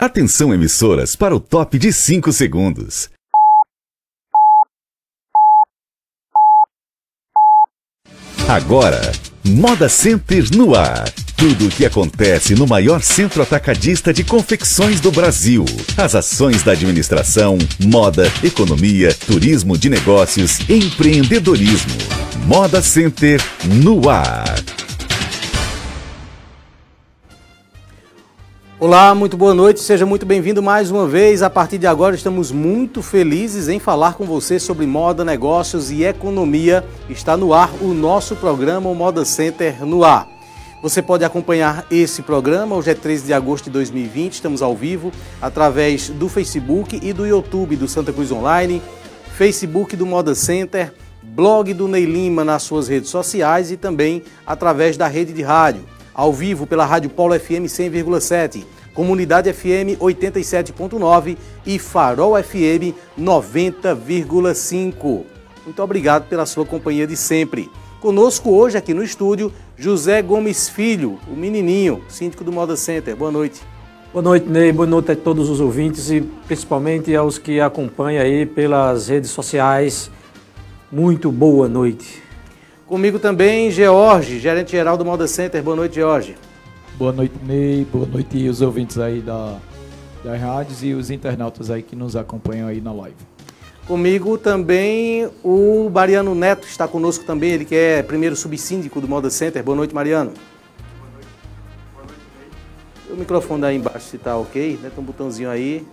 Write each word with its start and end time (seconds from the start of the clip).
Atenção 0.00 0.54
emissoras 0.54 1.16
para 1.16 1.34
o 1.34 1.40
top 1.40 1.76
de 1.76 1.92
5 1.92 2.32
segundos. 2.32 3.10
Agora, 8.48 9.10
Moda 9.44 9.88
Center 9.88 10.44
no 10.56 10.76
ar. 10.76 11.10
Tudo 11.36 11.66
o 11.66 11.68
que 11.68 11.84
acontece 11.84 12.54
no 12.54 12.64
maior 12.64 13.02
centro 13.02 13.42
atacadista 13.42 14.12
de 14.12 14.22
confecções 14.22 15.00
do 15.00 15.10
Brasil. 15.10 15.64
As 15.96 16.14
ações 16.14 16.62
da 16.62 16.70
administração, 16.70 17.58
moda, 17.84 18.30
economia, 18.44 19.12
turismo 19.12 19.76
de 19.76 19.90
negócios, 19.90 20.60
empreendedorismo. 20.70 21.98
Moda 22.46 22.80
Center 22.80 23.40
no 23.82 24.08
ar. 24.08 24.44
Olá, 28.80 29.12
muito 29.12 29.36
boa 29.36 29.52
noite, 29.52 29.80
seja 29.80 30.06
muito 30.06 30.24
bem-vindo 30.24 30.62
mais 30.62 30.88
uma 30.88 31.04
vez. 31.04 31.42
A 31.42 31.50
partir 31.50 31.78
de 31.78 31.86
agora, 31.88 32.14
estamos 32.14 32.52
muito 32.52 33.02
felizes 33.02 33.66
em 33.66 33.80
falar 33.80 34.14
com 34.14 34.24
você 34.24 34.60
sobre 34.60 34.86
moda, 34.86 35.24
negócios 35.24 35.90
e 35.90 36.04
economia. 36.04 36.84
Está 37.10 37.36
no 37.36 37.52
ar 37.52 37.72
o 37.80 37.92
nosso 37.92 38.36
programa, 38.36 38.88
o 38.88 38.94
Moda 38.94 39.24
Center 39.24 39.84
no 39.84 40.04
ar. 40.04 40.28
Você 40.80 41.02
pode 41.02 41.24
acompanhar 41.24 41.86
esse 41.90 42.22
programa, 42.22 42.76
hoje 42.76 42.92
é 42.92 42.94
13 42.94 43.26
de 43.26 43.32
agosto 43.32 43.64
de 43.64 43.70
2020, 43.70 44.34
estamos 44.34 44.62
ao 44.62 44.76
vivo 44.76 45.10
através 45.42 46.10
do 46.10 46.28
Facebook 46.28 47.00
e 47.02 47.12
do 47.12 47.26
YouTube 47.26 47.74
do 47.74 47.88
Santa 47.88 48.12
Cruz 48.12 48.30
Online, 48.30 48.80
Facebook 49.36 49.96
do 49.96 50.06
Moda 50.06 50.36
Center, 50.36 50.94
blog 51.20 51.74
do 51.74 51.88
Ney 51.88 52.04
Lima 52.04 52.44
nas 52.44 52.62
suas 52.62 52.86
redes 52.86 53.10
sociais 53.10 53.72
e 53.72 53.76
também 53.76 54.22
através 54.46 54.96
da 54.96 55.08
rede 55.08 55.32
de 55.32 55.42
rádio 55.42 55.82
ao 56.18 56.32
vivo 56.32 56.66
pela 56.66 56.84
Rádio 56.84 57.10
Polo 57.10 57.38
FM 57.38 57.70
100,7, 57.70 58.64
Comunidade 58.98 59.52
FM 59.52 59.94
87.9 60.00 61.36
e 61.64 61.78
Farol 61.78 62.34
FM 62.42 62.92
90,5. 63.16 65.22
Muito 65.64 65.80
obrigado 65.80 66.28
pela 66.28 66.44
sua 66.44 66.66
companhia 66.66 67.06
de 67.06 67.16
sempre. 67.16 67.70
Conosco 68.00 68.50
hoje 68.50 68.76
aqui 68.76 68.92
no 68.92 69.04
estúdio, 69.04 69.52
José 69.76 70.20
Gomes 70.20 70.68
Filho, 70.68 71.20
o 71.28 71.36
menininho, 71.36 72.02
síndico 72.08 72.42
do 72.42 72.50
Moda 72.50 72.74
Center. 72.74 73.14
Boa 73.14 73.30
noite. 73.30 73.62
Boa 74.12 74.20
noite, 74.20 74.48
Ney. 74.48 74.72
Boa 74.72 74.88
noite 74.88 75.12
a 75.12 75.16
todos 75.16 75.48
os 75.48 75.60
ouvintes 75.60 76.10
e 76.10 76.20
principalmente 76.48 77.14
aos 77.14 77.38
que 77.38 77.60
acompanham 77.60 78.24
aí 78.24 78.46
pelas 78.46 79.06
redes 79.06 79.30
sociais. 79.30 80.10
Muito 80.90 81.30
boa 81.30 81.68
noite. 81.68 82.20
Comigo 82.84 83.20
também, 83.20 83.70
George, 83.70 84.40
gerente 84.40 84.72
geral 84.72 84.96
do 84.96 85.04
Moda 85.04 85.28
Center. 85.28 85.62
Boa 85.62 85.76
noite, 85.76 85.94
George. 85.94 86.34
Boa 86.98 87.12
noite, 87.12 87.38
Ney. 87.44 87.86
Boa 87.92 88.06
noite 88.06 88.48
os 88.48 88.60
ouvintes 88.60 88.98
aí 88.98 89.20
da, 89.20 89.56
das 90.24 90.40
rádios 90.40 90.82
e 90.82 90.94
os 90.94 91.10
internautas 91.10 91.70
aí 91.70 91.80
que 91.80 91.94
nos 91.94 92.16
acompanham 92.16 92.66
aí 92.66 92.80
na 92.80 92.92
live. 92.92 93.14
Comigo 93.86 94.36
também 94.36 95.30
o 95.44 95.88
Mariano 95.88 96.34
Neto 96.34 96.66
está 96.66 96.88
conosco 96.88 97.24
também, 97.24 97.52
ele 97.52 97.64
que 97.64 97.76
é 97.76 98.02
primeiro 98.02 98.34
subsíndico 98.34 99.00
do 99.00 99.06
Moda 99.06 99.30
Center. 99.30 99.62
Boa 99.62 99.76
noite, 99.76 99.94
Mariano. 99.94 100.32
Boa 100.32 101.10
noite. 101.12 101.28
Boa 101.94 102.04
noite, 102.04 102.20
Ney. 102.36 103.14
O 103.14 103.16
microfone 103.16 103.64
aí 103.64 103.76
embaixo 103.76 104.08
se 104.08 104.16
está 104.16 104.36
ok, 104.36 104.80
né? 104.82 104.90
Tem 104.92 105.00
um 105.00 105.06
botãozinho 105.06 105.50
aí. 105.50 105.86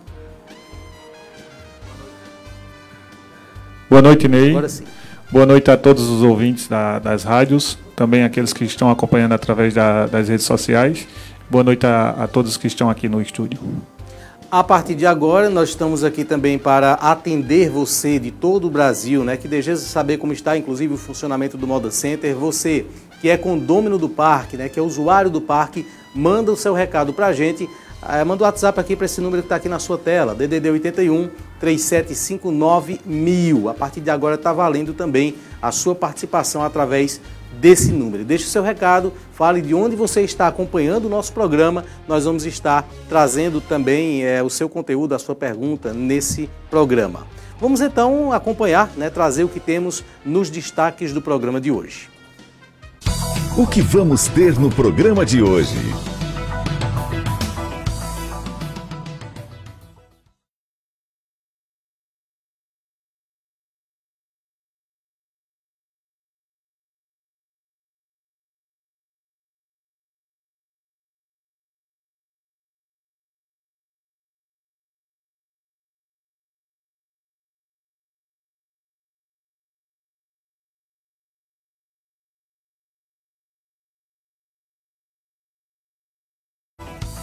Boa 3.87 4.01
noite, 4.01 4.27
Ney. 4.27 4.49
Agora 4.49 4.69
sim. 4.69 4.85
Boa 5.31 5.45
noite 5.45 5.71
a 5.71 5.75
todos 5.75 6.07
os 6.07 6.21
ouvintes 6.21 6.67
da, 6.67 6.99
das 6.99 7.23
rádios, 7.23 7.79
também 7.95 8.23
aqueles 8.23 8.53
que 8.53 8.63
estão 8.63 8.91
acompanhando 8.91 9.33
através 9.33 9.73
da, 9.73 10.05
das 10.05 10.29
redes 10.29 10.45
sociais. 10.45 11.07
Boa 11.49 11.63
noite 11.63 11.85
a, 11.85 12.11
a 12.11 12.27
todos 12.27 12.57
que 12.57 12.67
estão 12.67 12.91
aqui 12.91 13.09
no 13.09 13.19
estúdio. 13.19 13.59
A 14.51 14.63
partir 14.63 14.93
de 14.93 15.07
agora, 15.07 15.49
nós 15.49 15.69
estamos 15.69 16.03
aqui 16.03 16.23
também 16.23 16.59
para 16.59 16.93
atender 16.93 17.71
você 17.71 18.19
de 18.19 18.29
todo 18.29 18.67
o 18.67 18.69
Brasil, 18.69 19.23
né, 19.23 19.35
que 19.35 19.47
deseja 19.47 19.75
saber 19.77 20.17
como 20.17 20.31
está, 20.31 20.55
inclusive, 20.55 20.93
o 20.93 20.97
funcionamento 20.97 21.57
do 21.57 21.65
Moda 21.65 21.89
Center. 21.89 22.35
Você 22.35 22.85
que 23.19 23.27
é 23.27 23.35
condômino 23.35 23.97
do 23.97 24.07
parque, 24.07 24.55
né, 24.55 24.69
que 24.69 24.79
é 24.79 24.81
usuário 24.81 25.31
do 25.31 25.41
parque, 25.41 25.87
manda 26.13 26.51
o 26.51 26.55
seu 26.55 26.75
recado 26.75 27.11
para 27.11 27.25
a 27.27 27.33
gente. 27.33 27.67
É, 28.07 28.23
manda 28.23 28.43
o 28.43 28.45
WhatsApp 28.45 28.79
aqui 28.79 28.95
para 28.95 29.05
esse 29.05 29.19
número 29.19 29.41
que 29.41 29.47
está 29.47 29.55
aqui 29.55 29.67
na 29.67 29.79
sua 29.79 29.97
tela, 29.97 30.35
DDD 30.35 30.69
81 30.69 31.29
3759 31.59 33.01
mil. 33.05 33.69
A 33.69 33.73
partir 33.73 34.01
de 34.01 34.09
agora 34.09 34.35
está 34.35 34.51
valendo 34.53 34.93
também 34.93 35.35
a 35.61 35.71
sua 35.71 35.95
participação 35.95 36.63
através 36.63 37.19
desse 37.59 37.91
número. 37.91 38.25
Deixe 38.25 38.45
o 38.45 38.49
seu 38.49 38.63
recado, 38.63 39.13
fale 39.31 39.61
de 39.61 39.73
onde 39.73 39.95
você 39.95 40.21
está 40.21 40.47
acompanhando 40.47 41.05
o 41.05 41.09
nosso 41.09 41.33
programa. 41.33 41.85
Nós 42.07 42.25
vamos 42.25 42.45
estar 42.45 42.87
trazendo 43.07 43.61
também 43.61 44.23
é, 44.23 44.43
o 44.43 44.49
seu 44.49 44.67
conteúdo, 44.67 45.15
a 45.15 45.19
sua 45.19 45.35
pergunta 45.35 45.93
nesse 45.93 46.49
programa. 46.69 47.25
Vamos 47.59 47.79
então 47.79 48.33
acompanhar, 48.33 48.91
né, 48.97 49.09
trazer 49.09 49.43
o 49.43 49.49
que 49.49 49.59
temos 49.59 50.03
nos 50.25 50.49
destaques 50.49 51.13
do 51.13 51.21
programa 51.21 51.61
de 51.61 51.71
hoje. 51.71 52.09
O 53.57 53.65
que 53.65 53.81
vamos 53.81 54.27
ter 54.27 54.59
no 54.59 54.69
programa 54.69 55.25
de 55.25 55.41
hoje? 55.41 55.77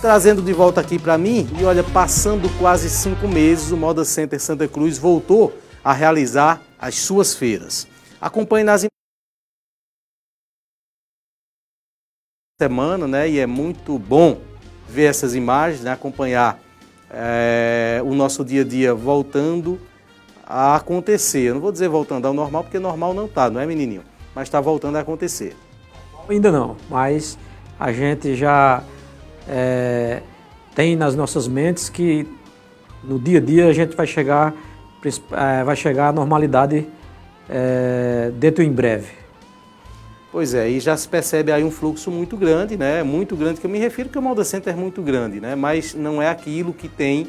Trazendo 0.02 0.42
de 0.42 0.52
volta 0.52 0.80
aqui 0.80 0.98
para 0.98 1.16
mim, 1.16 1.48
e 1.60 1.64
olha, 1.64 1.84
passando 1.84 2.50
quase 2.58 2.90
cinco 2.90 3.28
meses, 3.28 3.70
o 3.70 3.76
Moda 3.76 4.04
Center 4.04 4.40
Santa 4.40 4.66
Cruz 4.66 4.98
voltou 4.98 5.56
a 5.84 5.92
realizar 5.92 6.60
as 6.76 6.96
suas 6.96 7.36
feiras. 7.36 7.86
Acompanhe 8.20 8.64
nas 8.64 8.84
semana, 12.60 13.06
né? 13.06 13.28
E 13.28 13.38
é 13.38 13.46
muito 13.46 13.96
bom 13.96 14.40
ver 14.88 15.04
essas 15.04 15.36
imagens, 15.36 15.82
né, 15.82 15.92
acompanhar 15.92 16.60
é, 17.08 18.00
o 18.04 18.12
nosso 18.14 18.44
dia 18.44 18.62
a 18.62 18.64
dia 18.64 18.94
voltando 18.94 19.80
a 20.44 20.76
acontecer. 20.76 21.42
Eu 21.42 21.54
não 21.54 21.60
vou 21.60 21.72
dizer 21.72 21.88
voltando 21.88 22.26
ao 22.26 22.34
normal, 22.34 22.64
porque 22.64 22.78
normal 22.80 23.14
não 23.14 23.26
está, 23.26 23.48
não 23.48 23.60
é, 23.60 23.66
menininho? 23.66 24.02
Mas 24.34 24.48
está 24.48 24.60
voltando 24.60 24.96
a 24.96 25.00
acontecer. 25.00 25.56
Ainda 26.28 26.50
não, 26.50 26.76
mas 26.90 27.38
a 27.78 27.92
gente 27.92 28.34
já 28.34 28.82
é, 29.48 30.22
tem 30.74 30.96
nas 30.96 31.14
nossas 31.14 31.46
mentes 31.48 31.88
que 31.88 32.26
no 33.02 33.18
dia 33.18 33.38
a 33.38 33.40
dia 33.40 33.66
a 33.68 33.72
gente 33.72 33.96
vai 33.96 34.06
chegar, 34.06 34.54
é, 35.32 35.64
vai 35.64 35.76
chegar 35.76 36.08
à 36.08 36.12
normalidade 36.12 36.86
é, 37.48 38.30
dentro 38.34 38.62
em 38.62 38.72
breve. 38.72 39.22
Pois 40.30 40.54
é, 40.54 40.68
e 40.68 40.80
já 40.80 40.96
se 40.96 41.06
percebe 41.06 41.52
aí 41.52 41.62
um 41.62 41.70
fluxo 41.70 42.10
muito 42.10 42.38
grande, 42.38 42.74
né? 42.74 43.02
Muito 43.02 43.36
grande, 43.36 43.60
que 43.60 43.66
eu 43.66 43.70
me 43.70 43.78
refiro 43.78 44.08
que 44.08 44.18
o 44.18 44.22
Moda 44.22 44.44
Center 44.44 44.72
é 44.72 44.76
muito 44.76 45.02
grande, 45.02 45.40
né? 45.40 45.54
Mas 45.54 45.94
não 45.94 46.22
é 46.22 46.28
aquilo 46.30 46.72
que 46.72 46.88
tem 46.88 47.26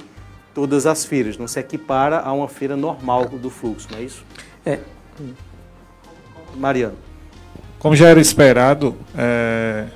todas 0.54 0.86
as 0.86 1.04
feiras, 1.04 1.38
não 1.38 1.48
se 1.48 1.60
equipara 1.60 2.20
a 2.20 2.32
uma 2.32 2.48
feira 2.48 2.78
normal 2.78 3.26
do 3.28 3.50
fluxo, 3.50 3.90
não 3.92 4.00
é 4.00 4.04
isso? 4.04 4.24
É. 4.66 4.80
Mariano. 6.56 6.96
Como 7.78 7.94
já 7.94 8.08
era 8.08 8.22
esperado, 8.22 8.96
é, 9.18 9.88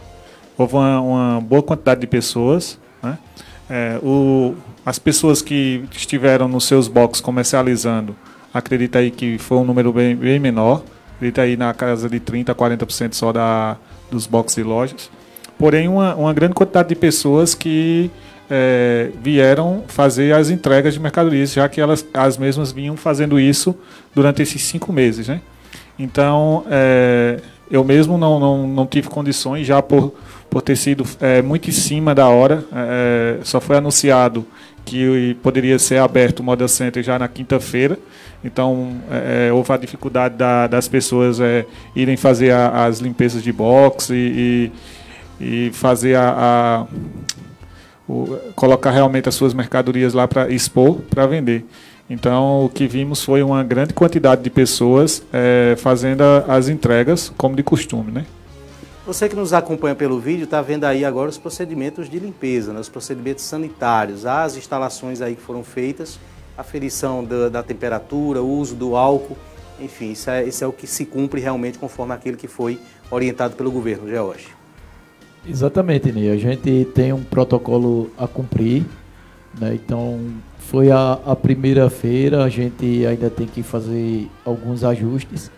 houve 0.57 0.75
uma, 0.75 1.01
uma, 1.01 1.42
boa 1.42 1.62
quantidade 1.62 2.01
de 2.01 2.07
pessoas. 2.07 2.80
Né? 3.01 3.18
É, 3.69 4.00
o, 4.01 4.56
as 4.86 4.98
pessoas 4.98 5.42
que 5.42 5.83
estiveram 5.92 6.48
nos 6.48 6.65
seus 6.65 6.88
boxes 6.88 7.21
comercializando, 7.21 8.15
acredita 8.54 9.00
aí 9.00 9.12
que 9.12 9.38
foi 9.38 9.57
um 9.57 9.63
número 9.63 9.94
bem, 9.94 10.15
bem 10.15 10.39
menor. 10.39 10.83
Acredita 11.15 11.42
aí 11.42 11.57
na 11.57 11.74
casa 11.74 12.09
de 12.09 12.19
30% 12.19 12.50
a 12.50 12.56
40% 12.56 13.13
só 13.13 13.31
da, 13.31 13.77
dos 14.09 14.25
boxes 14.25 14.57
e 14.57 14.63
lojas. 14.63 15.09
Porém, 15.57 15.88
uma, 15.88 16.15
uma 16.15 16.33
grande 16.33 16.54
quantidade 16.54 16.89
de 16.89 16.95
pessoas 16.95 17.56
que 17.56 18.12
é, 18.50 19.10
vieram 19.21 19.83
fazer 19.88 20.33
as 20.33 20.50
entregas 20.50 20.94
de 20.94 21.00
mercadorias, 21.00 21.53
já 21.53 21.68
que 21.68 21.81
elas 21.81 22.06
as 22.13 22.38
mesmas 22.38 22.71
vinham 22.71 22.95
fazendo 22.95 23.39
isso 23.39 23.75
durante 24.13 24.42
esses 24.42 24.62
cinco 24.62 24.94
meses. 24.94 25.27
Né? 25.27 25.42
Então, 25.98 26.63
é, 26.69 27.39
eu 27.69 27.83
mesmo 27.83 28.18
não, 28.18 28.39
não, 28.39 28.68
não 28.68 28.86
tive 28.86 29.10
condições, 29.10 29.65
já 29.65 29.81
por 29.81 30.13
por 30.49 30.61
ter 30.61 30.75
sido 30.75 31.05
é, 31.19 31.41
muito 31.41 31.69
em 31.69 31.73
cima 31.73 32.15
da 32.15 32.27
hora. 32.27 32.63
É, 32.73 33.39
só 33.44 33.59
foi 33.59 33.77
anunciado 33.77 34.45
que 34.85 35.35
poderia 35.44 35.77
ser 35.77 35.97
aberto 35.97 36.39
o 36.39 36.44
Model 36.44 36.67
Center 36.67 37.03
já 37.03 37.19
na 37.19 37.27
quinta-feira. 37.27 37.99
Então, 38.44 39.01
é, 39.11 39.51
houve 39.51 39.71
a 39.73 39.77
dificuldade 39.77 40.35
da, 40.35 40.67
das 40.67 40.88
pessoas 40.88 41.39
é, 41.39 41.65
irem 41.95 42.15
fazer 42.15 42.51
a, 42.51 42.85
as 42.85 42.99
limpezas 42.99 43.44
de 43.44 43.51
box 43.51 44.09
e, 44.09 44.71
e, 45.39 45.67
e 45.67 45.71
fazer 45.73 46.15
a, 46.15 46.29
a, 46.29 46.88
o, 48.07 48.38
colocar 48.55 48.91
realmente 48.91 49.27
as 49.27 49.35
suas 49.35 49.53
mercadorias 49.53 50.13
lá 50.13 50.27
para 50.27 50.50
expor, 50.50 51.01
para 51.09 51.25
vender. 51.27 51.65
Então, 52.09 52.63
o 52.63 52.69
que 52.69 52.88
vimos 52.88 53.21
foi 53.21 53.43
uma 53.43 53.61
grande 53.63 53.93
quantidade 53.93 54.41
de 54.41 54.50
pessoas 54.50 55.21
é, 55.33 55.75
fazendo 55.77 56.21
as 56.47 56.69
entregas, 56.69 57.33
como 57.38 57.55
de 57.55 57.63
costume, 57.63 58.11
né? 58.11 58.25
Você 59.07 59.30
que 59.30 59.38
nos 59.38 59.54
acompanha 59.54 59.95
pelo 59.95 60.19
vídeo 60.19 60.44
está 60.44 60.62
vendo 60.62 60.83
aí 60.83 61.06
agora 61.06 61.30
os 61.30 61.38
procedimentos 61.38 62.09
de 62.09 62.19
limpeza, 62.19 62.74
né, 62.74 62.80
os 62.81 62.89
procedimentos 62.89 63.45
sanitários, 63.45 64.25
as 64.25 64.57
instalações 64.57 65.21
aí 65.21 65.33
que 65.33 65.42
foram 65.42 65.63
feitas, 65.63 66.19
a 66.57 66.62
ferição 66.62 67.24
da, 67.24 67.48
da 67.48 67.63
temperatura, 67.63 68.44
o 68.44 68.51
uso 68.59 68.75
do 68.75 68.98
álcool, 68.98 69.38
enfim, 69.80 70.12
isso 70.12 70.30
é, 70.30 70.44
isso 70.44 70.62
é 70.62 70.68
o 70.68 70.74
que 70.74 70.86
se 70.86 71.06
cumpre 71.06 71.39
realmente 71.39 71.80
conforme 71.80 72.13
aquilo 72.13 72.36
que 72.36 72.50
foi 72.50 72.81
orientado 73.09 73.56
pelo 73.56 73.71
governo, 73.71 74.09
George. 74.09 74.50
Exatamente, 75.48 76.12
Ney. 76.12 76.30
A 76.30 76.36
gente 76.36 76.86
tem 76.94 77.13
um 77.13 77.24
protocolo 77.24 78.12
a 78.18 78.27
cumprir, 78.27 78.83
né? 79.57 79.74
então 79.74 80.19
foi 80.57 80.92
a, 80.92 81.18
a 81.25 81.33
primeira 81.33 81.89
feira, 81.89 82.44
a 82.44 82.50
gente 82.50 83.06
ainda 83.06 83.30
tem 83.30 83.48
que 83.48 83.63
fazer 83.63 84.30
alguns 84.44 84.83
ajustes, 84.83 85.50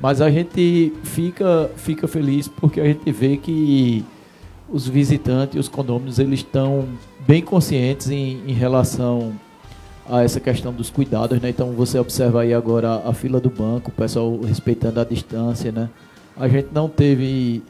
mas 0.00 0.20
a 0.20 0.30
gente 0.30 0.92
fica, 1.04 1.70
fica 1.76 2.06
feliz 2.06 2.48
porque 2.48 2.80
a 2.80 2.84
gente 2.84 3.10
vê 3.10 3.36
que 3.36 4.04
os 4.68 4.86
visitantes, 4.86 5.58
os 5.58 5.68
condôminos, 5.68 6.18
eles 6.18 6.40
estão 6.40 6.86
bem 7.26 7.42
conscientes 7.42 8.10
em, 8.10 8.42
em 8.46 8.52
relação 8.52 9.32
a 10.08 10.22
essa 10.22 10.38
questão 10.38 10.72
dos 10.72 10.90
cuidados, 10.90 11.40
né? 11.40 11.48
Então 11.48 11.72
você 11.72 11.98
observa 11.98 12.42
aí 12.42 12.54
agora 12.54 13.02
a 13.04 13.12
fila 13.12 13.40
do 13.40 13.50
banco, 13.50 13.90
o 13.90 13.92
pessoal 13.92 14.38
respeitando 14.40 15.00
a 15.00 15.04
distância, 15.04 15.72
né? 15.72 15.88
A 16.36 16.46
gente 16.48 16.68
não 16.72 16.88
teve 16.88 17.62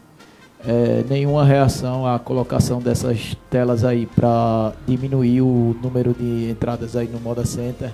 é, 0.67 1.05
nenhuma 1.09 1.45
reação 1.45 2.07
à 2.07 2.19
colocação 2.19 2.81
dessas 2.81 3.37
telas 3.49 3.85
aí 3.85 4.07
para 4.07 4.73
diminuir 4.87 5.41
o 5.41 5.77
número 5.83 6.13
de 6.13 6.51
entradas 6.51 6.97
aí 6.97 7.09
no 7.09 7.21
Moda 7.21 7.45
Center. 7.47 7.93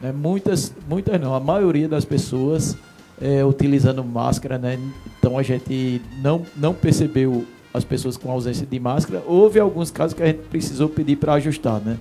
Né? 0.00 0.12
Muitas, 0.12 0.74
muitas 0.88 1.20
não, 1.20 1.34
a 1.34 1.40
maioria 1.40 1.88
das 1.88 2.04
pessoas 2.04 2.76
é, 3.20 3.44
utilizando 3.44 4.02
máscara, 4.02 4.58
né? 4.58 4.78
Então 5.18 5.38
a 5.38 5.42
gente 5.42 6.00
não, 6.22 6.42
não 6.56 6.74
percebeu 6.74 7.46
as 7.72 7.84
pessoas 7.84 8.16
com 8.16 8.30
ausência 8.30 8.66
de 8.66 8.78
máscara. 8.78 9.22
Houve 9.26 9.58
alguns 9.58 9.90
casos 9.90 10.14
que 10.14 10.22
a 10.22 10.26
gente 10.26 10.42
precisou 10.48 10.88
pedir 10.88 11.16
para 11.16 11.34
ajustar, 11.34 11.80
né? 11.80 11.98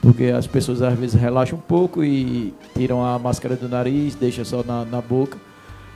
Porque 0.00 0.24
as 0.26 0.48
pessoas 0.48 0.82
às 0.82 0.98
vezes 0.98 1.14
relaxam 1.14 1.56
um 1.56 1.60
pouco 1.60 2.02
e 2.02 2.52
tiram 2.74 3.04
a 3.04 3.16
máscara 3.20 3.54
do 3.54 3.68
nariz, 3.68 4.16
deixam 4.16 4.44
só 4.44 4.64
na, 4.64 4.84
na 4.84 5.00
boca. 5.00 5.38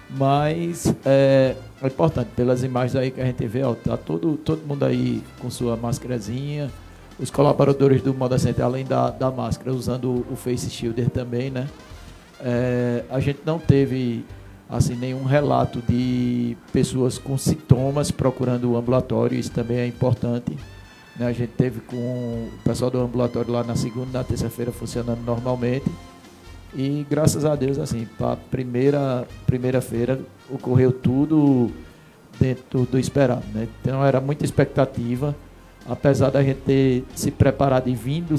Mas 0.09 0.95
é, 1.05 1.57
é, 1.83 1.87
importante, 1.87 2.29
pelas 2.37 2.63
imagens 2.63 2.95
aí 2.95 3.11
que 3.11 3.21
a 3.21 3.25
gente 3.25 3.45
vê, 3.49 3.65
ó, 3.65 3.75
tá 3.75 3.97
todo, 3.97 4.37
todo 4.37 4.65
mundo 4.65 4.85
aí 4.85 5.23
com 5.41 5.51
sua 5.51 5.77
máscarazinha. 5.77 6.71
Os 7.19 7.31
colaboradores 7.31 8.03
do 8.03 8.15
Moda 8.15 8.39
Center, 8.39 8.65
além 8.65 8.85
da, 8.85 9.11
da 9.11 9.31
máscara, 9.31 9.75
usando 9.75 10.25
o 10.31 10.37
Face 10.37 10.71
Shielder 10.71 11.11
também, 11.11 11.51
né? 11.51 11.67
É, 12.41 13.03
a 13.11 13.19
gente 13.19 13.41
não 13.45 13.59
teve 13.59 14.25
assim 14.69 14.97
nenhum 14.97 15.25
relato 15.25 15.81
de 15.83 16.57
pessoas 16.73 17.19
com 17.19 17.39
sintomas 17.39 18.11
procurando 18.11 18.73
o 18.73 18.77
ambulatório, 18.77 19.39
isso 19.39 19.51
também 19.51 19.79
é 19.79 19.87
importante. 19.87 20.57
Né? 21.17 21.27
A 21.27 21.33
gente 21.33 21.51
teve 21.51 21.81
com 21.81 21.97
o 21.97 22.51
pessoal 22.65 22.91
do 22.91 23.01
ambulatório 23.01 23.53
lá 23.53 23.63
na 23.63 23.77
segunda 23.77 24.19
na 24.19 24.25
terça-feira 24.25 24.73
funcionando 24.73 25.21
normalmente. 25.25 25.91
E 26.75 27.07
graças 27.09 27.45
a 27.45 27.55
Deus, 27.55 27.79
assim, 27.79 28.07
para 28.19 28.37
primeira, 28.37 29.27
primeira 29.47 29.81
feira 29.81 30.21
ocorreu 30.51 30.93
tudo 30.93 31.71
dentro 32.39 32.85
do 32.85 32.99
esperado. 32.99 33.45
Né? 33.55 33.69
Então 33.81 34.05
era 34.05 34.21
muita 34.21 34.45
expectativa, 34.45 35.35
apesar 35.89 36.31
da 36.31 36.43
gente 36.43 36.61
ter 36.61 37.05
se 37.15 37.31
preparado 37.31 37.89
e 37.89 37.95
vindo 37.95 38.35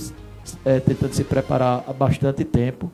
é, 0.63 0.79
tentando 0.79 1.13
se 1.13 1.23
preparar 1.23 1.83
há 1.87 1.93
bastante 1.93 2.43
tempo 2.43 2.91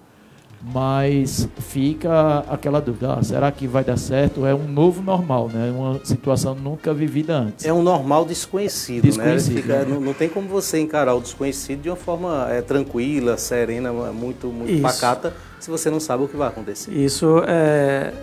mas 0.64 1.50
fica 1.60 2.40
aquela 2.48 2.80
dúvida: 2.80 3.16
ah, 3.16 3.24
será 3.24 3.52
que 3.52 3.68
vai 3.68 3.84
dar 3.84 3.98
certo? 3.98 4.46
É 4.46 4.56
um 4.56 4.68
novo 4.68 5.02
normal, 5.02 5.50
né? 5.50 5.74
Uma 5.76 6.00
situação 6.06 6.56
nunca 6.56 6.94
vivida 6.94 7.36
antes. 7.36 7.66
É 7.66 7.74
um 7.74 7.84
normal 7.84 8.24
desconhecido, 8.24 9.04
né? 9.04 9.10
desconhecido 9.10 9.56
né? 9.56 9.62
Fica, 9.62 9.80
né? 9.80 9.86
Não, 9.90 10.00
não, 10.00 10.14
tem 10.14 10.30
como 10.30 10.48
você 10.48 10.80
encarar 10.80 11.16
o 11.16 11.22
desconhecido 11.22 11.82
de 11.82 11.90
uma 11.90 11.98
forma 11.98 12.48
é, 12.50 12.62
tranquila, 12.62 13.36
serena, 13.38 13.92
muito, 14.14 14.48
muito 14.48 14.82
pacata, 14.82 15.34
se 15.60 15.70
você 15.70 15.90
não 15.90 16.00
sabe 16.00 16.24
o 16.24 16.28
que 16.28 16.38
vai 16.38 16.48
acontecer. 16.48 16.92
Isso 16.94 17.44
é 17.46 18.14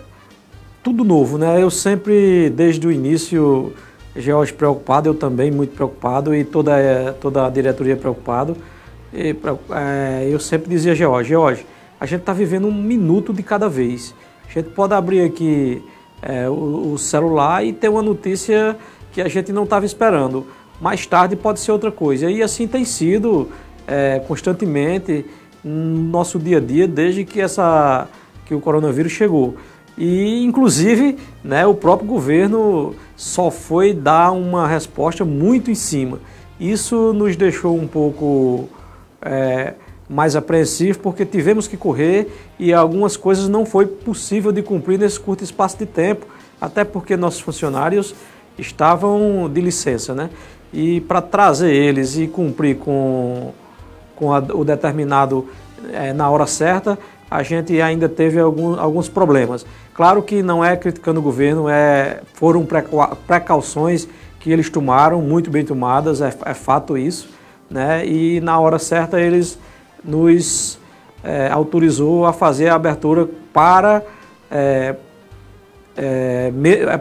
tudo 0.82 1.04
novo, 1.04 1.37
né? 1.37 1.62
Eu 1.62 1.70
sempre, 1.70 2.48
desde 2.48 2.87
o 2.87 2.90
início, 2.90 3.75
George 4.16 4.54
preocupado, 4.54 5.10
eu 5.10 5.14
também 5.14 5.50
muito 5.50 5.75
preocupado 5.75 6.34
e 6.34 6.42
toda, 6.42 6.72
toda 7.20 7.46
a 7.46 7.50
diretoria 7.50 7.96
preocupado. 7.96 8.56
E, 9.12 9.37
é, 9.72 10.28
eu 10.31 10.40
sempre 10.40 10.70
dizia 10.70 10.94
George, 10.94 11.28
George 11.28 11.66
a 12.00 12.06
gente 12.06 12.20
está 12.20 12.32
vivendo 12.32 12.67
um 12.67 12.73
minuto 12.73 13.31
de 13.32 13.43
cada 13.43 13.69
vez. 13.69 14.14
A 14.49 14.52
gente 14.52 14.70
pode 14.70 14.94
abrir 14.94 15.20
aqui 15.20 15.85
é, 16.23 16.49
o, 16.49 16.94
o, 16.94 16.99
celular 16.99 17.64
e 17.64 17.75
ter 17.75 17.91
uma 17.91 18.02
notícia 18.02 18.76
que 19.12 19.20
a 19.20 19.29
gente 19.29 19.52
não 19.52 19.64
estava 19.64 19.85
esperando. 19.85 20.47
Mais 20.81 21.06
tarde 21.06 21.37
pode 21.37 21.61
ser 21.61 21.73
outra 21.73 21.93
coisa. 21.93 22.31
E 22.31 22.43
assim 22.43 22.67
tem 22.67 22.87
sido 22.87 23.49
é, 23.87 24.19
constantemente 24.26 25.26
no 25.62 26.11
nosso 26.11 26.38
dia 26.38 26.56
a 26.56 26.61
dia 26.61 26.88
desde 26.88 27.25
que, 27.25 27.38
essa, 27.38 28.08
que 28.47 28.55
o 28.55 28.61
coronavírus 28.61 29.12
chegou. 29.12 29.56
E, 29.99 30.43
inclusive, 30.43 31.19
né, 31.44 31.67
o 31.67 31.75
próprio 31.75 32.08
governo 32.08 32.94
só 33.14 33.50
foi 33.50 33.93
dar 33.93 34.32
uma 34.32 34.67
resposta 34.67 35.23
muito 35.26 35.70
em 35.70 35.75
cima. 35.75 36.19
Isso 36.58 37.12
nos 37.12 37.37
deixou 37.37 37.76
um 37.76 37.87
pouco 37.87 38.69
é, 39.20 39.75
mais 40.11 40.35
apreensivo 40.35 40.99
porque 40.99 41.25
tivemos 41.25 41.69
que 41.69 41.77
correr 41.77 42.29
e 42.59 42.75
algumas 42.75 43.17
coisas 43.17 43.49
não 43.49 43.65
foi 43.65 43.87
possível 43.87 44.51
de 44.51 44.61
cumprir 44.61 44.99
nesse 44.99 45.21
curto 45.21 45.45
espaço 45.45 45.79
de 45.79 45.87
tempo, 45.87 46.26
até 46.61 46.83
porque 46.83 47.17
nossos 47.17 47.40
funcionários 47.40 48.12
estavam 48.59 49.49
de 49.49 49.61
licença, 49.61 50.12
né? 50.12 50.29
E 50.73 51.00
para 51.02 51.23
trazer 51.23 51.73
eles 51.73 52.17
e 52.17 52.26
cumprir 52.26 52.76
com, 52.79 53.52
com 54.17 54.33
a, 54.33 54.38
o 54.38 54.64
determinado 54.64 55.49
é, 55.93 56.12
na 56.12 56.29
hora 56.29 56.45
certa, 56.45 56.99
a 57.31 57.45
gente 57.45 57.81
ainda 57.81 58.09
teve 58.09 58.40
algum, 58.40 58.79
alguns 58.81 59.09
problemas. 59.09 59.64
Claro 59.95 60.23
que 60.25 60.43
não 60.43 60.64
é 60.64 60.76
criticando 60.76 61.21
o 61.21 61.23
governo, 61.23 61.69
é, 61.69 62.21
foram 62.35 62.67
precauções 63.29 64.09
que 64.40 64.50
eles 64.50 64.69
tomaram, 64.69 65.23
muito 65.23 65.50
bem 65.50 65.64
tomadas, 65.64 66.21
é, 66.21 66.35
é 66.47 66.55
fato 66.55 66.99
isso, 66.99 67.29
né? 67.71 68.05
E 68.05 68.40
na 68.40 68.59
hora 68.59 68.79
certa 68.79 69.21
eles 69.21 69.57
nos 70.04 70.78
é, 71.23 71.49
autorizou 71.49 72.26
a 72.26 72.33
fazer 72.33 72.69
a 72.69 72.75
abertura 72.75 73.28
para 73.52 74.02
é, 74.50 74.95
é, 75.97 76.52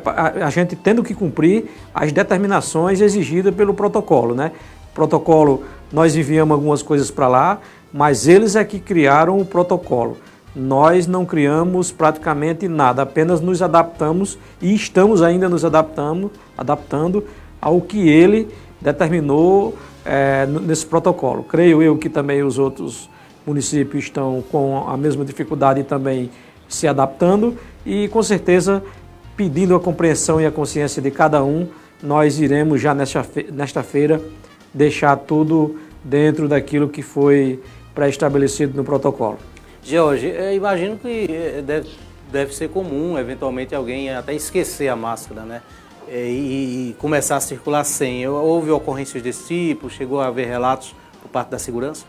a, 0.05 0.45
a, 0.45 0.49
gente 0.49 0.75
tendo 0.75 1.03
que 1.03 1.13
cumprir 1.13 1.69
as 1.93 2.11
determinações 2.11 3.01
exigidas 3.01 3.53
pelo 3.55 3.73
protocolo. 3.73 4.35
Né? 4.35 4.51
Protocolo, 4.93 5.63
nós 5.91 6.15
enviamos 6.15 6.53
algumas 6.53 6.81
coisas 6.81 7.09
para 7.09 7.27
lá, 7.27 7.59
mas 7.93 8.27
eles 8.27 8.55
é 8.55 8.63
que 8.63 8.79
criaram 8.79 9.39
o 9.39 9.45
protocolo. 9.45 10.17
Nós 10.55 11.07
não 11.07 11.25
criamos 11.25 11.91
praticamente 11.91 12.67
nada, 12.67 13.03
apenas 13.03 13.39
nos 13.39 13.61
adaptamos 13.61 14.37
e 14.61 14.73
estamos 14.73 15.21
ainda 15.21 15.47
nos 15.47 15.63
adaptando, 15.63 16.31
adaptando 16.57 17.23
ao 17.61 17.79
que 17.79 18.09
ele 18.09 18.49
determinou 18.81 19.75
é, 20.05 20.45
nesse 20.45 20.85
protocolo. 20.85 21.43
Creio 21.43 21.81
eu 21.81 21.97
que 21.97 22.09
também 22.09 22.43
os 22.43 22.57
outros 22.57 23.09
municípios 23.45 24.05
estão 24.05 24.43
com 24.51 24.87
a 24.87 24.95
mesma 24.95 25.25
dificuldade 25.25 25.83
também 25.83 26.29
se 26.67 26.87
adaptando 26.87 27.57
e 27.85 28.07
com 28.09 28.21
certeza 28.21 28.83
pedindo 29.35 29.75
a 29.75 29.79
compreensão 29.79 30.39
e 30.39 30.45
a 30.45 30.51
consciência 30.51 31.01
de 31.01 31.09
cada 31.09 31.43
um, 31.43 31.67
nós 32.03 32.39
iremos 32.39 32.81
já 32.81 32.93
nesta, 32.93 33.25
nesta 33.51 33.81
feira 33.81 34.21
deixar 34.73 35.15
tudo 35.15 35.79
dentro 36.03 36.47
daquilo 36.47 36.89
que 36.89 37.01
foi 37.01 37.61
pré-estabelecido 37.95 38.75
no 38.75 38.83
protocolo. 38.83 39.37
George, 39.81 40.27
eu 40.27 40.53
imagino 40.53 40.97
que 40.97 41.27
eh, 41.29 41.63
deve, 41.65 41.89
deve 42.31 42.53
ser 42.53 42.69
comum, 42.69 43.17
eventualmente, 43.17 43.73
alguém 43.73 44.09
até 44.13 44.33
esquecer 44.33 44.89
a 44.89 44.95
máscara, 44.95 45.43
né? 45.43 45.61
É, 46.11 46.27
e, 46.27 46.89
e, 46.89 46.95
começar 46.97 47.37
a 47.37 47.39
circular 47.39 47.83
sem. 47.83 48.27
Houve 48.27 48.71
ocorrências 48.71 49.21
desse 49.21 49.47
tipo? 49.47 49.89
Chegou 49.89 50.19
a 50.19 50.27
haver 50.27 50.47
relatos 50.47 50.95
por 51.21 51.29
parte 51.29 51.49
da 51.49 51.59
segurança? 51.59 52.05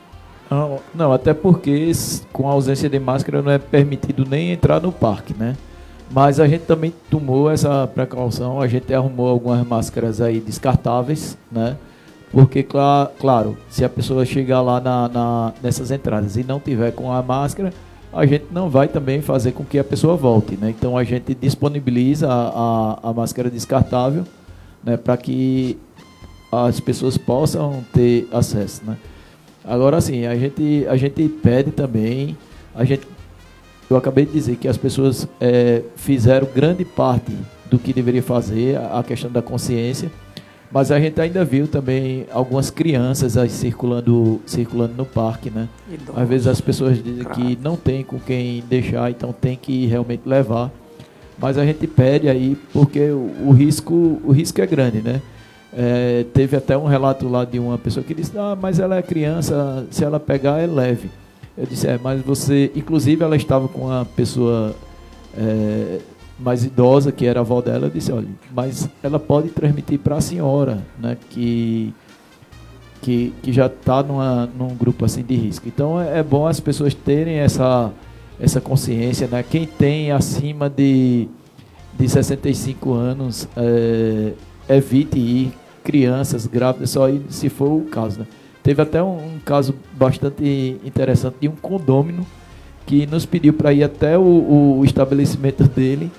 Não, 0.51 0.81
não, 0.95 1.13
até 1.13 1.35
porque 1.35 1.93
com 2.33 2.49
a 2.49 2.53
ausência 2.53 2.89
de 2.89 2.99
máscara 2.99 3.43
não 3.43 3.53
é 3.53 3.59
permitido 3.59 4.25
nem 4.25 4.53
entrar 4.53 4.81
no 4.81 4.91
parque, 4.91 5.35
né? 5.35 5.57
Mas 6.11 6.41
a 6.41 6.49
gente 6.49 6.63
também 6.63 6.93
tomou 7.09 7.51
essa 7.51 7.87
precaução, 7.87 8.61
a 8.61 8.67
gente 8.67 8.93
arrumou 8.93 9.29
algumas 9.29 9.65
máscaras 9.65 10.21
aí 10.21 10.41
descartáveis, 10.41 11.39
né? 11.53 11.77
Porque, 12.33 12.63
claro, 12.63 13.59
se 13.69 13.85
a 13.85 13.89
pessoa 13.89 14.25
chegar 14.25 14.61
lá 14.61 14.81
na, 14.81 15.09
na, 15.09 15.53
nessas 15.63 15.91
entradas 15.91 16.37
e 16.37 16.43
não 16.43 16.59
tiver 16.59 16.93
com 16.93 17.13
a 17.13 17.23
máscara, 17.23 17.73
a 18.13 18.27
gente 18.27 18.47
não 18.51 18.69
vai 18.69 18.89
também 18.89 19.23
fazer 19.23 19.53
com 19.53 19.65
que 19.65 19.79
a 19.79 19.85
pessoa 19.85 20.17
volte. 20.17 20.57
Né? 20.57 20.71
Então 20.71 20.97
a 20.97 21.05
gente 21.05 21.35
disponibiliza 21.35 22.29
a, 22.29 22.99
a, 23.05 23.11
a 23.11 23.13
máscara 23.13 23.51
descartável 23.51 24.25
né, 24.83 24.97
para 24.97 25.17
que 25.17 25.79
as 26.53 26.81
pessoas 26.81 27.17
possam 27.17 27.85
ter 27.93 28.27
acesso, 28.33 28.83
né? 28.85 28.97
Agora, 29.65 29.99
assim, 29.99 30.27
a 30.27 30.35
gente, 30.35 30.87
a 30.89 30.97
gente 30.97 31.29
pede 31.29 31.71
também, 31.71 32.37
a 32.75 32.83
gente, 32.83 33.07
eu 33.89 33.97
acabei 33.97 34.25
de 34.25 34.33
dizer 34.33 34.57
que 34.57 34.67
as 34.67 34.77
pessoas 34.77 35.29
é, 35.41 35.83
fizeram 35.95 36.49
grande 36.53 36.85
parte 36.85 37.33
do 37.71 37.79
que 37.79 37.93
deveria 37.93 38.23
fazer, 38.23 38.77
a 38.77 39.05
questão 39.07 39.31
da 39.31 39.43
consciência, 39.43 40.11
mas 40.73 40.93
a 40.93 41.01
gente 41.01 41.21
ainda 41.21 41.45
viu 41.45 41.67
também 41.67 42.27
algumas 42.31 42.71
crianças 42.71 43.37
aí 43.37 43.51
circulando, 43.51 44.41
circulando 44.47 44.95
no 44.97 45.05
parque, 45.05 45.51
né? 45.51 45.69
Às 46.15 46.29
vezes 46.29 46.47
as 46.47 46.61
pessoas 46.61 47.03
dizem 47.03 47.25
que 47.25 47.59
não 47.61 47.77
tem 47.77 48.05
com 48.05 48.21
quem 48.21 48.63
deixar, 48.69 49.11
então 49.11 49.33
tem 49.33 49.57
que 49.57 49.87
realmente 49.87 50.23
levar. 50.25 50.71
Mas 51.37 51.59
a 51.59 51.65
gente 51.65 51.87
pede 51.87 52.29
aí 52.29 52.57
porque 52.73 53.01
o, 53.11 53.49
o 53.49 53.51
risco, 53.51 54.21
o 54.25 54.31
risco 54.31 54.61
é 54.61 54.67
grande, 54.67 55.03
né? 55.03 55.21
É, 55.73 56.25
teve 56.35 56.57
até 56.57 56.77
um 56.77 56.87
relato 56.87 57.29
lá 57.29 57.45
de 57.45 57.59
uma 57.59 57.79
pessoa 57.79 58.05
que 58.05 58.15
disse: 58.15 58.37
Ah, 58.37 58.57
mas 58.61 58.79
ela 58.79 58.97
é 58.97 59.03
criança, 59.03 59.87
se 59.91 60.05
ela 60.05 60.21
pegar 60.21 60.59
é 60.59 60.67
leve. 60.67 61.11
Eu 61.57 61.67
disse: 61.67 61.87
É, 61.89 61.99
mas 62.01 62.21
você. 62.23 62.71
Inclusive, 62.77 63.25
ela 63.25 63.37
estava 63.37 63.67
com 63.67 63.87
uma 63.87 64.05
pessoa 64.05 64.75
é, 65.37 65.99
mais 66.41 66.65
idosa, 66.65 67.13
que 67.13 67.27
era 67.27 67.41
a 67.41 67.43
avó 67.43 67.61
dela. 67.61 67.91
Disse: 67.91 68.13
Olha, 68.13 68.29
mas 68.55 68.89
ela 69.03 69.19
pode 69.19 69.49
transmitir 69.51 69.99
para 69.99 70.17
a 70.17 70.21
senhora, 70.21 70.83
né, 70.99 71.17
que, 71.31 71.95
que, 73.03 73.33
que 73.43 73.53
já 73.53 73.67
está 73.67 74.03
num 74.03 74.75
grupo 74.75 75.05
assim 75.05 75.23
de 75.23 75.35
risco. 75.35 75.69
Então, 75.69 76.01
é, 76.01 76.19
é 76.19 76.23
bom 76.23 76.47
as 76.47 76.61
pessoas 76.61 76.95
terem 76.95 77.37
essa, 77.37 77.93
essa 78.41 78.61
consciência. 78.61 79.29
Né? 79.29 79.43
Quem 79.43 79.67
tem 79.67 80.11
acima 80.13 80.69
de, 80.69 81.29
de 81.99 82.09
65 82.09 82.93
anos. 82.93 83.49
É, 83.57 84.33
evite 84.71 85.19
ir 85.19 85.53
crianças 85.83 86.47
grávidas 86.47 86.91
só 86.91 87.09
ir 87.09 87.23
se 87.29 87.49
for 87.49 87.69
o 87.71 87.83
caso. 87.83 88.21
Né? 88.21 88.27
Teve 88.63 88.83
até 88.83 89.03
um, 89.03 89.17
um, 89.17 89.39
caso 89.45 89.75
bastante 89.93 90.77
interessante 90.85 91.37
de 91.41 91.49
um 91.49 91.57
condômino 91.57 92.25
que 92.87 93.07
nos 93.07 93.27
pediu 93.27 93.53
para 93.53 93.73
ir 93.73 93.83
até 93.83 94.17
o, 94.17 94.79
o 94.79 94.85
estabelecimento 94.85 95.65
dele 95.65 96.11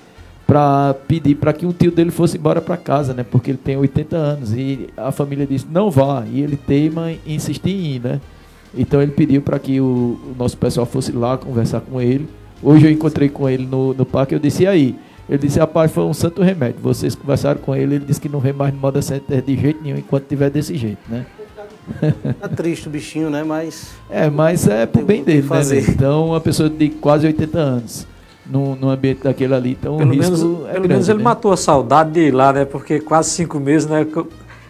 para 0.46 0.94
pedir 1.06 1.36
para 1.36 1.52
que 1.52 1.64
um 1.64 1.72
tio 1.72 1.90
dele 1.90 2.10
fosse 2.10 2.36
embora 2.36 2.60
para 2.60 2.76
casa, 2.76 3.14
né? 3.14 3.24
Porque 3.28 3.50
ele 3.50 3.58
tem 3.58 3.76
80 3.76 4.16
anos 4.16 4.52
e 4.52 4.88
a 4.96 5.10
família 5.12 5.46
disse 5.46 5.66
não 5.70 5.90
vá 5.90 6.24
e 6.30 6.40
ele 6.40 6.56
teima 6.56 7.10
em 7.10 7.20
insistir 7.26 7.70
em 7.70 7.94
ir, 7.94 8.00
né? 8.00 8.20
Então 8.76 9.02
ele 9.02 9.12
pediu 9.12 9.42
para 9.42 9.58
que 9.58 9.80
o, 9.80 9.84
o, 9.84 10.34
nosso 10.38 10.56
pessoal 10.56 10.86
fosse 10.86 11.12
lá 11.12 11.36
conversar 11.36 11.80
com 11.80 12.00
ele. 12.00 12.28
Hoje 12.62 12.86
eu 12.86 12.90
encontrei 12.90 13.28
com 13.28 13.48
ele 13.48 13.66
no, 13.66 13.92
no 13.92 14.06
parque, 14.06 14.34
eu 14.34 14.38
disse 14.38 14.62
e 14.62 14.66
aí, 14.66 14.96
ele 15.28 15.38
disse, 15.38 15.58
rapaz, 15.58 15.90
foi 15.90 16.04
um 16.04 16.14
santo 16.14 16.42
remédio. 16.42 16.80
Vocês 16.80 17.14
conversaram 17.14 17.60
com 17.60 17.74
ele, 17.74 17.96
ele 17.96 18.04
disse 18.04 18.20
que 18.20 18.28
não 18.28 18.40
vem 18.40 18.52
mais 18.52 18.72
no 18.72 18.80
moda 18.80 19.02
center 19.02 19.42
de 19.42 19.56
jeito 19.56 19.82
nenhum 19.82 19.98
enquanto 19.98 20.26
tiver 20.26 20.50
desse 20.50 20.76
jeito, 20.76 21.00
né? 21.08 21.26
Tá 22.40 22.48
triste 22.48 22.86
o 22.86 22.90
bichinho, 22.90 23.28
né? 23.28 23.42
Mas. 23.42 23.92
É, 24.08 24.30
mas 24.30 24.68
é 24.68 24.86
pro 24.86 25.04
bem 25.04 25.24
dele, 25.24 25.46
né? 25.48 25.80
Então, 25.88 26.28
uma 26.28 26.40
pessoa 26.40 26.70
de 26.70 26.88
quase 26.90 27.26
80 27.26 27.58
anos. 27.58 28.06
No, 28.44 28.74
no 28.74 28.90
ambiente 28.90 29.22
daquele 29.22 29.54
ali, 29.54 29.78
então 29.80 29.96
pelo 29.98 30.10
menos, 30.10 30.40
é 30.40 30.44
pelo 30.44 30.64
grande, 30.66 30.88
menos 30.88 31.08
ele 31.08 31.18
né? 31.18 31.24
matou 31.24 31.52
a 31.52 31.56
saudade 31.56 32.10
de 32.10 32.20
ir 32.20 32.30
lá, 32.32 32.52
né? 32.52 32.64
Porque 32.64 32.98
quase 32.98 33.30
cinco 33.30 33.60
meses, 33.60 33.88
né? 33.88 34.04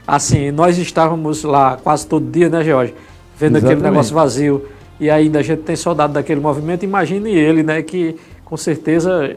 Assim, 0.06 0.50
nós 0.50 0.76
estávamos 0.76 1.42
lá 1.42 1.78
quase 1.82 2.06
todo 2.06 2.30
dia, 2.30 2.50
né, 2.50 2.62
Jorge? 2.62 2.92
Vendo 3.38 3.56
Exatamente. 3.56 3.78
aquele 3.78 3.90
negócio 3.90 4.14
vazio. 4.14 4.66
E 5.00 5.08
ainda 5.08 5.38
a 5.38 5.42
gente 5.42 5.62
tem 5.62 5.74
saudade 5.74 6.12
daquele 6.12 6.40
movimento. 6.40 6.84
Imagine 6.84 7.30
ele, 7.30 7.62
né? 7.62 7.82
Que 7.82 8.16
com 8.44 8.56
certeza 8.58 9.36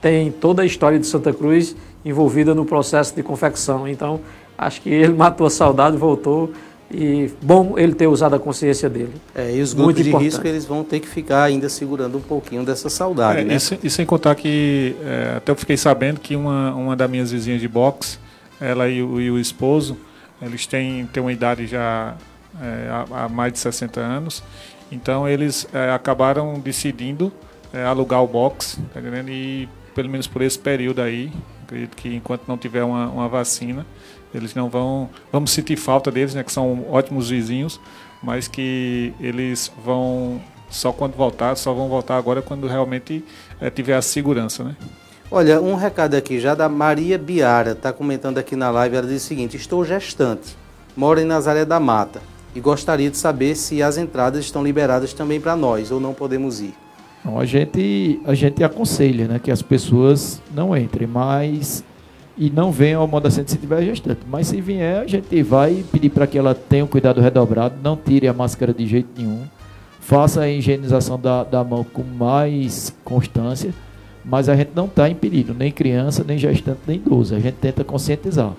tem 0.00 0.32
toda 0.32 0.62
a 0.62 0.66
história 0.66 0.98
de 0.98 1.06
Santa 1.06 1.32
Cruz 1.32 1.76
envolvida 2.04 2.54
no 2.54 2.64
processo 2.64 3.14
de 3.14 3.22
confecção. 3.22 3.86
Então, 3.86 4.20
acho 4.58 4.80
que 4.80 4.90
ele 4.90 5.14
matou 5.16 5.46
a 5.46 5.50
saudade, 5.50 5.96
voltou 5.96 6.50
e 6.90 7.32
bom 7.40 7.78
ele 7.78 7.94
ter 7.94 8.08
usado 8.08 8.34
a 8.34 8.38
consciência 8.38 8.88
dele. 8.88 9.14
É, 9.34 9.54
e 9.54 9.60
os 9.62 9.72
grupos 9.72 9.94
Muito 9.94 10.02
de 10.02 10.08
importante. 10.08 10.24
risco 10.24 10.46
eles 10.46 10.64
vão 10.64 10.82
ter 10.82 11.00
que 11.00 11.08
ficar 11.08 11.44
ainda 11.44 11.68
segurando 11.68 12.18
um 12.18 12.20
pouquinho 12.20 12.64
dessa 12.64 12.88
saudade, 12.90 13.40
é, 13.40 13.44
né? 13.44 13.54
E, 13.54 13.86
e, 13.86 13.90
sem 13.90 14.04
contar 14.04 14.34
que 14.34 14.96
é, 15.02 15.34
até 15.36 15.52
eu 15.52 15.56
fiquei 15.56 15.76
sabendo 15.76 16.18
que 16.18 16.34
uma, 16.34 16.74
uma 16.74 16.96
das 16.96 17.08
minhas 17.08 17.30
vizinhas 17.30 17.60
de 17.60 17.68
boxe, 17.68 18.18
ela 18.60 18.88
e 18.88 19.02
o, 19.02 19.20
e 19.20 19.30
o 19.30 19.38
esposo, 19.38 19.96
eles 20.42 20.66
têm, 20.66 21.06
têm 21.06 21.22
uma 21.22 21.32
idade 21.32 21.66
já 21.66 22.16
é, 22.60 22.88
há, 22.90 23.24
há, 23.24 23.28
mais 23.28 23.52
de 23.52 23.60
60 23.60 24.00
anos, 24.00 24.42
então 24.90 25.28
eles 25.28 25.68
é, 25.72 25.90
acabaram 25.90 26.58
decidindo 26.58 27.32
é, 27.72 27.84
alugar 27.84 28.22
o 28.22 28.26
box, 28.26 28.80
tá 28.92 29.00
entendendo? 29.00 29.28
E 29.30 29.68
pelo 29.94 30.08
menos 30.08 30.26
por 30.26 30.42
esse 30.42 30.58
período 30.58 31.02
aí. 31.02 31.32
Acredito 31.64 31.96
que 31.96 32.14
enquanto 32.14 32.48
não 32.48 32.58
tiver 32.58 32.82
uma, 32.82 33.08
uma 33.08 33.28
vacina, 33.28 33.86
eles 34.34 34.54
não 34.54 34.68
vão. 34.68 35.08
Vamos 35.32 35.50
sentir 35.50 35.76
falta 35.76 36.10
deles, 36.10 36.34
né? 36.34 36.42
Que 36.42 36.52
são 36.52 36.84
ótimos 36.90 37.30
vizinhos, 37.30 37.80
mas 38.22 38.48
que 38.48 39.12
eles 39.20 39.72
vão 39.84 40.40
só 40.70 40.92
quando 40.92 41.14
voltar, 41.14 41.56
só 41.56 41.72
vão 41.72 41.88
voltar 41.88 42.16
agora 42.16 42.40
quando 42.40 42.66
realmente 42.66 43.24
é, 43.60 43.68
tiver 43.70 43.94
a 43.94 44.02
segurança, 44.02 44.62
né? 44.62 44.76
Olha, 45.30 45.60
um 45.60 45.74
recado 45.74 46.14
aqui 46.14 46.40
já 46.40 46.54
da 46.54 46.68
Maria 46.68 47.16
Biara, 47.16 47.72
está 47.72 47.92
comentando 47.92 48.38
aqui 48.38 48.56
na 48.56 48.70
live, 48.70 48.96
ela 48.96 49.06
diz 49.06 49.22
o 49.22 49.26
seguinte, 49.26 49.56
estou 49.56 49.84
gestante, 49.84 50.56
moro 50.96 51.20
em 51.20 51.24
Nazaré 51.24 51.64
da 51.64 51.78
Mata 51.78 52.20
e 52.54 52.60
gostaria 52.60 53.10
de 53.10 53.16
saber 53.16 53.54
se 53.54 53.82
as 53.82 53.96
entradas 53.96 54.44
estão 54.44 54.62
liberadas 54.62 55.12
também 55.12 55.40
para 55.40 55.54
nós 55.54 55.92
ou 55.92 56.00
não 56.00 56.12
podemos 56.12 56.60
ir. 56.60 56.74
Então, 57.20 57.38
a 57.38 57.44
gente, 57.44 58.20
a 58.24 58.34
gente 58.34 58.64
aconselha 58.64 59.28
né, 59.28 59.38
que 59.38 59.50
as 59.50 59.62
pessoas 59.62 60.40
não 60.52 60.76
entrem, 60.76 61.06
mas 61.06 61.84
e 62.40 62.48
não 62.48 62.72
venham 62.72 63.02
ao 63.02 63.06
moda 63.06 63.30
centro 63.30 63.52
se 63.52 63.58
tiver 63.58 63.84
gestante. 63.84 64.22
Mas 64.26 64.46
se 64.46 64.58
vier, 64.62 65.02
a 65.02 65.06
gente 65.06 65.42
vai 65.42 65.84
pedir 65.92 66.08
para 66.08 66.26
que 66.26 66.38
ela 66.38 66.54
tenha 66.54 66.82
um 66.82 66.88
cuidado 66.88 67.20
redobrado, 67.20 67.74
não 67.84 67.94
tire 67.94 68.26
a 68.26 68.32
máscara 68.32 68.72
de 68.72 68.86
jeito 68.86 69.10
nenhum, 69.14 69.42
faça 70.00 70.40
a 70.40 70.48
higienização 70.50 71.20
da, 71.20 71.44
da 71.44 71.62
mão 71.62 71.84
com 71.84 72.02
mais 72.02 72.94
constância, 73.04 73.74
mas 74.24 74.48
a 74.48 74.56
gente 74.56 74.70
não 74.74 74.86
está 74.86 75.06
impedindo 75.06 75.52
nem 75.52 75.70
criança, 75.70 76.24
nem 76.26 76.38
gestante, 76.38 76.80
nem 76.86 76.96
idoso. 76.96 77.34
A 77.36 77.38
gente 77.38 77.56
tenta 77.56 77.84
conscientizar. 77.84 78.52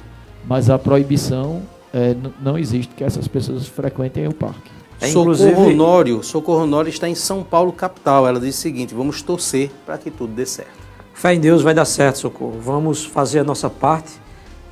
Mas 0.47 0.69
a 0.69 0.77
proibição 0.77 1.63
é, 1.91 2.15
não 2.39 2.59
existe 2.59 2.93
que 2.93 3.03
essas 3.03 3.27
pessoas 3.27 3.67
frequentem 3.67 4.27
o 4.27 4.33
parque. 4.33 4.69
É, 4.99 5.07
Socorro 5.07 5.67
Honório, 5.67 6.23
Socorro 6.23 6.63
Honório 6.63 6.89
está 6.89 7.09
em 7.09 7.15
São 7.15 7.43
Paulo, 7.43 7.71
capital. 7.71 8.27
Ela 8.27 8.39
diz 8.39 8.55
o 8.55 8.59
seguinte: 8.59 8.93
vamos 8.93 9.23
torcer 9.23 9.71
para 9.85 9.97
que 9.97 10.11
tudo 10.11 10.33
dê 10.33 10.45
certo. 10.45 10.80
Fé 11.21 11.35
em 11.35 11.39
Deus 11.39 11.61
vai 11.61 11.71
dar 11.71 11.85
certo, 11.85 12.17
Socorro. 12.17 12.59
Vamos 12.59 13.05
fazer 13.05 13.37
a 13.37 13.43
nossa 13.43 13.69
parte, 13.69 14.11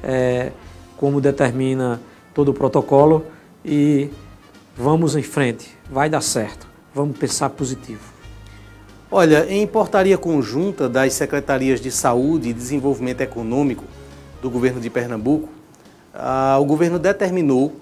é, 0.02 0.52
como 0.98 1.22
determina 1.22 2.02
todo 2.34 2.50
o 2.50 2.54
protocolo, 2.56 3.24
e 3.64 4.10
vamos 4.76 5.16
em 5.16 5.22
frente. 5.22 5.70
Vai 5.92 6.10
dar 6.10 6.22
certo. 6.22 6.68
Vamos 6.92 7.20
pensar 7.20 7.52
positivo. 7.52 8.02
Olha, 9.12 9.46
em 9.48 9.68
portaria 9.68 10.18
conjunta 10.18 10.90
das 10.90 11.14
Secretarias 11.14 11.80
de 11.80 11.92
Saúde 11.92 12.50
e 12.50 12.54
Desenvolvimento 12.54 13.22
Econômico 13.22 13.84
do 14.42 14.50
governo 14.50 14.82
de 14.82 14.90
Pernambuco, 14.90 15.50
ah, 16.16 16.58
o 16.60 16.66
governo 16.66 16.98
determinou 16.98 17.76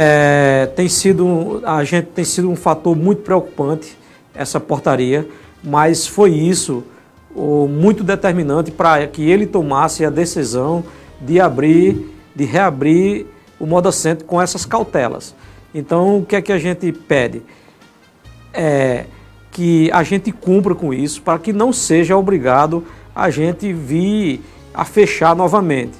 É, 0.00 0.70
tem 0.76 0.88
sido, 0.88 1.60
a 1.64 1.82
gente 1.82 2.06
tem 2.06 2.24
sido 2.24 2.48
um 2.48 2.54
fator 2.54 2.96
muito 2.96 3.22
preocupante 3.22 3.98
essa 4.32 4.60
portaria, 4.60 5.28
mas 5.62 6.06
foi 6.06 6.30
isso 6.30 6.84
o, 7.34 7.66
muito 7.66 8.04
determinante 8.04 8.70
para 8.70 9.04
que 9.08 9.28
ele 9.28 9.44
tomasse 9.44 10.04
a 10.04 10.10
decisão 10.10 10.84
de 11.20 11.40
abrir, 11.40 12.14
de 12.32 12.44
reabrir 12.44 13.26
o 13.58 13.66
Moda 13.66 13.90
Center 13.90 14.24
com 14.24 14.40
essas 14.40 14.64
cautelas. 14.64 15.34
Então, 15.74 16.18
o 16.18 16.24
que 16.24 16.36
é 16.36 16.42
que 16.42 16.52
a 16.52 16.58
gente 16.58 16.92
pede? 16.92 17.42
É 18.54 19.06
que 19.50 19.90
a 19.92 20.04
gente 20.04 20.30
cumpra 20.30 20.72
com 20.72 20.94
isso 20.94 21.20
para 21.20 21.36
que 21.36 21.52
não 21.52 21.72
seja 21.72 22.16
obrigado 22.16 22.84
a 23.12 23.28
gente 23.28 23.72
vir 23.72 24.40
a 24.72 24.84
fechar 24.84 25.34
novamente. 25.34 25.98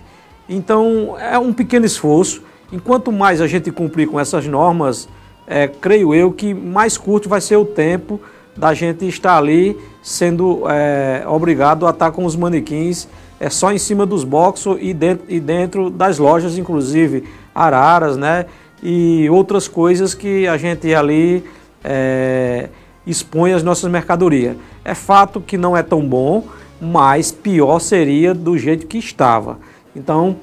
Então, 0.49 1.17
é 1.19 1.37
um 1.37 1.53
pequeno 1.53 1.85
esforço. 1.85 2.43
Enquanto 2.73 3.11
mais 3.11 3.41
a 3.41 3.47
gente 3.47 3.71
cumprir 3.71 4.09
com 4.09 4.21
essas 4.21 4.47
normas, 4.47 5.09
é, 5.47 5.67
creio 5.67 6.15
eu 6.15 6.31
que 6.31 6.53
mais 6.53 6.99
curto 6.99 7.29
vai 7.29 7.41
ser 7.41 7.57
o 7.57 7.65
tempo 7.65 8.21
da 8.57 8.75
gente 8.75 9.07
estar 9.07 9.37
ali 9.39 9.79
sendo 10.03 10.65
é, 10.69 11.25
obrigado 11.27 11.87
a 11.87 11.91
estar 11.91 12.11
com 12.11 12.25
os 12.25 12.35
manequins 12.35 13.09
é, 13.41 13.49
só 13.49 13.73
em 13.73 13.79
cima 13.79 14.05
dos 14.05 14.25
boxes 14.25 14.77
e 14.81 14.93
dentro, 14.93 15.25
e 15.29 15.39
dentro 15.41 15.91
das 15.91 16.19
lojas, 16.19 16.59
inclusive 16.59 17.25
araras, 17.55 18.17
né? 18.17 18.47
E 18.83 19.29
outras 19.31 19.67
coisas 19.67 20.15
que 20.15 20.47
a 20.47 20.57
gente 20.57 20.93
ali 20.95 21.45
é, 21.83 22.69
expõe 23.07 23.53
as 23.53 23.63
nossas 23.63 23.91
mercadorias. 23.91 24.57
É 24.85 24.95
fato 24.95 25.41
que 25.41 25.57
não 25.57 25.77
é 25.77 25.83
tão 25.83 26.07
bom, 26.07 26.45
mas 26.81 27.33
pior 27.33 27.79
seria 27.79 28.35
do 28.35 28.57
jeito 28.59 28.87
que 28.87 28.99
estava. 28.99 29.59
Então, 29.95 30.37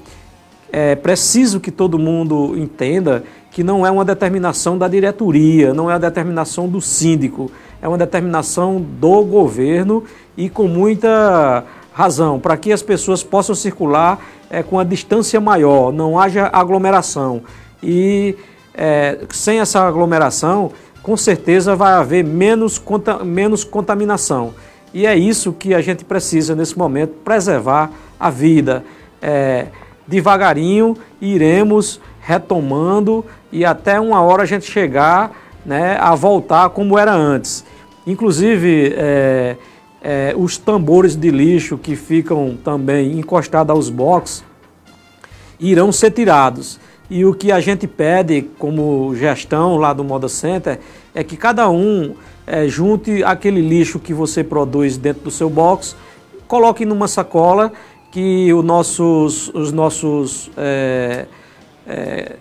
é 0.77 0.93
preciso 0.93 1.61
que 1.61 1.71
todo 1.71 1.97
mundo 1.97 2.53
entenda 2.57 3.23
que 3.49 3.63
não 3.63 3.87
é 3.87 3.89
uma 3.89 4.03
determinação 4.03 4.77
da 4.77 4.89
diretoria, 4.89 5.73
não 5.73 5.89
é 5.89 5.93
uma 5.93 5.99
determinação 6.01 6.67
do 6.67 6.81
síndico, 6.81 7.49
é 7.81 7.87
uma 7.87 7.97
determinação 7.97 8.85
do 8.99 9.23
governo 9.23 10.03
e 10.35 10.49
com 10.49 10.67
muita 10.67 11.63
razão, 11.93 12.41
para 12.41 12.57
que 12.57 12.73
as 12.73 12.81
pessoas 12.81 13.23
possam 13.23 13.55
circular 13.55 14.19
é, 14.49 14.61
com 14.61 14.77
a 14.77 14.83
distância 14.83 15.39
maior, 15.39 15.93
não 15.93 16.19
haja 16.19 16.49
aglomeração. 16.51 17.43
E 17.81 18.35
é, 18.73 19.19
sem 19.29 19.61
essa 19.61 19.79
aglomeração, 19.79 20.73
com 21.01 21.15
certeza 21.15 21.73
vai 21.73 21.93
haver 21.93 22.25
menos, 22.25 22.77
conta, 22.77 23.23
menos 23.23 23.63
contaminação. 23.63 24.53
E 24.93 25.05
é 25.05 25.15
isso 25.15 25.53
que 25.53 25.73
a 25.73 25.79
gente 25.79 26.03
precisa 26.03 26.53
nesse 26.53 26.77
momento, 26.77 27.13
preservar 27.23 27.91
a 28.19 28.29
vida. 28.29 28.83
É, 29.21 29.67
devagarinho 30.07 30.95
iremos 31.21 31.99
retomando 32.21 33.25
e 33.51 33.63
até 33.63 33.99
uma 33.99 34.21
hora 34.21 34.43
a 34.43 34.45
gente 34.45 34.69
chegar 34.69 35.31
né, 35.65 35.97
a 35.99 36.13
voltar 36.15 36.69
como 36.69 36.97
era 36.97 37.13
antes. 37.13 37.65
Inclusive, 38.05 38.93
é, 38.95 39.57
é, 40.01 40.33
os 40.37 40.57
tambores 40.57 41.15
de 41.15 41.31
lixo 41.31 41.77
que 41.77 41.95
ficam 41.95 42.57
também 42.63 43.17
encostados 43.17 43.75
aos 43.75 43.89
boxes 43.89 44.43
irão 45.59 45.91
ser 45.91 46.11
tirados. 46.11 46.79
E 47.09 47.23
o 47.25 47.33
que 47.33 47.51
a 47.51 47.59
gente 47.59 47.87
pede 47.87 48.43
como 48.57 49.15
gestão 49.15 49.77
lá 49.77 49.93
do 49.93 50.03
Moda 50.03 50.27
Center 50.27 50.79
é 51.13 51.23
que 51.23 51.37
cada 51.37 51.69
um 51.69 52.15
é, 52.45 52.67
junte 52.67 53.23
aquele 53.23 53.61
lixo 53.61 53.99
que 53.99 54.13
você 54.13 54.43
produz 54.43 54.97
dentro 54.97 55.23
do 55.23 55.31
seu 55.31 55.49
box, 55.49 55.95
coloque 56.47 56.85
numa 56.85 57.07
sacola 57.07 57.71
que 58.15 58.53
o 58.53 58.63
nossos, 58.63 59.49
os 59.49 59.73
nossos 59.73 60.49
é, 60.55 61.25
é, 61.85 62.37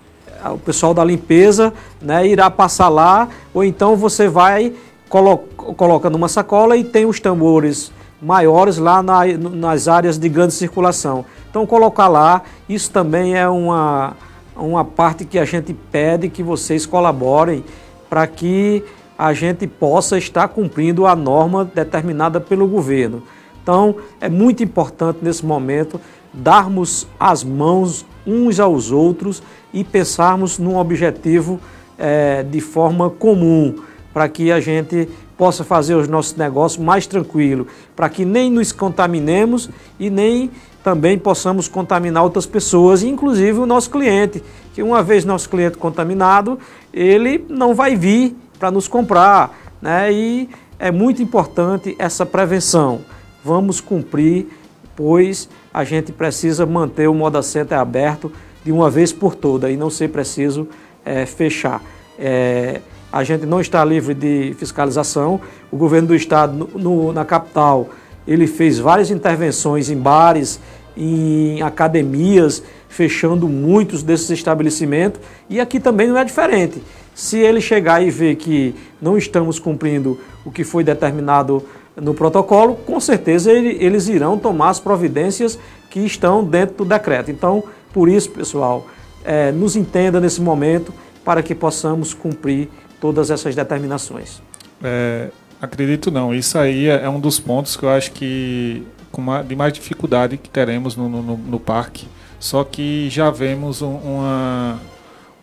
o 0.48 0.56
pessoal 0.56 0.94
da 0.94 1.02
limpeza 1.02 1.72
né, 2.00 2.28
irá 2.28 2.48
passar 2.48 2.88
lá, 2.88 3.28
ou 3.52 3.64
então 3.64 3.96
você 3.96 4.28
vai 4.28 4.72
colo 5.08 5.38
coloca 5.56 6.08
numa 6.08 6.28
sacola 6.28 6.76
e 6.76 6.84
tem 6.84 7.06
os 7.06 7.18
tambores 7.18 7.90
maiores 8.22 8.78
lá 8.78 9.02
na, 9.02 9.26
nas 9.37 9.88
áreas 9.88 10.16
de 10.16 10.28
grande 10.28 10.54
circulação. 10.54 11.24
Então 11.50 11.66
colocar 11.66 12.06
lá, 12.06 12.42
isso 12.68 12.88
também 12.92 13.34
é 13.34 13.48
uma, 13.48 14.16
uma 14.54 14.84
parte 14.84 15.24
que 15.24 15.40
a 15.40 15.44
gente 15.44 15.74
pede 15.90 16.28
que 16.28 16.40
vocês 16.44 16.87
colaborem 16.87 17.64
para 18.08 18.28
que 18.28 18.84
a 19.18 19.32
gente 19.32 19.66
possa 19.66 20.16
estar 20.18 20.46
cumprindo 20.46 21.04
a 21.04 21.16
norma 21.16 21.64
determinada 21.64 22.40
pelo 22.40 22.68
governo. 22.68 23.24
Então, 23.64 23.96
é 24.20 24.29
muito 24.29 24.62
importante 24.62 25.20
nesse 25.22 25.44
momento 25.44 25.98
darmos 26.35 27.09
as 27.18 27.42
mãos 27.42 28.05
uns 28.27 28.61
aos 28.61 28.92
outros 28.92 29.42
e 29.72 29.83
pensarmos 29.83 30.59
num 30.59 30.77
objetivo 30.77 31.59
é, 31.98 32.42
de 32.42 32.61
forma 32.61 33.09
comum, 33.09 33.74
para 34.12 34.29
que 34.29 34.53
a 34.53 34.61
gente 34.61 35.09
possa 35.38 35.64
fazer 35.64 35.94
os 35.94 36.07
nossos 36.09 36.37
negócios 36.37 36.85
mais 36.85 37.07
tranquilo, 37.07 37.66
para 37.96 38.11
que 38.11 38.27
nem 38.27 38.50
nos 38.50 38.70
contaminemos 38.70 39.70
e 39.98 40.11
nem 40.11 40.50
também 40.83 41.18
possamos 41.18 41.66
contaminar 41.66 42.22
outras 42.22 42.44
pessoas, 42.44 43.03
inclusive 43.03 43.59
o 43.61 43.64
nosso 43.64 43.88
cliente, 43.88 44.42
que 44.74 44.83
uma 44.83 45.03
vez 45.03 45.24
nosso 45.24 45.48
cliente 45.48 45.79
contaminado, 45.79 46.59
ele 46.92 47.46
não 47.48 47.74
vai 47.74 47.96
vir 47.96 48.37
para 48.59 48.70
nos 48.70 48.87
comprar, 48.87 49.59
né? 49.81 50.12
E 50.12 50.50
é 50.79 50.90
muito 50.90 51.22
importante 51.22 51.96
essa 51.98 52.27
prevenção 52.27 53.00
vamos 53.44 53.80
cumprir, 53.80 54.46
pois 54.96 55.48
a 55.72 55.85
gente 55.85 56.11
precisa 56.11 56.64
manter 56.64 57.09
o 57.09 57.14
Moda 57.14 57.42
Center 57.42 57.78
aberto 57.78 58.33
de 58.64 58.72
uma 58.72 58.88
vez 58.88 59.12
por 59.12 59.35
toda 59.35 59.70
e 59.70 59.76
não 59.76 59.90
ser 59.90 60.09
preciso 60.09 60.66
é, 61.04 61.26
fechar. 61.26 61.83
É, 62.18 62.80
a 63.12 63.22
gente 63.22 63.44
não 63.44 63.61
está 63.61 63.85
livre 63.85 64.14
de 64.14 64.54
fiscalização. 64.59 65.40
O 65.70 65.76
governo 65.76 66.09
do 66.09 66.14
estado, 66.14 66.68
no, 66.74 67.12
na 67.12 67.24
capital, 67.24 67.90
ele 68.26 68.46
fez 68.46 68.78
várias 68.78 69.11
intervenções 69.11 69.90
em 69.90 69.96
bares, 69.96 70.59
em 70.96 71.61
academias, 71.61 72.62
fechando 72.88 73.48
muitos 73.48 74.02
desses 74.02 74.30
estabelecimentos. 74.30 75.20
E 75.50 75.61
aqui 75.61 75.78
também 75.78 76.09
não 76.09 76.16
é 76.16 76.24
diferente. 76.24 76.83
Se 77.14 77.38
ele 77.38 77.61
chegar 77.61 78.02
e 78.02 78.11
ver 78.11 78.37
que 78.37 78.74
não 79.00 79.16
estamos 79.16 79.59
cumprindo 79.59 80.18
o 80.44 80.50
que 80.50 80.64
foi 80.64 80.83
determinado 80.83 81.62
no 81.96 82.14
protocolo, 82.14 82.74
com 82.74 82.98
certeza 82.98 83.52
ele, 83.52 83.76
eles 83.80 84.09
irão 84.09 84.38
tomar 84.38 84.70
as 84.70 84.80
providências 84.80 85.59
que 85.90 86.00
estão 86.00 86.44
dentro 86.44 86.76
do 86.78 86.85
decreto. 86.85 87.30
Então, 87.30 87.62
por 87.92 88.09
isso, 88.09 88.30
pessoal, 88.30 88.87
é, 89.24 89.52
nos 89.52 89.76
entenda 89.76 90.20
nesse 90.20 90.40
momento 90.40 90.92
para 91.24 91.42
que 91.42 91.54
possamos 91.54 92.12
cumprir 92.12 92.68
todas 93.00 93.30
essas 93.30 93.54
determinações. 93.54 94.42
É, 94.83 95.28
acredito 95.61 96.11
não. 96.11 96.35
Isso 96.35 96.59
aí 96.59 96.88
é, 96.88 97.04
é 97.04 97.09
um 97.09 97.20
dos 97.20 97.38
pontos 97.38 97.76
que 97.76 97.85
eu 97.85 97.90
acho 97.90 98.11
que 98.12 98.83
de 99.46 99.54
mais 99.54 99.72
dificuldade 99.72 100.37
que 100.37 100.50
teremos 100.50 100.96
no, 100.96 101.09
no, 101.09 101.37
no 101.37 101.61
parque. 101.61 102.09
Só 102.40 102.64
que 102.64 103.09
já 103.09 103.30
vemos 103.30 103.80
um, 103.80 103.94
uma, 103.94 104.80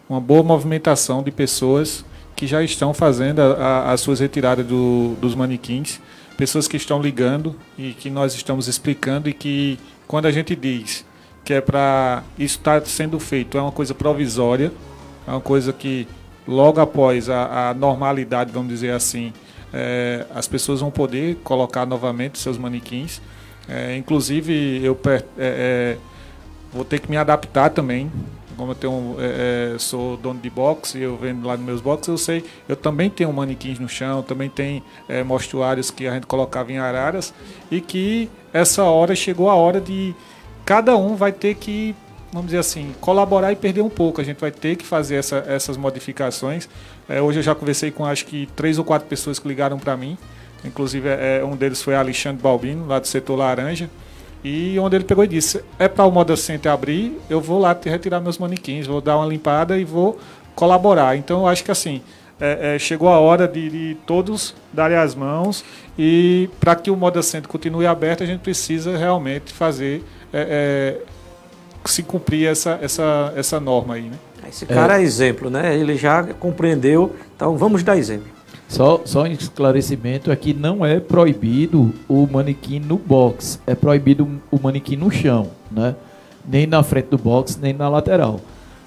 uma 0.09 0.19
boa 0.19 0.43
movimentação 0.43 1.23
de 1.23 1.31
pessoas 1.31 2.03
que 2.35 2.45
já 2.45 2.61
estão 2.61 2.93
fazendo 2.93 3.39
as 3.39 4.01
suas 4.01 4.19
retiradas 4.19 4.65
do, 4.65 5.15
dos 5.21 5.33
manequins 5.33 5.99
pessoas 6.41 6.67
que 6.67 6.75
estão 6.75 6.99
ligando 6.99 7.55
e 7.77 7.93
que 7.93 8.09
nós 8.09 8.33
estamos 8.33 8.67
explicando 8.67 9.29
e 9.29 9.33
que 9.33 9.77
quando 10.07 10.25
a 10.25 10.31
gente 10.31 10.55
diz 10.55 11.05
que 11.45 11.53
é 11.53 11.61
para 11.61 12.23
isso 12.35 12.57
estar 12.57 12.81
tá 12.81 12.87
sendo 12.87 13.19
feito 13.19 13.59
é 13.59 13.61
uma 13.61 13.71
coisa 13.71 13.93
provisória, 13.93 14.71
é 15.27 15.29
uma 15.29 15.39
coisa 15.39 15.71
que 15.71 16.07
logo 16.47 16.81
após 16.81 17.29
a, 17.29 17.69
a 17.69 17.73
normalidade, 17.75 18.51
vamos 18.51 18.69
dizer 18.69 18.89
assim, 18.89 19.31
é, 19.71 20.25
as 20.33 20.47
pessoas 20.47 20.79
vão 20.79 20.89
poder 20.89 21.35
colocar 21.43 21.85
novamente 21.85 22.39
seus 22.39 22.57
manequins. 22.57 23.21
É, 23.69 23.95
inclusive 23.95 24.83
eu 24.83 24.99
é, 25.05 25.23
é, 25.37 25.97
vou 26.73 26.83
ter 26.83 27.01
que 27.01 27.07
me 27.07 27.17
adaptar 27.17 27.69
também 27.69 28.11
como 28.61 28.73
eu 28.73 28.75
tenho, 28.75 29.15
é, 29.17 29.73
é, 29.73 29.79
sou 29.79 30.15
dono 30.17 30.39
de 30.39 30.47
boxe 30.47 30.99
eu 30.99 31.17
vendo 31.17 31.47
lá 31.47 31.57
nos 31.57 31.65
meus 31.65 31.81
boxes, 31.81 32.09
eu 32.09 32.17
sei, 32.17 32.45
eu 32.69 32.75
também 32.75 33.09
tenho 33.09 33.33
manequins 33.33 33.79
no 33.79 33.89
chão, 33.89 34.21
também 34.21 34.51
tem 34.51 34.83
é, 35.09 35.23
que 35.95 36.07
a 36.07 36.13
gente 36.13 36.27
colocava 36.27 36.71
em 36.71 36.77
araras 36.77 37.33
e 37.71 37.81
que 37.81 38.29
essa 38.53 38.83
hora 38.83 39.15
chegou 39.15 39.49
a 39.49 39.55
hora 39.55 39.81
de 39.81 40.13
cada 40.63 40.95
um 40.95 41.15
vai 41.15 41.31
ter 41.31 41.55
que, 41.55 41.95
vamos 42.31 42.49
dizer 42.49 42.59
assim, 42.59 42.93
colaborar 43.01 43.51
e 43.51 43.55
perder 43.55 43.81
um 43.81 43.89
pouco. 43.89 44.21
A 44.21 44.23
gente 44.23 44.39
vai 44.39 44.51
ter 44.51 44.75
que 44.75 44.85
fazer 44.85 45.15
essa, 45.15 45.37
essas 45.47 45.75
modificações. 45.75 46.69
É, 47.09 47.19
hoje 47.19 47.39
eu 47.39 47.43
já 47.43 47.55
conversei 47.55 47.89
com 47.89 48.05
acho 48.05 48.27
que 48.27 48.47
três 48.55 48.77
ou 48.77 48.85
quatro 48.85 49.07
pessoas 49.07 49.39
que 49.39 49.47
ligaram 49.47 49.79
para 49.79 49.97
mim. 49.97 50.15
Inclusive, 50.63 51.09
é, 51.09 51.43
um 51.43 51.55
deles 51.55 51.81
foi 51.81 51.95
Alexandre 51.95 52.43
Balbino, 52.43 52.85
lá 52.85 52.99
do 52.99 53.07
setor 53.07 53.37
Laranja. 53.37 53.89
E 54.43 54.77
onde 54.79 54.95
ele 54.95 55.03
pegou 55.03 55.23
e 55.23 55.27
disse: 55.27 55.63
é 55.77 55.87
para 55.87 56.05
o 56.05 56.11
Moda 56.11 56.35
Center 56.35 56.71
abrir, 56.71 57.17
eu 57.29 57.39
vou 57.39 57.59
lá 57.59 57.77
retirar 57.83 58.19
meus 58.19 58.37
manequins, 58.37 58.87
vou 58.87 59.01
dar 59.01 59.17
uma 59.17 59.25
limpada 59.25 59.77
e 59.77 59.83
vou 59.83 60.19
colaborar. 60.55 61.15
Então 61.15 61.41
eu 61.41 61.47
acho 61.47 61.63
que 61.63 61.71
assim. 61.71 62.01
É, 62.43 62.73
é, 62.73 62.79
chegou 62.79 63.07
a 63.07 63.19
hora 63.19 63.47
de, 63.47 63.69
de, 63.69 63.97
todos 64.03 64.55
darem 64.73 64.97
as 64.97 65.13
mãos 65.13 65.63
e 65.95 66.49
para 66.59 66.73
que 66.73 66.89
o 66.89 66.97
Moda 66.97 67.21
Center 67.21 67.47
continue 67.47 67.85
aberto 67.85 68.23
a 68.23 68.25
gente 68.25 68.39
precisa 68.39 68.97
realmente 68.97 69.53
fazer 69.53 70.03
é, 70.33 70.97
é 71.05 71.11
se 71.85 72.01
cumprir 72.01 72.47
essa, 72.47 72.79
essa, 72.81 73.31
essa 73.35 73.59
norma 73.59 73.93
aí, 73.93 74.09
né? 74.09 74.17
Esse 74.49 74.65
cara 74.65 74.99
é 74.99 75.03
exemplo, 75.03 75.49
né? 75.49 75.75
Ele 75.77 75.95
já 75.95 76.23
compreendeu, 76.23 77.15
então 77.35 77.57
vamos 77.57 77.83
dar 77.83 77.95
exemplo. 77.95 78.27
Só, 78.71 79.01
só 79.03 79.23
um 79.23 79.27
esclarecimento 79.27 80.31
é 80.31 80.35
que 80.37 80.53
não 80.53 80.85
é 80.85 80.97
proibido 80.97 81.93
o 82.07 82.25
manequim 82.25 82.79
no 82.79 82.97
box, 82.97 83.59
é 83.67 83.75
proibido 83.75 84.25
o 84.49 84.57
manequim 84.57 84.95
no 84.95 85.11
chão, 85.11 85.49
né? 85.69 85.93
Nem 86.49 86.65
na 86.65 86.81
frente 86.81 87.07
do 87.07 87.17
box, 87.17 87.59
nem 87.61 87.73
na 87.73 87.89
lateral. 87.89 88.39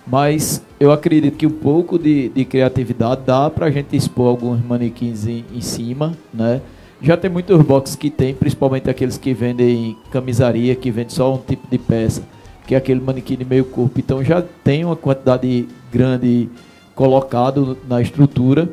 Mas 0.07 0.65
eu 0.81 0.91
acredito 0.91 1.37
que 1.37 1.47
um 1.47 1.51
pouco 1.51 1.99
de, 1.99 2.31
de 2.31 2.47
criatividade 2.47 3.21
dá 3.27 3.51
para 3.51 3.67
a 3.67 3.71
gente 3.71 3.95
expor 3.95 4.29
alguns 4.29 4.65
manequins 4.65 5.27
em, 5.27 5.45
em, 5.55 5.61
cima, 5.61 6.15
né? 6.33 6.63
Já 7.03 7.15
tem 7.15 7.31
muitos 7.31 7.61
boxes 7.61 7.95
que 7.95 8.09
tem, 8.09 8.33
principalmente 8.33 8.89
aqueles 8.89 9.19
que 9.19 9.35
vendem 9.35 9.99
camisaria, 10.11 10.75
que 10.75 10.91
vendem 10.91 11.11
só 11.11 11.35
um 11.35 11.39
tipo 11.39 11.69
de 11.71 11.77
peça, 11.77 12.23
que 12.67 12.75
é 12.75 12.79
aquele 12.79 13.03
manequim 13.03 13.37
de 13.37 13.45
meio 13.45 13.67
corpo. 13.67 14.01
Então 14.01 14.25
já 14.25 14.41
tem 14.41 14.83
uma 14.83 14.97
quantidade 14.97 15.69
grande 15.93 16.49
colocado 16.95 17.77
na 17.87 18.01
estrutura. 18.01 18.67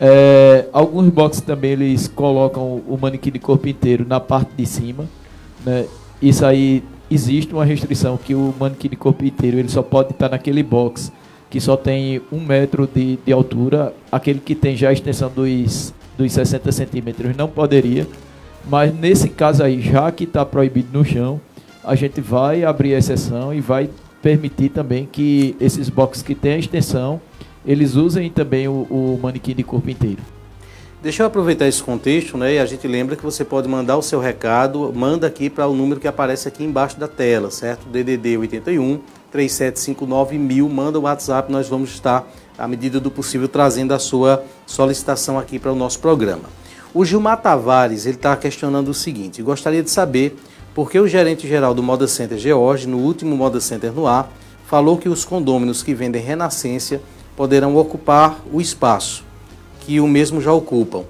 É, 0.00 0.66
alguns 0.72 1.10
boxes 1.10 1.42
também 1.42 1.72
eles 1.72 2.08
colocam 2.08 2.82
o 2.88 2.98
manequim 3.00 3.30
de 3.30 3.38
corpo 3.38 3.68
inteiro 3.68 4.06
na 4.08 4.18
parte 4.18 4.50
de 4.56 4.64
cima. 4.64 5.04
Né? 5.64 5.86
Isso 6.22 6.44
aí 6.46 6.82
existe 7.10 7.52
uma 7.52 7.64
restrição 7.64 8.16
que 8.16 8.34
o 8.34 8.54
manequim 8.58 8.88
de 8.88 8.96
corpo 8.96 9.24
inteiro 9.24 9.58
ele 9.58 9.68
só 9.68 9.82
pode 9.82 10.12
estar 10.12 10.30
naquele 10.30 10.62
box 10.62 11.12
que 11.50 11.60
só 11.60 11.76
tem 11.76 12.22
um 12.32 12.40
metro 12.40 12.88
de, 12.92 13.18
de 13.26 13.32
altura. 13.32 13.92
Aquele 14.10 14.38
que 14.38 14.54
tem 14.54 14.76
já 14.76 14.88
a 14.88 14.92
extensão 14.92 15.30
dos, 15.30 15.92
dos 16.16 16.32
60 16.32 16.70
centímetros 16.70 17.36
não 17.36 17.48
poderia. 17.48 18.06
Mas 18.68 18.94
nesse 18.94 19.28
caso 19.28 19.62
aí, 19.62 19.80
já 19.80 20.10
que 20.12 20.24
está 20.24 20.46
proibido 20.46 20.96
no 20.96 21.04
chão, 21.04 21.40
a 21.84 21.94
gente 21.94 22.20
vai 22.20 22.62
abrir 22.62 22.94
a 22.94 22.98
exceção 22.98 23.52
e 23.52 23.60
vai 23.60 23.90
permitir 24.22 24.68
também 24.68 25.08
que 25.10 25.56
esses 25.60 25.88
boxes 25.88 26.22
que 26.22 26.34
têm 26.34 26.52
a 26.52 26.58
extensão, 26.58 27.20
eles 27.64 27.94
usem 27.94 28.30
também 28.30 28.68
o, 28.68 28.86
o 28.90 29.18
manequim 29.22 29.54
de 29.54 29.62
corpo 29.62 29.90
inteiro. 29.90 30.22
Deixa 31.02 31.22
eu 31.22 31.26
aproveitar 31.26 31.66
esse 31.66 31.82
contexto, 31.82 32.36
né? 32.36 32.54
E 32.54 32.58
a 32.58 32.66
gente 32.66 32.86
lembra 32.86 33.16
que 33.16 33.22
você 33.22 33.42
pode 33.42 33.66
mandar 33.66 33.96
o 33.96 34.02
seu 34.02 34.20
recado, 34.20 34.92
manda 34.94 35.26
aqui 35.26 35.48
para 35.48 35.66
o 35.66 35.74
número 35.74 35.98
que 35.98 36.06
aparece 36.06 36.46
aqui 36.46 36.62
embaixo 36.62 37.00
da 37.00 37.08
tela, 37.08 37.50
certo? 37.50 37.86
DDD 37.88 38.36
81 38.36 39.00
3759 39.30 40.36
mil, 40.36 40.68
manda 40.68 40.98
o 40.98 41.02
WhatsApp, 41.02 41.50
nós 41.50 41.68
vamos 41.68 41.90
estar, 41.90 42.28
à 42.58 42.68
medida 42.68 43.00
do 43.00 43.10
possível, 43.10 43.48
trazendo 43.48 43.94
a 43.94 43.98
sua 43.98 44.44
solicitação 44.66 45.38
aqui 45.38 45.58
para 45.58 45.72
o 45.72 45.76
nosso 45.76 46.00
programa. 46.00 46.44
O 46.92 47.04
Gilmar 47.04 47.40
Tavares, 47.40 48.04
ele 48.04 48.16
está 48.16 48.36
questionando 48.36 48.88
o 48.88 48.94
seguinte, 48.94 49.40
gostaria 49.40 49.82
de 49.82 49.90
saber 49.90 50.36
por 50.74 50.90
que 50.90 50.98
o 50.98 51.08
gerente 51.08 51.48
geral 51.48 51.72
do 51.72 51.82
Moda 51.82 52.06
Center 52.08 52.36
George, 52.36 52.86
no 52.86 52.98
último 52.98 53.36
Moda 53.36 53.60
Center 53.60 53.92
no 53.92 54.06
ar, 54.06 54.30
falou 54.66 54.98
que 54.98 55.08
os 55.08 55.24
condôminos 55.24 55.82
que 55.82 55.94
vendem 55.94 56.22
Renascência 56.22 57.00
poderão 57.40 57.74
ocupar 57.74 58.38
o 58.52 58.60
espaço 58.60 59.24
que 59.80 59.98
o 59.98 60.06
mesmo 60.06 60.42
já 60.42 60.52
ocupam, 60.52 61.04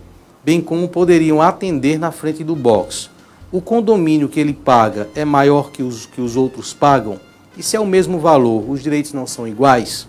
bem 0.44 0.60
como 0.60 0.88
poderiam 0.88 1.42
atender 1.42 1.98
na 1.98 2.12
frente 2.12 2.44
do 2.44 2.54
box. 2.54 3.10
O 3.50 3.60
condomínio 3.60 4.28
que 4.28 4.38
ele 4.38 4.52
paga 4.52 5.08
é 5.16 5.24
maior 5.24 5.72
que 5.72 5.82
os 5.82 6.06
que 6.06 6.20
os 6.20 6.36
outros 6.36 6.72
pagam? 6.72 7.18
E 7.58 7.64
se 7.64 7.76
é 7.76 7.80
o 7.80 7.84
mesmo 7.84 8.20
valor, 8.20 8.64
os 8.70 8.80
direitos 8.80 9.12
não 9.12 9.26
são 9.26 9.44
iguais? 9.44 10.06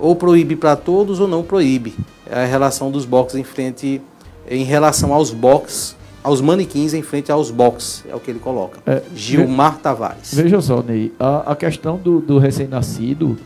Ou 0.00 0.16
proíbe 0.16 0.56
para 0.56 0.74
todos 0.74 1.20
ou 1.20 1.28
não 1.28 1.44
proíbe? 1.44 1.94
É 2.28 2.42
a 2.42 2.44
relação 2.44 2.90
dos 2.90 3.04
boxes 3.04 3.38
em 3.38 3.44
frente 3.44 4.02
em 4.50 4.64
relação 4.64 5.14
aos 5.14 5.30
boxes, 5.30 5.94
aos 6.24 6.40
manequins 6.40 6.92
em 6.92 7.02
frente 7.02 7.30
aos 7.30 7.52
boxes, 7.52 8.02
é 8.10 8.16
o 8.16 8.18
que 8.18 8.32
ele 8.32 8.40
coloca. 8.40 8.80
É, 8.84 9.00
Gilmar 9.14 9.78
Tavares. 9.78 10.34
Veja 10.34 10.60
só, 10.60 10.82
Ney, 10.82 11.12
a, 11.20 11.52
a 11.52 11.54
questão 11.54 11.98
do, 11.98 12.18
do 12.18 12.38
recém-nascido 12.38 13.38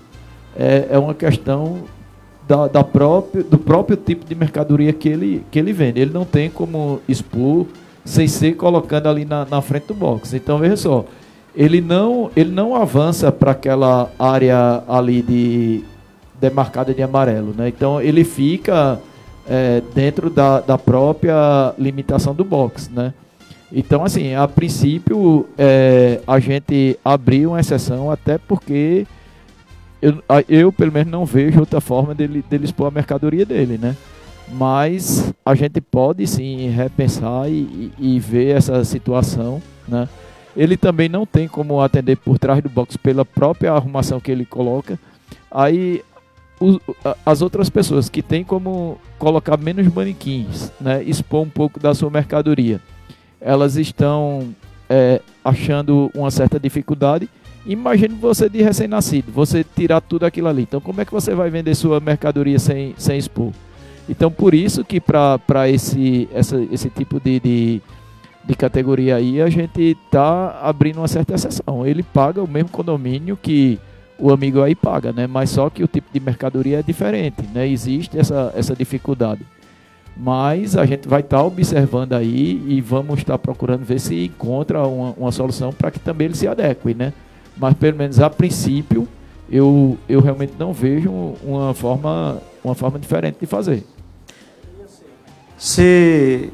é, 0.56 0.86
é 0.92 0.98
uma 0.98 1.12
questão 1.12 1.84
da, 2.46 2.68
da 2.68 2.84
próprio, 2.84 3.42
do 3.42 3.58
próprio 3.58 3.96
tipo 3.96 4.24
de 4.24 4.34
mercadoria 4.34 4.92
que 4.92 5.08
ele, 5.08 5.44
que 5.50 5.58
ele 5.58 5.72
vende. 5.72 6.00
Ele 6.00 6.12
não 6.12 6.24
tem 6.24 6.48
como 6.48 7.00
expor 7.08 7.66
sem 8.04 8.28
ser 8.28 8.54
colocando 8.54 9.08
ali 9.08 9.24
na, 9.24 9.44
na 9.44 9.60
frente 9.60 9.88
do 9.88 9.94
box. 9.94 10.32
Então, 10.34 10.58
veja 10.58 10.76
só, 10.76 11.04
ele 11.54 11.80
não, 11.80 12.30
ele 12.36 12.50
não 12.52 12.74
avança 12.74 13.32
para 13.32 13.50
aquela 13.50 14.10
área 14.18 14.82
ali 14.88 15.22
de 15.22 15.84
demarcada 16.40 16.94
de 16.94 17.02
amarelo. 17.02 17.52
Né? 17.56 17.68
Então, 17.68 18.00
ele 18.00 18.22
fica 18.22 19.00
é, 19.48 19.82
dentro 19.94 20.30
da, 20.30 20.60
da 20.60 20.78
própria 20.78 21.74
limitação 21.76 22.32
do 22.32 22.44
box. 22.44 22.88
Né? 22.92 23.12
Então, 23.72 24.04
assim, 24.04 24.34
a 24.34 24.46
princípio, 24.46 25.48
é, 25.58 26.20
a 26.26 26.38
gente 26.38 26.96
abriu 27.04 27.50
uma 27.50 27.60
exceção 27.60 28.10
até 28.10 28.38
porque 28.38 29.04
eu, 30.06 30.22
eu 30.48 30.72
pelo 30.72 30.92
menos 30.92 31.10
não 31.10 31.24
vejo 31.24 31.58
outra 31.58 31.80
forma 31.80 32.14
dele, 32.14 32.44
dele 32.48 32.64
expor 32.64 32.86
a 32.86 32.90
mercadoria 32.90 33.44
dele, 33.44 33.76
né? 33.76 33.96
Mas 34.52 35.32
a 35.44 35.54
gente 35.56 35.80
pode 35.80 36.24
sim 36.26 36.68
repensar 36.68 37.48
e, 37.50 37.90
e, 37.98 38.20
ver 38.20 38.56
essa 38.56 38.84
situação, 38.84 39.60
né? 39.88 40.08
Ele 40.56 40.76
também 40.76 41.08
não 41.08 41.26
tem 41.26 41.48
como 41.48 41.80
atender 41.80 42.16
por 42.16 42.38
trás 42.38 42.62
do 42.62 42.68
box 42.68 42.96
pela 42.96 43.24
própria 43.24 43.72
arrumação 43.72 44.20
que 44.20 44.30
ele 44.30 44.46
coloca. 44.46 44.98
Aí 45.50 46.02
as 47.24 47.42
outras 47.42 47.68
pessoas 47.68 48.08
que 48.08 48.22
têm 48.22 48.44
como 48.44 48.98
colocar 49.18 49.58
menos 49.58 49.86
manequins, 49.92 50.72
né, 50.80 51.02
expor 51.02 51.42
um 51.42 51.50
pouco 51.50 51.78
da 51.78 51.94
sua 51.94 52.08
mercadoria, 52.08 52.80
elas 53.38 53.76
estão 53.76 54.54
é, 54.88 55.20
achando 55.44 56.10
uma 56.14 56.30
certa 56.30 56.58
dificuldade 56.58 57.28
Imagine 57.66 58.14
você 58.14 58.48
de 58.48 58.62
recém-nascido, 58.62 59.32
você 59.32 59.64
tirar 59.64 60.00
tudo 60.00 60.24
aquilo 60.24 60.46
ali. 60.46 60.62
Então, 60.62 60.80
como 60.80 61.00
é 61.00 61.04
que 61.04 61.12
você 61.12 61.34
vai 61.34 61.50
vender 61.50 61.74
sua 61.74 61.98
mercadoria 61.98 62.58
sem, 62.58 62.94
sem 62.96 63.18
expor? 63.18 63.52
Então, 64.08 64.30
por 64.30 64.54
isso 64.54 64.84
que 64.84 65.00
para 65.00 65.68
esse, 65.68 66.28
esse 66.70 66.88
tipo 66.90 67.18
de, 67.18 67.40
de, 67.40 67.82
de, 68.44 68.54
categoria 68.54 69.16
aí, 69.16 69.42
a 69.42 69.50
gente 69.50 69.82
está 69.82 70.60
abrindo 70.62 70.98
uma 70.98 71.08
certa 71.08 71.34
exceção. 71.34 71.84
Ele 71.84 72.04
paga 72.04 72.40
o 72.40 72.48
mesmo 72.48 72.68
condomínio 72.68 73.36
que 73.36 73.80
o 74.16 74.32
amigo 74.32 74.62
aí 74.62 74.76
paga, 74.76 75.12
né? 75.12 75.26
Mas 75.26 75.50
só 75.50 75.68
que 75.68 75.82
o 75.82 75.88
tipo 75.88 76.06
de 76.12 76.20
mercadoria 76.20 76.78
é 76.78 76.82
diferente, 76.82 77.42
né? 77.52 77.66
Existe 77.66 78.16
essa, 78.16 78.52
essa 78.56 78.76
dificuldade. 78.76 79.40
Mas 80.16 80.76
a 80.76 80.86
gente 80.86 81.08
vai 81.08 81.20
estar 81.20 81.38
tá 81.38 81.44
observando 81.44 82.12
aí 82.12 82.62
e 82.68 82.80
vamos 82.80 83.18
estar 83.18 83.34
tá 83.34 83.38
procurando 83.38 83.84
ver 83.84 83.98
se 83.98 84.26
encontra 84.26 84.86
uma, 84.86 85.10
uma 85.18 85.32
solução 85.32 85.72
para 85.72 85.90
que 85.90 85.98
também 85.98 86.26
ele 86.26 86.36
se 86.36 86.46
adeque, 86.46 86.94
né? 86.94 87.12
Mas 87.56 87.74
pelo 87.74 87.96
menos 87.96 88.20
a 88.20 88.28
princípio 88.28 89.08
eu, 89.50 89.96
eu 90.08 90.20
realmente 90.20 90.54
não 90.58 90.72
vejo 90.72 91.10
uma 91.42 91.72
forma, 91.72 92.40
uma 92.62 92.74
forma 92.74 92.98
diferente 92.98 93.38
de 93.40 93.46
fazer. 93.46 93.84
Se 95.56 96.52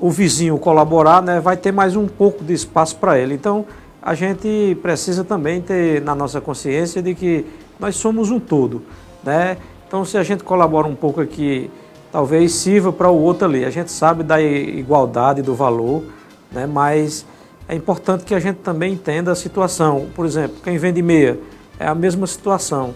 o 0.00 0.10
vizinho 0.10 0.58
colaborar, 0.58 1.22
né, 1.22 1.40
vai 1.40 1.56
ter 1.56 1.72
mais 1.72 1.96
um 1.96 2.06
pouco 2.06 2.44
de 2.44 2.52
espaço 2.52 2.96
para 2.96 3.18
ele. 3.18 3.34
Então, 3.34 3.66
a 4.00 4.14
gente 4.14 4.76
precisa 4.82 5.22
também 5.22 5.60
ter 5.60 6.02
na 6.02 6.14
nossa 6.14 6.40
consciência 6.40 7.02
de 7.02 7.14
que 7.14 7.46
nós 7.78 7.94
somos 7.96 8.30
um 8.30 8.40
todo, 8.40 8.82
né? 9.22 9.56
Então, 9.86 10.04
se 10.04 10.16
a 10.16 10.22
gente 10.22 10.42
colabora 10.42 10.88
um 10.88 10.94
pouco 10.94 11.20
aqui, 11.20 11.70
talvez 12.10 12.52
sirva 12.52 12.92
para 12.92 13.10
o 13.10 13.20
outro 13.20 13.46
ali. 13.46 13.64
A 13.64 13.70
gente 13.70 13.92
sabe 13.92 14.24
da 14.24 14.40
igualdade 14.40 15.42
do 15.42 15.54
valor, 15.54 16.02
né? 16.50 16.66
Mas 16.66 17.26
é 17.72 17.74
importante 17.74 18.24
que 18.24 18.34
a 18.34 18.38
gente 18.38 18.56
também 18.56 18.92
entenda 18.92 19.32
a 19.32 19.34
situação. 19.34 20.08
Por 20.14 20.26
exemplo, 20.26 20.58
quem 20.62 20.76
vende 20.76 21.00
meia 21.00 21.40
é 21.80 21.86
a 21.86 21.94
mesma 21.94 22.26
situação. 22.26 22.94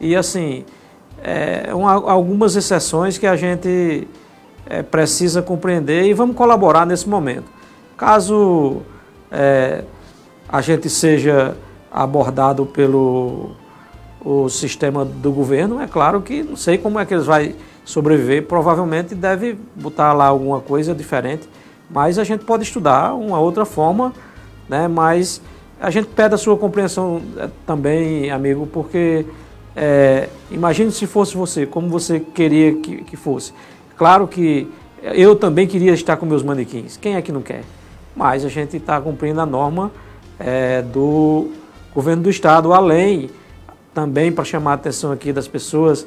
E 0.00 0.16
assim, 0.16 0.64
é, 1.22 1.72
uma, 1.72 1.92
algumas 1.92 2.56
exceções 2.56 3.18
que 3.18 3.26
a 3.26 3.36
gente 3.36 4.08
é, 4.66 4.82
precisa 4.82 5.42
compreender 5.42 6.06
e 6.06 6.12
vamos 6.12 6.34
colaborar 6.34 6.84
nesse 6.84 7.08
momento. 7.08 7.44
Caso 7.96 8.82
é, 9.30 9.84
a 10.48 10.60
gente 10.60 10.90
seja 10.90 11.56
abordado 11.88 12.66
pelo 12.66 13.52
o 14.24 14.48
sistema 14.48 15.04
do 15.04 15.30
governo, 15.30 15.80
é 15.80 15.86
claro 15.86 16.20
que 16.20 16.42
não 16.42 16.56
sei 16.56 16.78
como 16.78 16.98
é 16.98 17.06
que 17.06 17.14
eles 17.14 17.26
vão 17.26 17.52
sobreviver, 17.84 18.42
provavelmente 18.42 19.14
deve 19.14 19.56
botar 19.76 20.12
lá 20.12 20.26
alguma 20.26 20.60
coisa 20.60 20.92
diferente 20.92 21.48
mas 21.90 22.18
a 22.18 22.24
gente 22.24 22.44
pode 22.44 22.64
estudar 22.64 23.14
uma 23.14 23.38
outra 23.38 23.64
forma, 23.64 24.12
né? 24.68 24.88
Mas 24.88 25.40
a 25.80 25.90
gente 25.90 26.08
pede 26.08 26.34
a 26.34 26.38
sua 26.38 26.56
compreensão 26.56 27.22
eh, 27.36 27.48
também, 27.66 28.30
amigo, 28.30 28.66
porque 28.66 29.24
é, 29.74 30.28
imagine 30.50 30.90
se 30.90 31.06
fosse 31.06 31.36
você, 31.36 31.66
como 31.66 31.88
você 31.88 32.18
queria 32.18 32.74
que, 32.76 33.04
que 33.04 33.16
fosse. 33.16 33.52
Claro 33.96 34.26
que 34.26 34.68
eu 35.02 35.36
também 35.36 35.66
queria 35.66 35.92
estar 35.92 36.16
com 36.16 36.26
meus 36.26 36.42
manequins. 36.42 36.96
Quem 36.96 37.14
é 37.14 37.22
que 37.22 37.30
não 37.30 37.42
quer? 37.42 37.62
Mas 38.14 38.44
a 38.44 38.48
gente 38.48 38.78
está 38.78 39.00
cumprindo 39.00 39.40
a 39.40 39.46
norma 39.46 39.92
é, 40.38 40.80
do 40.80 41.50
governo 41.94 42.22
do 42.22 42.30
estado, 42.30 42.72
além 42.72 43.30
também 43.92 44.32
para 44.32 44.44
chamar 44.44 44.72
a 44.72 44.74
atenção 44.74 45.12
aqui 45.12 45.32
das 45.32 45.46
pessoas, 45.46 46.06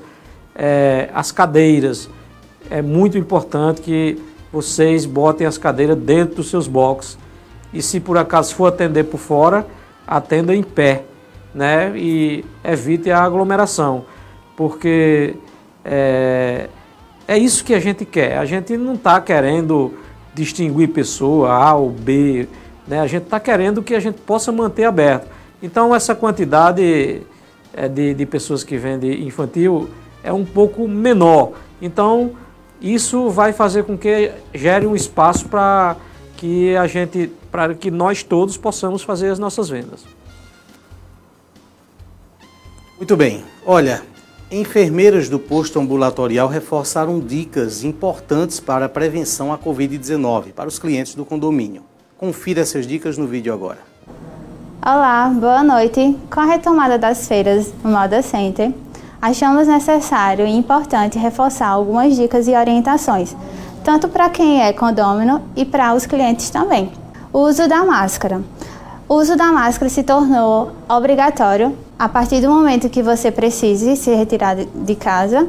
é, 0.55 1.09
as 1.13 1.31
cadeiras. 1.31 2.09
É 2.69 2.81
muito 2.81 3.17
importante 3.17 3.81
que 3.81 4.19
vocês 4.51 5.05
botem 5.05 5.45
as 5.45 5.57
cadeiras 5.57 5.97
dentro 5.97 6.35
dos 6.35 6.49
seus 6.49 6.67
boxes. 6.67 7.17
E 7.73 7.81
se 7.81 7.99
por 7.99 8.17
acaso 8.17 8.55
for 8.55 8.67
atender 8.67 9.05
por 9.05 9.19
fora, 9.19 9.65
atenda 10.07 10.55
em 10.55 10.63
pé, 10.63 11.03
né? 11.53 11.91
E 11.95 12.43
evite 12.63 13.11
a 13.11 13.21
aglomeração, 13.21 14.05
porque 14.57 15.35
é, 15.85 16.67
é 17.27 17.37
isso 17.37 17.63
que 17.63 17.73
a 17.73 17.79
gente 17.79 18.05
quer. 18.05 18.37
A 18.37 18.45
gente 18.45 18.75
não 18.75 18.95
está 18.95 19.21
querendo 19.21 19.93
distinguir 20.33 20.89
pessoa 20.89 21.51
A 21.51 21.75
ou 21.75 21.91
B, 21.91 22.47
né? 22.87 22.99
A 23.01 23.07
gente 23.07 23.23
está 23.23 23.39
querendo 23.39 23.83
que 23.83 23.93
a 23.93 23.99
gente 23.99 24.19
possa 24.21 24.51
manter 24.51 24.85
aberto. 24.85 25.27
Então 25.61 25.93
essa 25.93 26.15
quantidade 26.15 27.21
é, 27.73 27.87
de, 27.87 28.13
de 28.15 28.25
pessoas 28.25 28.63
que 28.63 28.77
vendem 28.77 29.27
infantil 29.27 29.89
é 30.23 30.33
um 30.33 30.45
pouco 30.45 30.87
menor. 30.87 31.53
Então, 31.81 32.31
isso 32.81 33.29
vai 33.29 33.53
fazer 33.53 33.83
com 33.83 33.97
que 33.97 34.31
gere 34.53 34.85
um 34.85 34.95
espaço 34.95 35.47
para 35.47 35.95
que 36.37 36.75
a 36.75 36.87
gente, 36.87 37.29
para 37.51 37.73
que 37.73 37.91
nós 37.91 38.23
todos 38.23 38.55
possamos 38.55 39.01
fazer 39.01 39.29
as 39.29 39.39
nossas 39.39 39.69
vendas. 39.69 40.05
Muito 42.97 43.15
bem. 43.15 43.43
Olha, 43.65 44.01
enfermeiras 44.51 45.29
do 45.29 45.39
posto 45.39 45.79
ambulatorial 45.79 46.47
reforçaram 46.47 47.19
dicas 47.19 47.83
importantes 47.83 48.59
para 48.59 48.85
a 48.85 48.89
prevenção 48.89 49.53
à 49.53 49.57
Covid-19 49.57 50.53
para 50.53 50.67
os 50.67 50.79
clientes 50.79 51.15
do 51.15 51.25
condomínio. 51.25 51.83
Confira 52.17 52.61
essas 52.61 52.87
dicas 52.87 53.17
no 53.17 53.27
vídeo 53.27 53.53
agora. 53.53 53.79
Olá, 54.81 55.29
boa 55.29 55.63
noite. 55.63 56.17
Com 56.31 56.39
a 56.39 56.45
retomada 56.45 56.97
das 56.97 57.27
feiras 57.27 57.73
no 57.83 57.91
Moda 57.91 58.21
Center, 58.21 58.73
achamos 59.21 59.67
necessário 59.67 60.45
e 60.45 60.55
importante 60.55 61.17
reforçar 61.17 61.67
algumas 61.67 62.15
dicas 62.15 62.47
e 62.47 62.55
orientações, 62.55 63.35
tanto 63.83 64.07
para 64.07 64.29
quem 64.29 64.61
é 64.61 64.71
condômino 64.73 65.41
e 65.55 65.65
para 65.65 65.93
os 65.93 66.05
clientes 66.05 66.49
também. 66.49 66.91
O 67.31 67.39
uso 67.39 67.67
da 67.67 67.83
máscara. 67.85 68.41
O 69.07 69.15
uso 69.15 69.35
da 69.35 69.51
máscara 69.51 69.89
se 69.89 70.03
tornou 70.03 70.71
obrigatório 70.87 71.75
a 71.97 72.07
partir 72.07 72.41
do 72.41 72.49
momento 72.49 72.89
que 72.89 73.01
você 73.01 73.31
precise 73.31 73.95
se 73.95 74.13
retirar 74.13 74.55
de 74.55 74.95
casa 74.95 75.47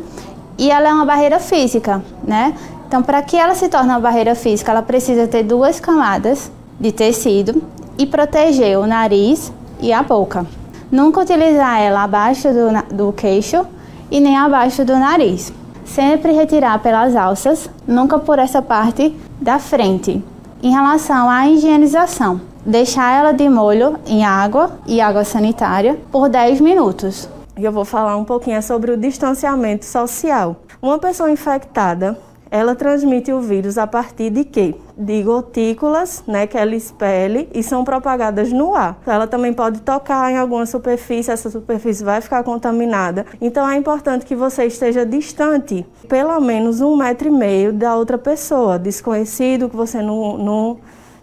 e 0.59 0.70
ela 0.70 0.88
é 0.88 0.92
uma 0.92 1.04
barreira 1.04 1.38
física, 1.38 2.02
né? 2.22 2.54
Então, 2.88 3.02
para 3.02 3.22
que 3.22 3.37
ela 3.37 3.54
se 3.54 3.68
torne 3.68 3.90
uma 3.90 4.00
barreira 4.00 4.35
física, 4.35 4.72
ela 4.72 4.83
precisa 4.83 5.26
ter 5.28 5.44
duas 5.44 5.78
camadas 5.78 6.50
de 6.78 6.90
tecido 6.90 7.62
e 7.96 8.04
proteger 8.04 8.78
o 8.78 8.87
nariz 8.87 9.52
e 9.80 9.92
a 9.92 10.02
boca. 10.02 10.44
Nunca 10.90 11.20
utilizar 11.20 11.81
ela 11.81 12.03
abaixo 12.03 12.48
do, 12.48 12.96
do 12.96 13.12
queixo 13.12 13.64
e 14.11 14.18
nem 14.18 14.37
abaixo 14.37 14.85
do 14.85 14.96
nariz. 14.96 15.53
Sempre 15.85 16.33
retirar 16.33 16.81
pelas 16.81 17.14
alças, 17.14 17.70
nunca 17.87 18.18
por 18.18 18.38
essa 18.38 18.61
parte 18.61 19.14
da 19.40 19.59
frente. 19.59 20.22
Em 20.62 20.70
relação 20.70 21.31
à 21.31 21.48
higienização, 21.48 22.40
deixar 22.66 23.12
ela 23.12 23.33
de 23.33 23.48
molho 23.48 23.98
em 24.07 24.24
água 24.24 24.72
e 24.87 25.00
água 25.00 25.24
sanitária 25.24 25.98
por 26.11 26.29
10 26.29 26.61
minutos. 26.61 27.29
Eu 27.57 27.72
vou 27.72 27.85
falar 27.85 28.16
um 28.16 28.24
pouquinho 28.24 28.62
sobre 28.62 28.90
o 28.90 28.96
distanciamento 28.96 29.85
social. 29.85 30.57
Uma 30.83 30.98
pessoa 30.98 31.31
infectada, 31.31 32.18
ela 32.50 32.74
transmite 32.74 33.32
o 33.32 33.40
vírus 33.40 33.78
a 33.78 33.86
partir 33.86 34.30
de 34.30 34.44
quê? 34.44 34.74
De 34.96 35.22
gotículas, 35.22 36.24
né, 36.26 36.46
que 36.46 36.58
ela 36.58 36.74
expele 36.74 37.48
e 37.54 37.62
são 37.62 37.84
propagadas 37.84 38.52
no 38.52 38.74
ar. 38.74 39.00
Ela 39.06 39.26
também 39.26 39.52
pode 39.52 39.80
tocar 39.82 40.30
em 40.32 40.36
alguma 40.36 40.66
superfície, 40.66 41.30
essa 41.30 41.48
superfície 41.48 42.02
vai 42.02 42.20
ficar 42.20 42.42
contaminada. 42.42 43.24
Então 43.40 43.68
é 43.68 43.76
importante 43.76 44.26
que 44.26 44.34
você 44.34 44.64
esteja 44.64 45.06
distante, 45.06 45.86
pelo 46.08 46.40
menos 46.40 46.80
um 46.80 46.96
metro 46.96 47.28
e 47.28 47.30
meio 47.30 47.72
da 47.72 47.94
outra 47.94 48.18
pessoa, 48.18 48.78
desconhecido, 48.78 49.68
que 49.68 49.76
você 49.76 50.02
não, 50.02 50.36
não 50.36 50.78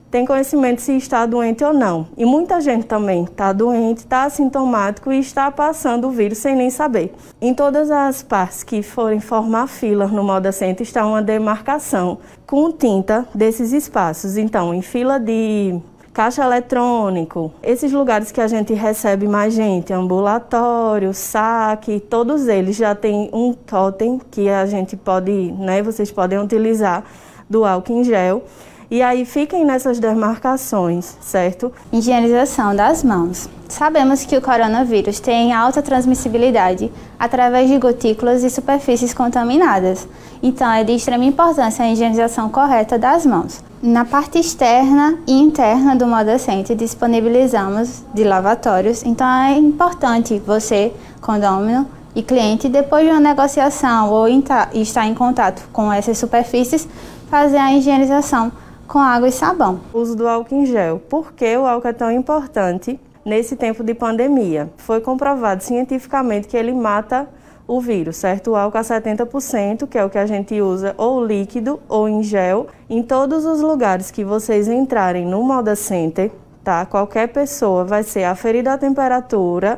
tem 0.09 0.25
conhecimento 0.25 0.81
se 0.81 0.95
está 0.95 1.25
doente 1.25 1.63
ou 1.63 1.73
não. 1.73 2.07
E 2.17 2.25
muita 2.25 2.61
gente 2.61 2.85
também 2.85 3.23
está 3.23 3.51
doente, 3.51 3.99
está 3.99 4.23
assintomático 4.23 5.11
e 5.11 5.19
está 5.19 5.51
passando 5.51 6.07
o 6.07 6.11
vírus 6.11 6.37
sem 6.37 6.55
nem 6.55 6.69
saber. 6.69 7.13
Em 7.41 7.53
todas 7.53 7.91
as 7.91 8.23
partes 8.23 8.63
que 8.63 8.81
forem 8.81 9.19
formar 9.19 9.67
fila 9.67 10.07
no 10.07 10.23
Moda 10.23 10.51
Center 10.51 10.85
está 10.85 11.05
uma 11.05 11.21
demarcação 11.21 12.19
com 12.45 12.71
tinta 12.71 13.27
desses 13.33 13.73
espaços. 13.73 14.37
Então, 14.37 14.73
em 14.73 14.81
fila 14.81 15.19
de 15.19 15.77
caixa 16.13 16.43
eletrônico, 16.43 17.51
esses 17.61 17.91
lugares 17.91 18.31
que 18.31 18.41
a 18.41 18.47
gente 18.47 18.73
recebe 18.73 19.27
mais 19.27 19.53
gente, 19.53 19.93
ambulatório, 19.93 21.13
saque, 21.13 21.99
todos 21.99 22.47
eles 22.47 22.75
já 22.75 22.95
têm 22.95 23.29
um 23.31 23.53
totem 23.53 24.19
que 24.31 24.49
a 24.49 24.65
gente 24.65 24.97
pode, 24.97 25.31
né, 25.31 25.83
vocês 25.83 26.09
podem 26.09 26.39
utilizar 26.39 27.03
do 27.47 27.63
álcool 27.63 27.99
em 27.99 28.03
gel 28.03 28.43
e 28.89 29.01
aí 29.01 29.25
fiquem 29.25 29.65
nessas 29.65 29.99
demarcações, 29.99 31.17
certo? 31.19 31.71
Higienização 31.91 32.75
das 32.75 33.03
mãos. 33.03 33.49
Sabemos 33.67 34.23
que 34.23 34.37
o 34.37 34.41
coronavírus 34.41 35.19
tem 35.19 35.51
alta 35.51 35.81
transmissibilidade 35.81 36.89
através 37.19 37.69
de 37.69 37.77
gotículas 37.77 38.43
e 38.43 38.49
superfícies 38.49 39.13
contaminadas. 39.13 40.07
Então 40.41 40.71
é 40.71 40.85
de 40.85 40.93
extrema 40.93 41.25
importância 41.25 41.83
a 41.83 41.91
higienização 41.91 42.49
correta 42.49 42.97
das 42.97 43.25
mãos. 43.25 43.61
Na 43.83 44.05
parte 44.05 44.39
externa 44.39 45.19
e 45.27 45.33
interna 45.33 45.95
do 45.95 46.07
Moda 46.07 46.39
Center 46.39 46.75
disponibilizamos 46.75 48.03
de 48.13 48.23
lavatórios, 48.23 49.03
então 49.03 49.27
é 49.27 49.57
importante 49.57 50.39
você, 50.39 50.93
condômino 51.21 51.85
e 52.15 52.23
cliente, 52.23 52.69
depois 52.69 53.05
de 53.05 53.11
uma 53.11 53.19
negociação 53.19 54.09
ou 54.09 54.27
estar 54.27 55.05
em 55.05 55.13
contato 55.13 55.67
com 55.71 55.91
essas 55.93 56.17
superfícies, 56.17 56.87
fazer 57.29 57.57
a 57.57 57.73
higienização 57.73 58.51
com 58.87 58.99
água 58.99 59.27
e 59.27 59.31
sabão. 59.31 59.81
O 59.93 59.99
uso 59.99 60.15
do 60.15 60.27
álcool 60.27 60.55
em 60.55 60.65
gel. 60.65 60.99
Por 60.99 61.33
que 61.33 61.55
o 61.57 61.65
álcool 61.65 61.89
é 61.89 61.93
tão 61.93 62.11
importante 62.11 62.99
nesse 63.25 63.55
tempo 63.55 63.83
de 63.83 63.93
pandemia? 63.93 64.69
Foi 64.77 65.01
comprovado 65.01 65.61
cientificamente 65.61 66.47
que 66.47 66.55
ele 66.55 66.73
mata 66.73 67.27
o 67.67 67.81
vírus, 67.81 68.15
certo? 68.15 68.51
O 68.51 68.55
álcool 68.55 68.77
a 68.77 68.81
70%, 68.81 69.87
que 69.87 69.97
é 69.97 70.05
o 70.05 70.09
que 70.09 70.17
a 70.17 70.25
gente 70.25 70.59
usa 70.61 70.95
ou 70.97 71.23
líquido 71.23 71.81
ou 71.89 72.07
em 72.07 72.23
gel, 72.23 72.67
em 72.89 73.03
todos 73.03 73.45
os 73.45 73.59
lugares 73.59 74.09
que 74.09 74.23
vocês 74.23 74.69
entrarem 74.69 75.25
no 75.25 75.43
Moda 75.43 75.75
Center, 75.75 76.31
tá? 76.63 76.85
Qualquer 76.85 77.27
pessoa 77.27 77.83
vai 77.83 78.03
ser 78.03 78.23
aferida 78.23 78.71
a 78.71 78.77
temperatura 78.77 79.77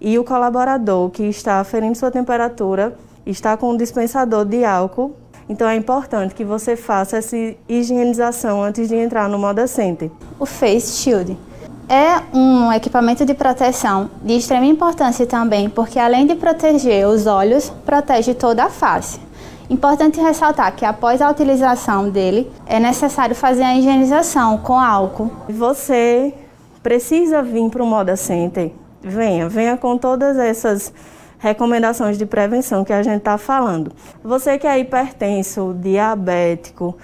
e 0.00 0.16
o 0.16 0.22
colaborador 0.22 1.10
que 1.10 1.24
está 1.24 1.58
aferindo 1.58 1.98
sua 1.98 2.10
temperatura 2.10 2.96
está 3.26 3.56
com 3.56 3.70
um 3.70 3.76
dispensador 3.76 4.44
de 4.44 4.64
álcool 4.64 5.16
então 5.48 5.68
é 5.68 5.76
importante 5.76 6.34
que 6.34 6.44
você 6.44 6.76
faça 6.76 7.18
essa 7.18 7.36
higienização 7.68 8.62
antes 8.62 8.88
de 8.88 8.96
entrar 8.96 9.28
no 9.28 9.38
Moda 9.38 9.66
Center. 9.66 10.10
O 10.38 10.46
Face 10.46 11.02
Shield 11.02 11.36
é 11.88 12.36
um 12.36 12.72
equipamento 12.72 13.26
de 13.26 13.34
proteção 13.34 14.10
de 14.22 14.34
extrema 14.34 14.64
importância 14.64 15.26
também, 15.26 15.68
porque 15.68 15.98
além 15.98 16.26
de 16.26 16.34
proteger 16.34 17.06
os 17.06 17.26
olhos, 17.26 17.70
protege 17.84 18.32
toda 18.32 18.64
a 18.64 18.70
face. 18.70 19.20
Importante 19.68 20.20
ressaltar 20.20 20.74
que 20.74 20.84
após 20.84 21.22
a 21.22 21.30
utilização 21.30 22.08
dele, 22.08 22.50
é 22.66 22.78
necessário 22.78 23.34
fazer 23.34 23.62
a 23.62 23.76
higienização 23.76 24.58
com 24.58 24.78
álcool. 24.78 25.30
Você 25.48 26.34
precisa 26.82 27.42
vir 27.42 27.70
para 27.70 27.82
o 27.82 27.86
Moda 27.86 28.14
Center. 28.16 28.72
Venha, 29.02 29.48
venha 29.48 29.76
com 29.76 29.96
todas 29.96 30.36
essas 30.38 30.92
recomendações 31.44 32.16
de 32.16 32.24
prevenção 32.24 32.82
que 32.86 32.92
a 32.92 33.02
gente 33.02 33.18
está 33.18 33.36
falando. 33.36 33.92
Você 34.24 34.56
que 34.56 34.66
é 34.66 34.78
hipertenso, 34.78 35.76
diabético, 35.78 36.96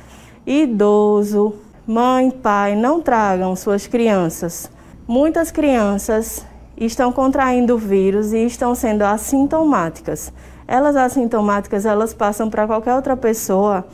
idoso, 0.46 1.56
mãe, 1.86 2.30
pai, 2.30 2.74
não 2.74 3.02
tragam 3.02 3.54
suas 3.54 3.86
crianças. 3.86 4.70
Muitas 5.06 5.50
crianças 5.50 6.46
estão 6.74 7.12
contraindo 7.12 7.74
o 7.74 7.78
vírus 7.78 8.32
e 8.32 8.46
estão 8.46 8.74
sendo 8.74 9.02
assintomáticas. 9.02 10.32
Elas 10.66 10.96
assintomáticas, 10.96 11.84
elas 11.84 12.14
passam 12.14 12.48
para 12.48 12.66
qualquer 12.66 12.94
outra 12.94 13.18
pessoa 13.18 13.84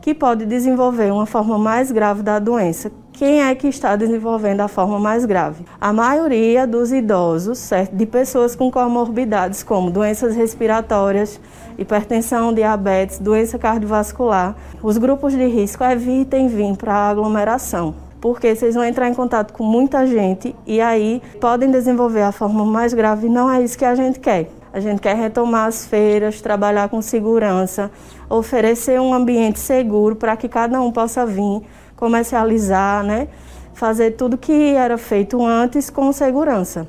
que 0.00 0.14
pode 0.14 0.46
desenvolver 0.46 1.12
uma 1.12 1.26
forma 1.26 1.58
mais 1.58 1.90
grave 1.90 2.22
da 2.22 2.38
doença, 2.38 2.90
quem 3.12 3.42
é 3.42 3.52
que 3.54 3.66
está 3.66 3.96
desenvolvendo 3.96 4.60
a 4.60 4.68
forma 4.68 4.98
mais 4.98 5.24
grave? 5.24 5.64
A 5.80 5.92
maioria 5.92 6.66
dos 6.68 6.92
idosos, 6.92 7.58
certo? 7.58 7.96
De 7.96 8.06
pessoas 8.06 8.54
com 8.54 8.70
comorbidades 8.70 9.64
como 9.64 9.90
doenças 9.90 10.36
respiratórias, 10.36 11.40
hipertensão, 11.76 12.54
diabetes, 12.54 13.18
doença 13.18 13.58
cardiovascular. 13.58 14.54
Os 14.80 14.96
grupos 14.98 15.32
de 15.32 15.46
risco 15.46 15.82
evitem 15.82 16.46
vir 16.46 16.76
para 16.76 16.94
a 16.94 17.10
aglomeração 17.10 17.94
porque 18.20 18.54
vocês 18.54 18.74
vão 18.74 18.84
entrar 18.84 19.08
em 19.08 19.14
contato 19.14 19.52
com 19.52 19.62
muita 19.62 20.06
gente 20.06 20.54
e 20.66 20.80
aí 20.80 21.22
podem 21.40 21.70
desenvolver 21.70 22.22
a 22.22 22.32
forma 22.32 22.64
mais 22.64 22.92
grave. 22.92 23.28
Não 23.28 23.50
é 23.50 23.62
isso 23.62 23.78
que 23.78 23.84
a 23.84 23.94
gente 23.94 24.18
quer. 24.18 24.50
A 24.72 24.80
gente 24.80 25.00
quer 25.00 25.16
retomar 25.16 25.66
as 25.66 25.86
feiras, 25.86 26.40
trabalhar 26.40 26.88
com 26.88 27.00
segurança, 27.00 27.90
oferecer 28.28 29.00
um 29.00 29.14
ambiente 29.14 29.58
seguro 29.58 30.16
para 30.16 30.36
que 30.36 30.48
cada 30.48 30.80
um 30.80 30.92
possa 30.92 31.24
vir 31.24 31.62
comercializar, 31.96 33.02
né? 33.02 33.28
Fazer 33.74 34.12
tudo 34.12 34.36
que 34.36 34.74
era 34.74 34.98
feito 34.98 35.44
antes 35.44 35.88
com 35.90 36.12
segurança. 36.12 36.88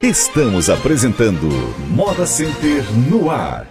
Estamos 0.00 0.70
apresentando 0.70 1.48
Moda 1.90 2.26
Center 2.26 2.84
no 3.10 3.30
ar. 3.30 3.66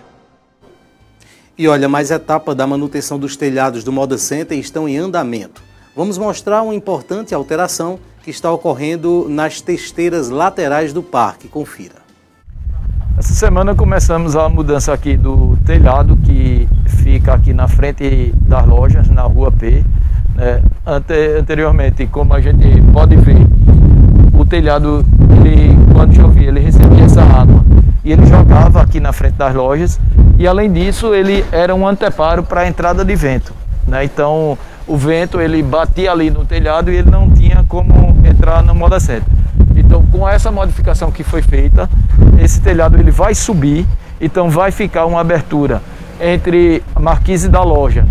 E 1.58 1.68
olha, 1.68 1.90
mais 1.90 2.12
etapas 2.12 2.56
da 2.56 2.68
manutenção 2.68 3.18
dos 3.18 3.36
telhados 3.36 3.84
do 3.84 3.92
Moda 3.92 4.18
Center 4.18 4.58
estão 4.58 4.88
em 4.88 4.98
andamento. 4.98 5.64
Vamos 5.96 6.18
mostrar 6.18 6.62
uma 6.62 6.76
importante 6.76 7.34
alteração 7.34 8.00
que 8.22 8.30
está 8.30 8.52
ocorrendo 8.52 9.26
nas 9.30 9.62
testeiras 9.62 10.30
laterais 10.30 10.94
do 10.94 11.02
parque. 11.02 11.48
Confira. 11.48 12.07
Essa 13.20 13.34
semana 13.34 13.74
começamos 13.74 14.36
a 14.36 14.48
mudança 14.48 14.94
aqui 14.94 15.18
do 15.18 15.58
telhado 15.66 16.16
que 16.18 16.70
fica 16.86 17.34
aqui 17.34 17.52
na 17.52 17.68
frente 17.68 18.32
das 18.44 18.64
lojas, 18.64 19.10
na 19.10 19.24
rua 19.24 19.52
P, 19.52 19.84
é, 20.38 20.62
ante, 20.86 21.16
anteriormente, 21.40 22.06
como 22.06 22.36
a 22.36 22.40
gente 22.40 22.80
pode 22.94 23.16
ver, 23.16 23.40
o 24.38 24.46
telhado, 24.46 25.04
ele, 25.44 25.76
quando 25.96 26.14
chovia, 26.14 26.50
ele 26.50 26.60
recebia 26.60 27.06
essa 27.06 27.24
água 27.24 27.66
e 28.06 28.12
ele 28.12 28.24
jogava 28.28 28.84
aqui 28.84 29.00
na 29.00 29.12
frente 29.12 29.34
das 29.34 29.56
lojas 29.56 30.00
e 30.38 30.46
além 30.46 30.72
disso 30.72 31.16
ele 31.16 31.44
era 31.52 31.74
um 31.74 31.88
anteparo 31.88 32.44
para 32.44 32.62
a 32.62 32.68
entrada 32.68 33.04
de 33.04 33.16
vento. 33.16 33.52
Né? 33.88 34.04
Então 34.04 34.56
o 34.86 34.96
vento 34.96 35.42
ele 35.42 35.64
batia 35.64 36.12
ali 36.12 36.30
no 36.30 36.46
telhado 36.46 36.92
e 36.92 36.98
ele 36.98 37.10
não 37.10 37.32
tinha 37.32 37.66
como 37.68 38.16
entrar 38.24 38.62
no 38.62 38.76
moda 38.76 39.00
center. 39.00 39.24
Então 39.80 40.04
com 40.06 40.28
essa 40.28 40.52
modificação 40.52 41.12
que 41.12 41.24
foi 41.24 41.42
feita, 41.42 41.90
esse 42.42 42.62
telhado 42.62 42.98
ele 42.98 43.12
vai 43.12 43.36
subir, 43.36 43.86
então 44.20 44.50
vai 44.50 44.72
ficar 44.72 45.06
uma 45.06 45.22
abertura 45.22 45.82
entre 46.20 46.84
a 46.96 47.00
marquise 47.00 47.48
da 47.48 47.64
loja 47.64 48.06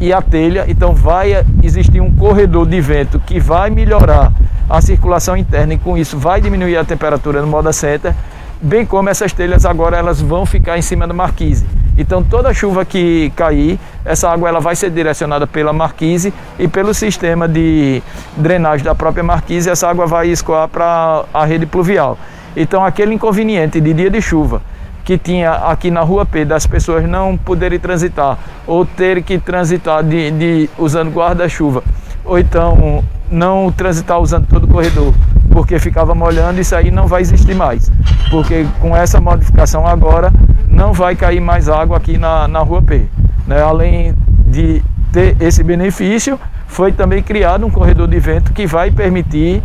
e 0.00 0.12
a 0.12 0.22
telha, 0.22 0.64
então 0.68 0.94
vai 0.94 1.44
existir 1.62 2.00
um 2.00 2.10
corredor 2.10 2.66
de 2.66 2.80
vento 2.80 3.18
que 3.18 3.40
vai 3.40 3.70
melhorar 3.70 4.32
a 4.68 4.80
circulação 4.80 5.36
interna 5.36 5.74
e 5.74 5.78
com 5.78 5.96
isso 5.96 6.18
vai 6.18 6.40
diminuir 6.40 6.76
a 6.76 6.84
temperatura 6.84 7.40
no 7.40 7.48
moda 7.48 7.72
center 7.72 8.14
bem 8.60 8.84
como 8.84 9.08
essas 9.08 9.32
telhas 9.32 9.64
agora 9.64 9.96
elas 9.96 10.20
vão 10.20 10.44
ficar 10.44 10.76
em 10.78 10.82
cima 10.82 11.06
da 11.06 11.14
marquise. 11.14 11.64
Então 11.98 12.22
toda 12.22 12.54
chuva 12.54 12.84
que 12.84 13.32
cair, 13.34 13.78
essa 14.04 14.30
água 14.30 14.48
ela 14.48 14.60
vai 14.60 14.76
ser 14.76 14.88
direcionada 14.88 15.48
pela 15.48 15.72
marquise 15.72 16.32
e 16.56 16.68
pelo 16.68 16.94
sistema 16.94 17.48
de 17.48 18.00
drenagem 18.36 18.84
da 18.84 18.94
própria 18.94 19.24
marquise, 19.24 19.68
essa 19.68 19.88
água 19.88 20.06
vai 20.06 20.28
escoar 20.28 20.68
para 20.68 21.24
a 21.34 21.44
rede 21.44 21.66
pluvial. 21.66 22.16
Então 22.56 22.84
aquele 22.84 23.12
inconveniente 23.14 23.80
de 23.80 23.92
dia 23.92 24.08
de 24.08 24.22
chuva 24.22 24.62
que 25.04 25.18
tinha 25.18 25.52
aqui 25.52 25.90
na 25.90 26.02
rua 26.02 26.24
P 26.24 26.44
das 26.44 26.66
pessoas 26.66 27.04
não 27.08 27.36
poderem 27.36 27.80
transitar 27.80 28.38
ou 28.64 28.86
ter 28.86 29.22
que 29.22 29.38
transitar 29.38 30.04
de, 30.04 30.30
de 30.30 30.70
usando 30.78 31.10
guarda-chuva 31.10 31.82
ou 32.24 32.38
então 32.38 33.02
não 33.30 33.72
transitar 33.72 34.20
usando 34.20 34.46
todo 34.46 34.64
o 34.64 34.68
corredor 34.68 35.12
porque 35.50 35.78
ficava 35.80 36.14
molhando, 36.14 36.60
isso 36.60 36.76
aí 36.76 36.90
não 36.90 37.08
vai 37.08 37.20
existir 37.22 37.54
mais. 37.54 37.90
Porque 38.30 38.64
com 38.80 38.96
essa 38.96 39.20
modificação 39.20 39.84
agora 39.84 40.32
não 40.78 40.92
vai 40.92 41.16
cair 41.16 41.40
mais 41.40 41.68
água 41.68 41.96
aqui 41.96 42.16
na, 42.16 42.46
na 42.46 42.60
rua 42.60 42.80
P. 42.80 43.04
Né? 43.48 43.60
Além 43.60 44.14
de 44.46 44.80
ter 45.12 45.36
esse 45.40 45.64
benefício, 45.64 46.38
foi 46.68 46.92
também 46.92 47.20
criado 47.20 47.66
um 47.66 47.70
corredor 47.70 48.06
de 48.06 48.18
vento 48.20 48.52
que 48.52 48.64
vai 48.64 48.88
permitir 48.88 49.60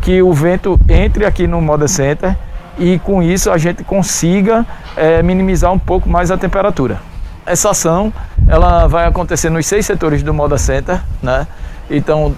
que 0.00 0.22
o 0.22 0.32
vento 0.32 0.80
entre 0.88 1.26
aqui 1.26 1.46
no 1.46 1.60
Moda 1.60 1.86
Center 1.86 2.34
e 2.78 2.98
com 3.00 3.22
isso 3.22 3.50
a 3.50 3.58
gente 3.58 3.84
consiga 3.84 4.64
é, 4.96 5.22
minimizar 5.22 5.70
um 5.70 5.78
pouco 5.78 6.08
mais 6.08 6.30
a 6.30 6.38
temperatura. 6.38 6.98
Essa 7.44 7.70
ação 7.70 8.10
ela 8.48 8.86
vai 8.86 9.06
acontecer 9.06 9.50
nos 9.50 9.66
seis 9.66 9.84
setores 9.84 10.22
do 10.22 10.32
Moda 10.32 10.56
Center, 10.56 10.98
né? 11.22 11.46
Então, 11.90 12.34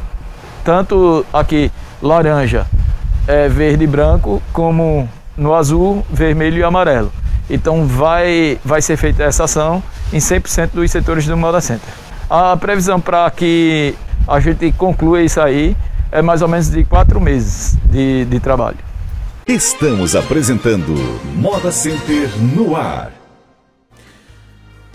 tanto 0.64 1.24
aqui 1.32 1.70
laranja, 2.02 2.66
é, 3.28 3.48
verde 3.48 3.84
e 3.84 3.86
branco, 3.86 4.42
como 4.52 5.08
no 5.36 5.54
azul, 5.54 6.04
vermelho 6.10 6.58
e 6.58 6.64
amarelo. 6.64 7.12
Então 7.48 7.86
vai, 7.86 8.58
vai 8.64 8.82
ser 8.82 8.96
feita 8.96 9.22
essa 9.22 9.44
ação 9.44 9.82
em 10.12 10.18
100% 10.18 10.70
dos 10.72 10.90
setores 10.90 11.26
do 11.26 11.36
Moda 11.36 11.60
Center. 11.60 11.88
A 12.28 12.56
previsão 12.56 13.00
para 13.00 13.30
que 13.30 13.94
a 14.26 14.40
gente 14.40 14.72
conclua 14.72 15.22
isso 15.22 15.40
aí 15.40 15.76
é 16.10 16.20
mais 16.20 16.42
ou 16.42 16.48
menos 16.48 16.68
de 16.70 16.84
quatro 16.84 17.20
meses 17.20 17.76
de, 17.84 18.24
de 18.24 18.40
trabalho. 18.40 18.78
Estamos 19.46 20.16
apresentando 20.16 20.92
Moda 21.36 21.70
Center 21.70 22.28
no 22.40 22.74
ar. 22.74 23.12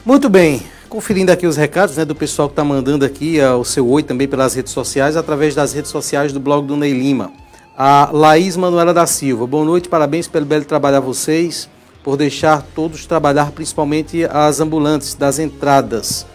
Muito 0.03 0.27
bem, 0.29 0.63
conferindo 0.89 1.31
aqui 1.31 1.47
os 1.47 1.55
recados 1.55 1.95
né, 1.95 2.03
do 2.03 2.13
pessoal 2.13 2.49
que 2.49 2.53
está 2.53 2.63
mandando 2.63 3.05
aqui 3.05 3.39
o 3.39 3.63
seu 3.63 3.87
oi 3.87 4.03
também 4.03 4.27
pelas 4.27 4.53
redes 4.53 4.73
sociais, 4.73 5.15
através 5.15 5.55
das 5.55 5.71
redes 5.71 5.89
sociais 5.89 6.33
do 6.33 6.39
blog 6.39 6.67
do 6.67 6.75
Ney 6.75 6.91
Lima. 6.91 7.31
A 7.77 8.09
Laís 8.11 8.57
Manuela 8.57 8.93
da 8.93 9.07
Silva, 9.07 9.47
boa 9.47 9.63
noite, 9.63 9.87
parabéns 9.87 10.27
pelo 10.27 10.45
belo 10.45 10.65
trabalho 10.65 10.97
a 10.97 10.99
vocês, 10.99 11.69
por 12.03 12.17
deixar 12.17 12.61
todos 12.75 13.05
trabalhar, 13.05 13.51
principalmente 13.51 14.25
as 14.25 14.59
ambulantes 14.59 15.13
das 15.13 15.39
entradas, 15.39 16.25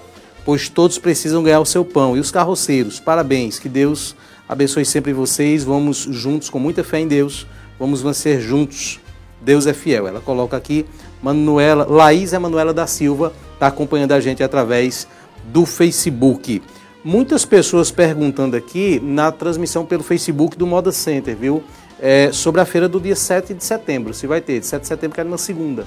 pois 0.44 0.68
todos 0.68 0.98
precisam 0.98 1.42
ganhar 1.42 1.60
o 1.60 1.66
seu 1.66 1.84
pão. 1.84 2.16
E 2.16 2.20
os 2.20 2.30
carroceiros, 2.30 3.00
parabéns, 3.00 3.58
que 3.58 3.68
Deus 3.68 4.14
abençoe 4.48 4.84
sempre 4.84 5.12
vocês, 5.12 5.64
vamos 5.64 5.98
juntos, 5.98 6.48
com 6.48 6.58
muita 6.58 6.84
fé 6.84 7.00
em 7.00 7.08
Deus, 7.08 7.46
vamos 7.78 8.02
vencer 8.02 8.40
juntos. 8.40 9.00
Deus 9.40 9.66
é 9.66 9.72
fiel. 9.72 10.08
Ela 10.08 10.20
coloca 10.20 10.56
aqui, 10.56 10.86
Manuela, 11.22 11.86
Laís 11.88 12.32
Manuela 12.32 12.72
da 12.72 12.86
Silva, 12.86 13.32
está 13.54 13.66
acompanhando 13.66 14.12
a 14.12 14.20
gente 14.20 14.42
através 14.42 15.06
do 15.52 15.66
Facebook. 15.66 16.62
Muitas 17.04 17.44
pessoas 17.44 17.90
perguntando 17.90 18.56
aqui 18.56 19.00
na 19.00 19.30
transmissão 19.30 19.84
pelo 19.86 20.02
Facebook 20.02 20.56
do 20.56 20.66
Moda 20.66 20.90
Center, 20.90 21.36
viu? 21.36 21.62
É, 22.00 22.30
sobre 22.32 22.60
a 22.60 22.64
feira 22.64 22.88
do 22.88 23.00
dia 23.00 23.16
7 23.16 23.54
de 23.54 23.64
setembro. 23.64 24.12
Se 24.12 24.26
vai 24.26 24.40
ter, 24.40 24.60
de 24.60 24.66
7 24.66 24.82
de 24.82 24.88
setembro, 24.88 25.14
que 25.14 25.20
é 25.20 25.24
na 25.24 25.38
segunda. 25.38 25.86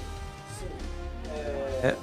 É, 1.84 1.94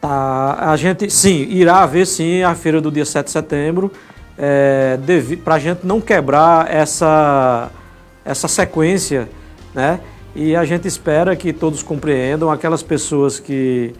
tá, 0.00 0.70
a 0.70 0.76
gente, 0.76 1.10
sim, 1.10 1.42
irá 1.50 1.82
haver 1.82 2.06
sim 2.06 2.42
a 2.42 2.54
feira 2.54 2.80
do 2.80 2.90
dia 2.90 3.04
7 3.04 3.26
de 3.26 3.32
setembro, 3.32 3.90
é, 4.38 4.98
para 5.44 5.56
a 5.56 5.58
gente 5.58 5.84
não 5.84 6.00
quebrar 6.00 6.72
essa, 6.72 7.70
essa 8.24 8.46
sequência, 8.46 9.28
né? 9.74 10.00
E 10.34 10.54
a 10.54 10.64
gente 10.64 10.86
espera 10.86 11.34
que 11.34 11.52
todos 11.52 11.82
compreendam, 11.82 12.50
aquelas 12.50 12.84
pessoas 12.84 13.40
que 13.40 13.92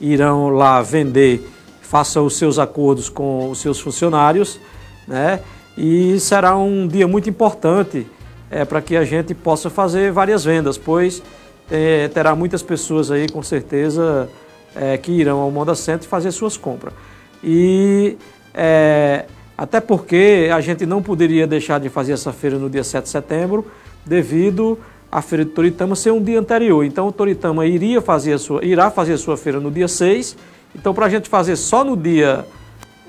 irão 0.00 0.48
lá 0.48 0.82
vender 0.82 1.48
faça 1.86 2.20
os 2.20 2.36
seus 2.36 2.58
acordos 2.58 3.08
com 3.08 3.48
os 3.48 3.58
seus 3.58 3.78
funcionários, 3.78 4.58
né? 5.06 5.40
E 5.78 6.18
será 6.18 6.56
um 6.56 6.88
dia 6.88 7.06
muito 7.06 7.30
importante 7.30 8.06
é, 8.50 8.64
para 8.64 8.80
que 8.80 8.96
a 8.96 9.04
gente 9.04 9.34
possa 9.34 9.68
fazer 9.70 10.12
várias 10.12 10.44
vendas, 10.44 10.78
pois 10.78 11.22
é, 11.70 12.08
terá 12.08 12.34
muitas 12.34 12.62
pessoas 12.62 13.10
aí 13.10 13.28
com 13.28 13.42
certeza 13.42 14.28
é, 14.74 14.96
que 14.96 15.12
irão 15.12 15.38
ao 15.40 15.50
Moda 15.50 15.74
Center 15.74 16.08
fazer 16.08 16.30
suas 16.30 16.56
compras. 16.56 16.94
E 17.42 18.16
é, 18.54 19.26
até 19.56 19.80
porque 19.80 20.48
a 20.52 20.60
gente 20.60 20.86
não 20.86 21.02
poderia 21.02 21.46
deixar 21.46 21.80
de 21.80 21.88
fazer 21.88 22.12
essa 22.12 22.32
feira 22.32 22.58
no 22.58 22.70
dia 22.70 22.84
7 22.84 23.04
de 23.04 23.10
setembro, 23.10 23.66
devido 24.04 24.78
à 25.10 25.20
feira 25.22 25.44
de 25.44 25.50
Toritama 25.50 25.96
ser 25.96 26.12
um 26.12 26.22
dia 26.22 26.38
anterior. 26.38 26.84
Então 26.84 27.08
o 27.08 27.12
Toritama 27.12 27.66
iria 27.66 28.00
fazer 28.00 28.38
sua, 28.38 28.64
irá 28.64 28.90
fazer 28.90 29.14
a 29.14 29.18
sua 29.18 29.36
feira 29.36 29.58
no 29.60 29.70
dia 29.70 29.88
6 29.88 30.36
então, 30.76 30.92
para 30.92 31.06
a 31.06 31.08
gente 31.08 31.28
fazer 31.28 31.56
só 31.56 31.82
no 31.82 31.96
dia 31.96 32.44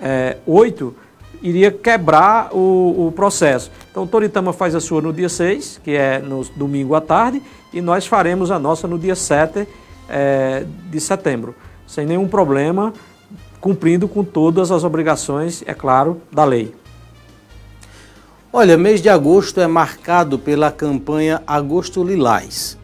é, 0.02 0.38
8, 0.46 0.96
iria 1.42 1.72
quebrar 1.72 2.50
o, 2.54 3.08
o, 3.08 3.12
processo. 3.12 3.72
Então, 3.92 4.04
o 4.04 4.08
Toritama 4.08 4.54
faz 4.54 4.76
a 4.76 4.80
sua 4.80 5.02
no 5.02 5.14
dia 5.14 5.30
6, 5.30 5.82
que 5.84 5.92
é 5.92 6.20
no 6.20 6.44
domingo 6.56 6.96
à 6.96 7.02
tarde, 7.02 7.42
e 7.74 7.82
nós 7.82 8.08
faremos 8.08 8.52
a 8.52 8.60
nossa 8.60 8.88
no 8.88 8.98
dia 8.98 9.16
7 9.16 9.68
é, 10.10 10.66
de 10.90 11.00
setembro, 11.00 11.56
sem 11.86 12.06
nenhum 12.06 12.28
problema, 12.28 12.94
cumprindo 13.60 14.08
com 14.08 14.24
todas 14.24 14.72
as 14.72 14.84
obrigações, 14.84 15.64
é 15.66 15.74
claro, 15.74 16.22
da 16.32 16.46
lei. 16.46 16.74
Olha, 18.52 18.78
mês 18.78 19.02
de 19.02 19.10
agosto 19.10 19.60
é 19.60 19.68
marcado 19.68 20.40
pela 20.40 20.72
campanha 20.72 21.44
Agosto 21.46 22.04
Lilás, 22.04 22.78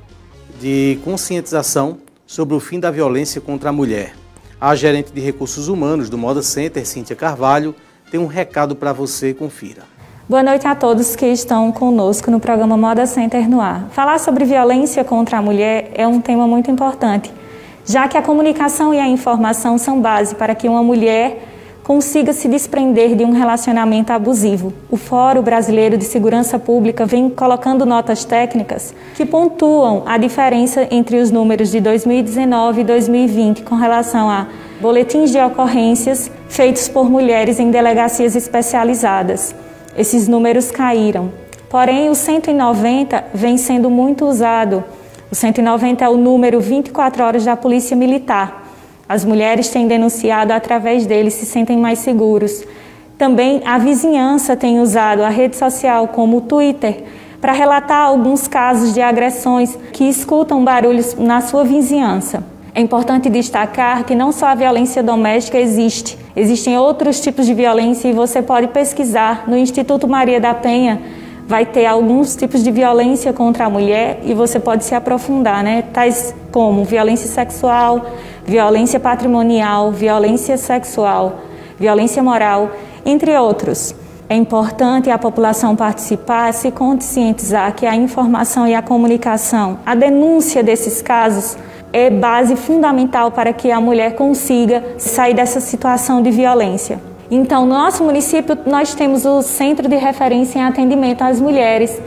de 0.60 1.00
conscientização 1.04 1.98
sobre 2.28 2.56
o 2.56 2.60
fim 2.60 2.80
da 2.80 2.92
violência 2.92 3.40
contra 3.40 3.70
a 3.70 3.74
mulher. 3.74 4.14
A 4.60 4.76
gerente 4.76 5.12
de 5.12 5.22
recursos 5.22 5.68
humanos 5.68 6.10
do 6.10 6.18
Moda 6.18 6.42
Center, 6.42 6.86
Cíntia 6.86 7.16
Carvalho, 7.16 7.76
tem 8.14 8.20
um 8.20 8.28
recado 8.28 8.76
para 8.76 8.94
você, 8.94 9.34
confira. 9.34 9.82
Boa 10.30 10.44
noite 10.44 10.68
a 10.68 10.76
todos 10.76 11.16
que 11.16 11.26
estão 11.26 11.72
conosco 11.72 12.30
no 12.30 12.40
programa 12.40 12.78
Moda 12.78 13.08
Center 13.08 13.50
no 13.50 13.60
ar. 13.60 13.88
Falar 13.90 14.20
sobre 14.20 14.46
violência 14.46 15.04
contra 15.04 15.40
a 15.40 15.42
mulher 15.42 15.90
é 15.96 16.08
um 16.08 16.22
tema 16.22 16.46
muito 16.46 16.70
importante, 16.70 17.34
já 17.84 18.08
que 18.08 18.16
a 18.16 18.22
comunicação 18.22 18.94
e 18.94 19.00
a 19.00 19.08
informação 19.08 19.80
são 19.80 20.00
base 20.00 20.36
para 20.36 20.54
que 20.54 20.70
uma 20.70 20.84
mulher 20.84 21.53
consiga 21.84 22.32
se 22.32 22.48
desprender 22.48 23.16
de 23.16 23.26
um 23.26 23.32
relacionamento 23.32 24.14
abusivo. 24.14 24.74
O 24.90 24.96
Fórum 24.96 25.42
Brasileiro 25.42 25.98
de 25.98 26.06
Segurança 26.06 26.58
Pública 26.58 27.06
vem 27.06 27.30
colocando 27.30 27.86
notas 27.86 28.24
técnicas 28.24 28.96
que 29.16 29.26
pontuam 29.26 30.04
a 30.06 30.18
diferença 30.18 30.88
entre 30.90 31.18
os 31.18 31.30
números 31.30 31.70
de 31.72 31.82
2019 31.82 32.82
e 32.82 32.84
2020 32.86 33.64
com 33.64 33.76
relação 33.76 34.30
a 34.30 34.48
boletins 34.80 35.32
de 35.32 35.40
ocorrências 35.40 36.32
feitos 36.48 36.88
por 36.88 37.10
mulheres 37.10 37.60
em 37.60 37.70
delegacias 37.70 38.36
especializadas. 38.36 39.54
Esses 39.98 40.28
números 40.28 40.72
caíram. 40.72 41.32
Porém, 41.70 42.10
o 42.10 42.16
190 42.16 43.26
vem 43.34 43.58
sendo 43.58 43.90
muito 43.90 44.26
usado. 44.26 44.84
O 45.32 45.36
190 45.36 46.06
é 46.06 46.10
o 46.10 46.16
número 46.16 46.60
24 46.60 47.24
horas 47.24 47.46
da 47.46 47.56
Polícia 47.56 47.96
Militar 47.96 48.63
as 49.14 49.24
mulheres 49.24 49.70
têm 49.70 49.88
denunciado 49.88 50.52
através 50.52 51.06
dele, 51.06 51.30
se 51.30 51.46
sentem 51.46 51.78
mais 51.78 52.00
seguros. 52.00 52.64
Também 53.16 53.62
a 53.64 53.78
vizinhança 53.78 54.56
tem 54.56 54.80
usado 54.80 55.22
a 55.22 55.30
rede 55.30 55.56
social 55.56 56.08
como 56.08 56.38
o 56.38 56.42
Twitter 56.42 57.04
para 57.40 57.52
relatar 57.52 58.08
alguns 58.08 58.48
casos 58.48 58.92
de 58.92 59.02
agressões 59.04 59.78
que 59.92 60.06
escutam 60.06 60.66
barulhos 60.66 61.14
na 61.14 61.42
sua 61.42 61.64
vizinhança. 61.64 62.44
É 62.74 62.82
importante 62.82 63.30
destacar 63.30 64.04
que 64.04 64.16
não 64.16 64.32
só 64.32 64.48
a 64.48 64.56
violência 64.56 65.04
doméstica 65.04 65.60
existe, 65.60 66.18
existem 66.36 66.76
outros 66.76 67.22
tipos 67.22 67.46
de 67.46 67.54
violência 67.54 68.08
e 68.08 68.14
você 68.14 68.42
pode 68.42 68.70
pesquisar 68.70 69.44
no 69.48 69.56
Instituto 69.56 70.08
Maria 70.08 70.42
da 70.42 70.56
Penha 70.56 71.00
vai 71.48 71.66
ter 71.66 71.86
alguns 71.86 72.36
tipos 72.36 72.64
de 72.64 72.72
violência 72.72 73.34
contra 73.34 73.66
a 73.66 73.70
mulher 73.70 74.20
e 74.24 74.34
você 74.34 74.60
pode 74.60 74.86
se 74.86 74.96
aprofundar, 74.96 75.64
né? 75.64 75.84
Tais 75.94 76.34
como 76.52 76.84
violência 76.86 77.28
sexual, 77.28 78.06
violência 78.46 79.00
patrimonial, 79.00 79.92
violência 79.92 80.58
sexual, 80.58 81.40
violência 81.80 82.22
moral, 82.22 82.72
entre 83.06 83.38
outros. 83.38 83.96
É 84.30 84.36
importante 84.36 85.10
a 85.10 85.18
população 85.18 85.76
participar, 85.76 86.54
se 86.54 86.72
conscientizar 86.72 87.74
que 87.76 87.86
a 87.86 87.96
informação 87.96 88.68
e 88.68 88.74
a 88.74 88.82
comunicação, 88.82 89.80
a 89.86 89.94
denúncia 89.94 90.64
desses 90.64 91.02
casos 91.02 91.58
é 91.92 92.10
base 92.10 92.56
fundamental 92.56 93.32
para 93.32 93.54
que 93.54 93.72
a 93.72 93.80
mulher 93.80 94.16
consiga 94.16 94.84
sair 94.98 95.36
dessa 95.36 95.60
situação 95.60 96.24
de 96.24 96.32
violência. 96.32 97.00
Então, 97.30 97.66
no 97.66 97.76
nosso 97.76 98.04
município, 98.04 98.58
nós 98.66 98.96
temos 98.96 99.26
o 99.26 99.42
Centro 99.42 99.88
de 99.88 99.96
Referência 99.96 100.60
em 100.60 100.64
Atendimento 100.64 101.22
às 101.22 101.40
Mulheres. 101.40 102.02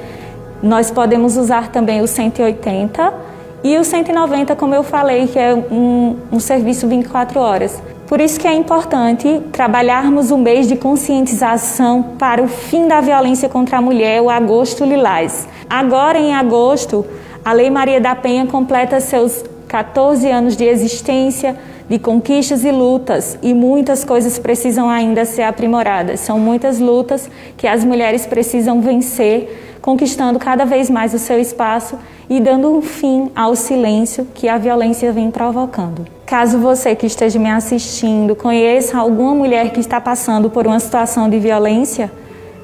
Nós 0.62 0.90
podemos 0.90 1.36
usar 1.36 1.68
também 1.68 2.00
o 2.00 2.06
180 2.06 3.35
e 3.72 3.78
o 3.78 3.84
190, 3.84 4.54
como 4.54 4.74
eu 4.74 4.82
falei, 4.82 5.26
que 5.26 5.38
é 5.38 5.54
um, 5.54 6.16
um 6.30 6.38
serviço 6.38 6.86
24 6.86 7.40
horas. 7.40 7.82
Por 8.06 8.20
isso 8.20 8.38
que 8.38 8.46
é 8.46 8.54
importante 8.54 9.42
trabalharmos 9.50 10.30
o 10.30 10.38
mês 10.38 10.68
de 10.68 10.76
conscientização 10.76 12.14
para 12.16 12.40
o 12.40 12.46
fim 12.46 12.86
da 12.86 13.00
violência 13.00 13.48
contra 13.48 13.78
a 13.78 13.80
mulher, 13.80 14.22
o 14.22 14.30
Agosto 14.30 14.84
Lilás. 14.84 15.48
Agora, 15.68 16.16
em 16.16 16.32
agosto, 16.32 17.04
a 17.44 17.52
Lei 17.52 17.68
Maria 17.68 18.00
da 18.00 18.14
Penha 18.14 18.46
completa 18.46 19.00
seus 19.00 19.44
14 19.66 20.30
anos 20.30 20.56
de 20.56 20.64
existência, 20.64 21.56
de 21.88 21.98
conquistas 21.98 22.64
e 22.64 22.70
lutas, 22.70 23.38
e 23.42 23.54
muitas 23.54 24.04
coisas 24.04 24.38
precisam 24.38 24.88
ainda 24.88 25.24
ser 25.24 25.42
aprimoradas. 25.42 26.20
São 26.20 26.38
muitas 26.38 26.78
lutas 26.78 27.30
que 27.56 27.66
as 27.66 27.84
mulheres 27.84 28.26
precisam 28.26 28.80
vencer, 28.80 29.78
conquistando 29.80 30.38
cada 30.38 30.64
vez 30.64 30.90
mais 30.90 31.14
o 31.14 31.18
seu 31.18 31.40
espaço 31.40 31.96
e 32.28 32.40
dando 32.40 32.68
um 32.68 32.82
fim 32.82 33.30
ao 33.36 33.54
silêncio 33.54 34.26
que 34.34 34.48
a 34.48 34.58
violência 34.58 35.12
vem 35.12 35.30
provocando. 35.30 36.04
Caso 36.26 36.58
você 36.58 36.96
que 36.96 37.06
esteja 37.06 37.38
me 37.38 37.48
assistindo 37.48 38.34
conheça 38.34 38.98
alguma 38.98 39.32
mulher 39.32 39.70
que 39.70 39.78
está 39.78 40.00
passando 40.00 40.50
por 40.50 40.66
uma 40.66 40.80
situação 40.80 41.30
de 41.30 41.38
violência 41.38 42.10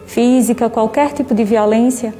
física, 0.04 0.68
qualquer 0.68 1.12
tipo 1.12 1.32
de 1.32 1.44
violência, 1.44 2.12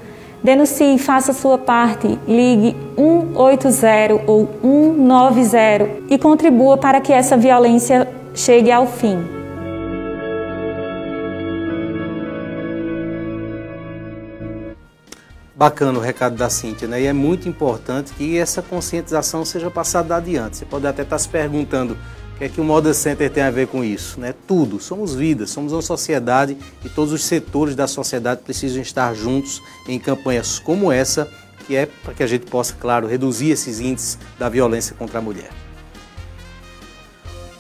denuncie, 0.43 0.99
faça 0.99 1.33
sua 1.33 1.59
parte, 1.59 2.19
ligue 2.27 2.77
180 2.97 4.25
ou 4.27 4.49
190 4.63 6.13
e 6.15 6.19
contribua 6.19 6.77
para 6.77 7.01
que 7.01 7.13
essa 7.13 7.37
violência 7.37 8.09
chegue 8.35 8.71
ao 8.71 8.87
fim. 8.87 9.43
Bacana 15.55 15.97
o 15.97 16.03
recado 16.03 16.35
da 16.35 16.51
Cíntia, 16.51 16.89
né? 16.89 17.03
E 17.03 17.07
é 17.07 17.13
muito 17.13 17.49
importante 17.49 18.13
que 18.15 18.37
essa 18.37 18.61
conscientização 18.61 19.45
seja 19.45 19.71
passada 19.71 20.17
adiante. 20.17 20.57
Você 20.57 20.65
pode 20.65 20.85
até 20.89 21.03
estar 21.03 21.19
se 21.19 21.29
perguntando 21.29 21.97
o 22.35 22.39
que 22.39 22.45
é 22.45 22.49
que 22.49 22.61
o 22.61 22.65
Moda 22.65 22.93
Center 22.93 23.31
tem 23.31 23.43
a 23.43 23.51
ver 23.51 23.69
com 23.69 23.85
isso, 23.85 24.19
né? 24.19 24.35
Tudo. 24.47 24.81
Somos 24.81 25.15
vidas, 25.15 25.51
somos 25.51 25.73
uma 25.73 25.83
sociedade 25.83 26.57
e 26.85 26.89
todos 26.89 27.13
os 27.13 27.25
setores 27.25 27.75
da 27.75 27.87
sociedade 27.87 28.43
precisam 28.43 28.83
estar 28.83 29.15
juntos 29.15 29.63
em 29.89 29.99
campanhas 29.99 30.59
como 30.59 30.91
essa, 30.91 31.29
que 31.67 31.77
é 31.77 31.87
para 31.87 32.15
que 32.15 32.23
a 32.23 32.27
gente 32.27 32.47
possa, 32.47 32.75
claro, 32.75 33.07
reduzir 33.07 33.51
esses 33.51 33.81
índices 33.81 34.19
da 34.39 34.49
violência 34.49 34.97
contra 34.99 35.19
a 35.19 35.23
mulher. 35.23 35.51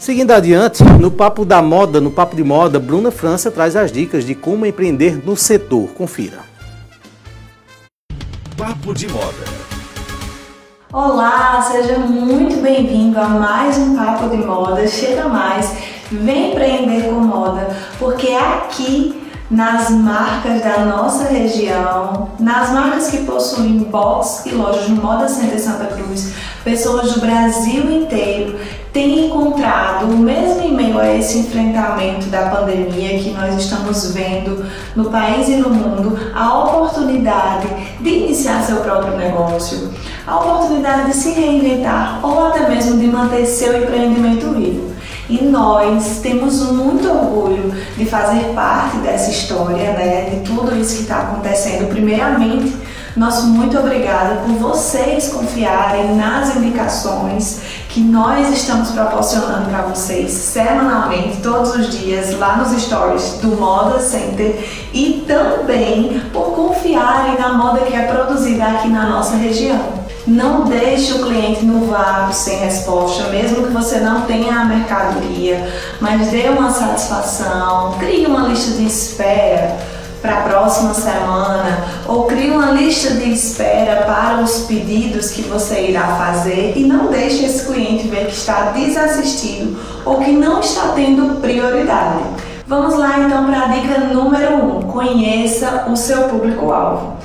Seguindo 0.02 0.32
adiante, 0.32 0.82
no 0.82 1.12
Papo 1.12 1.44
da 1.44 1.62
Moda, 1.62 2.00
no 2.00 2.10
Papo 2.10 2.34
de 2.34 2.42
Moda, 2.42 2.80
Bruna 2.80 3.12
França 3.12 3.52
traz 3.52 3.76
as 3.76 3.92
dicas 3.92 4.24
de 4.24 4.34
como 4.34 4.66
empreender 4.66 5.24
no 5.24 5.36
setor. 5.36 5.90
Confira. 5.90 6.40
Papo 8.56 8.92
de 8.92 9.06
Moda. 9.06 9.61
Olá, 10.92 11.62
seja 11.62 11.98
muito 12.00 12.60
bem-vindo 12.60 13.18
a 13.18 13.26
mais 13.26 13.78
um 13.78 13.96
Papo 13.96 14.28
de 14.28 14.36
Moda. 14.36 14.86
Chega 14.86 15.26
mais, 15.26 15.74
vem 16.10 16.50
empreender 16.50 17.08
com 17.08 17.14
moda, 17.14 17.74
porque 17.98 18.28
aqui 18.28 19.21
nas 19.52 19.90
marcas 19.90 20.62
da 20.62 20.86
nossa 20.86 21.28
região, 21.28 22.30
nas 22.40 22.72
marcas 22.72 23.10
que 23.10 23.18
possuem 23.18 23.80
box 23.80 24.46
e 24.46 24.54
lojas 24.54 24.88
no 24.88 25.02
Moda 25.02 25.28
Center 25.28 25.60
Santa 25.60 25.84
Cruz, 25.88 26.32
pessoas 26.64 27.12
do 27.12 27.20
Brasil 27.20 27.92
inteiro 27.92 28.58
têm 28.94 29.26
encontrado, 29.26 30.06
mesmo 30.06 30.62
em 30.62 30.74
meio 30.74 30.98
a 30.98 31.14
esse 31.14 31.38
enfrentamento 31.38 32.26
da 32.26 32.48
pandemia 32.48 33.18
que 33.18 33.30
nós 33.30 33.54
estamos 33.56 34.14
vendo 34.14 34.64
no 34.96 35.10
país 35.10 35.46
e 35.48 35.56
no 35.56 35.68
mundo, 35.68 36.18
a 36.34 36.58
oportunidade 36.58 37.68
de 38.00 38.08
iniciar 38.08 38.62
seu 38.62 38.76
próprio 38.76 39.18
negócio, 39.18 39.92
a 40.26 40.36
oportunidade 40.38 41.10
de 41.10 41.16
se 41.16 41.30
reinventar 41.30 42.20
ou 42.22 42.46
até 42.46 42.70
mesmo 42.70 42.98
de 42.98 43.06
manter 43.06 43.44
seu 43.44 43.82
empreendimento 43.82 44.50
vivo. 44.52 44.91
E 45.32 45.42
nós 45.44 46.18
temos 46.22 46.60
muito 46.72 47.08
orgulho 47.08 47.74
de 47.96 48.04
fazer 48.04 48.52
parte 48.54 48.98
dessa 48.98 49.30
história, 49.30 49.92
né, 49.94 50.28
de 50.28 50.40
tudo 50.40 50.76
isso 50.76 50.96
que 50.96 51.02
está 51.04 51.20
acontecendo. 51.20 51.88
Primeiramente, 51.88 52.76
nosso 53.16 53.46
muito 53.46 53.78
obrigada 53.78 54.42
por 54.42 54.56
vocês 54.56 55.32
confiarem 55.32 56.14
nas 56.16 56.54
indicações 56.54 57.62
que 57.88 58.00
nós 58.00 58.52
estamos 58.52 58.90
proporcionando 58.90 59.70
para 59.70 59.80
vocês 59.80 60.30
semanalmente, 60.30 61.40
todos 61.42 61.76
os 61.76 61.90
dias, 61.90 62.38
lá 62.38 62.58
nos 62.58 62.78
stories 62.78 63.38
do 63.40 63.56
Moda 63.56 64.00
Center 64.00 64.62
e 64.92 65.24
também 65.26 66.20
por 66.30 66.52
confiarem 66.54 67.40
na 67.40 67.54
moda 67.54 67.80
que 67.86 67.94
é 67.94 68.02
produzida 68.02 68.64
aqui 68.64 68.88
na 68.88 69.08
nossa 69.08 69.34
região. 69.36 70.01
Não 70.26 70.64
deixe 70.64 71.14
o 71.14 71.18
cliente 71.18 71.64
no 71.64 71.86
vácuo 71.86 72.32
sem 72.32 72.58
resposta, 72.58 73.24
mesmo 73.24 73.66
que 73.66 73.72
você 73.72 73.98
não 73.98 74.22
tenha 74.22 74.60
a 74.60 74.64
mercadoria, 74.64 75.68
mas 76.00 76.28
dê 76.28 76.48
uma 76.48 76.70
satisfação, 76.70 77.96
crie 77.98 78.24
uma 78.26 78.46
lista 78.46 78.70
de 78.76 78.86
espera 78.86 79.76
para 80.22 80.38
a 80.38 80.42
próxima 80.42 80.94
semana 80.94 81.84
ou 82.06 82.26
crie 82.26 82.52
uma 82.52 82.70
lista 82.70 83.14
de 83.14 83.32
espera 83.32 84.02
para 84.02 84.40
os 84.40 84.60
pedidos 84.60 85.32
que 85.32 85.42
você 85.42 85.88
irá 85.88 86.14
fazer 86.16 86.74
e 86.76 86.84
não 86.84 87.08
deixe 87.08 87.44
esse 87.44 87.66
cliente 87.66 88.06
ver 88.06 88.26
que 88.26 88.32
está 88.32 88.70
desassistido 88.70 89.76
ou 90.04 90.20
que 90.20 90.30
não 90.30 90.60
está 90.60 90.92
tendo 90.94 91.40
prioridade. 91.40 92.22
Vamos 92.68 92.96
lá 92.96 93.18
então 93.18 93.44
para 93.46 93.64
a 93.64 93.66
dica 93.66 93.98
número 93.98 94.54
1: 94.54 94.78
um. 94.78 94.82
conheça 94.82 95.86
o 95.90 95.96
seu 95.96 96.28
público-alvo. 96.28 97.16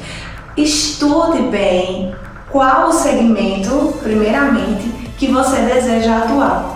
Estude 0.58 1.44
bem 1.44 2.16
qual 2.58 2.90
o 2.90 2.92
segmento, 2.92 3.94
primeiramente, 4.02 4.92
que 5.16 5.28
você 5.28 5.58
deseja 5.58 6.18
atuar. 6.18 6.76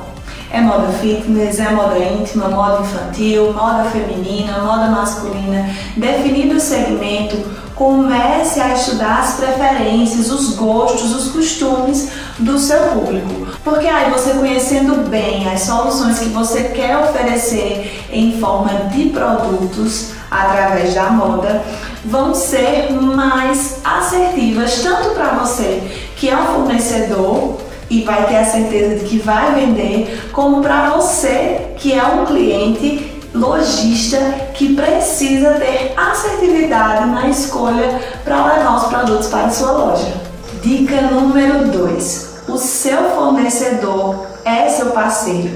É 0.52 0.62
moda 0.62 0.90
fitness, 1.00 1.58
é 1.58 1.72
moda 1.72 1.98
íntima, 1.98 2.50
moda 2.50 2.84
infantil, 2.84 3.52
moda 3.52 3.86
feminina, 3.86 4.60
moda 4.60 4.92
masculina. 4.92 5.68
Definido 5.98 6.58
o 6.58 6.60
segmento, 6.60 7.36
comece 7.74 8.62
a 8.62 8.76
estudar 8.76 9.22
as 9.22 9.38
preferências, 9.38 10.30
os 10.30 10.56
gostos, 10.56 11.16
os 11.16 11.32
costumes 11.32 12.12
do 12.38 12.60
seu 12.60 12.80
público. 12.90 13.48
Porque 13.64 13.88
aí 13.88 14.12
você 14.12 14.36
conhecendo 14.36 15.10
bem 15.10 15.52
as 15.52 15.62
soluções 15.62 16.20
que 16.20 16.30
você 16.30 16.66
quer 16.66 16.96
oferecer 16.96 18.08
em 18.12 18.40
forma 18.40 18.88
de 18.92 19.10
produtos 19.10 20.12
através 20.30 20.94
da 20.94 21.10
moda, 21.10 21.64
vão 22.06 22.34
ser 22.34 22.92
mais 22.92 23.80
assertivas 23.84 24.82
tanto 24.82 25.12
para 25.12 25.34
você 25.36 25.82
que 26.16 26.30
é 26.30 26.38
um 26.38 26.46
fornecedor 26.46 27.58
e 27.90 28.04
vai 28.04 28.26
ter 28.26 28.38
a 28.38 28.46
certeza 28.46 28.96
de 28.96 29.06
que 29.06 29.20
vai 29.20 29.54
vender, 29.54 30.30
como 30.32 30.62
para 30.62 30.92
você 30.92 31.74
que 31.78 31.94
é 31.94 32.04
um 32.04 32.26
cliente 32.26 33.12
lojista 33.34 34.18
que 34.54 34.76
precisa 34.76 35.52
ter 35.56 35.94
assertividade 35.98 37.06
na 37.08 37.28
escolha 37.28 38.00
para 38.24 38.46
levar 38.46 38.78
os 38.78 38.84
produtos 38.86 39.28
para 39.28 39.46
a 39.46 39.50
sua 39.50 39.72
loja. 39.72 40.14
Dica 40.62 41.02
número 41.02 41.68
2: 41.68 42.44
o 42.48 42.58
seu 42.58 43.12
fornecedor 43.12 44.26
é 44.46 44.70
seu 44.70 44.88
parceiro. 44.88 45.52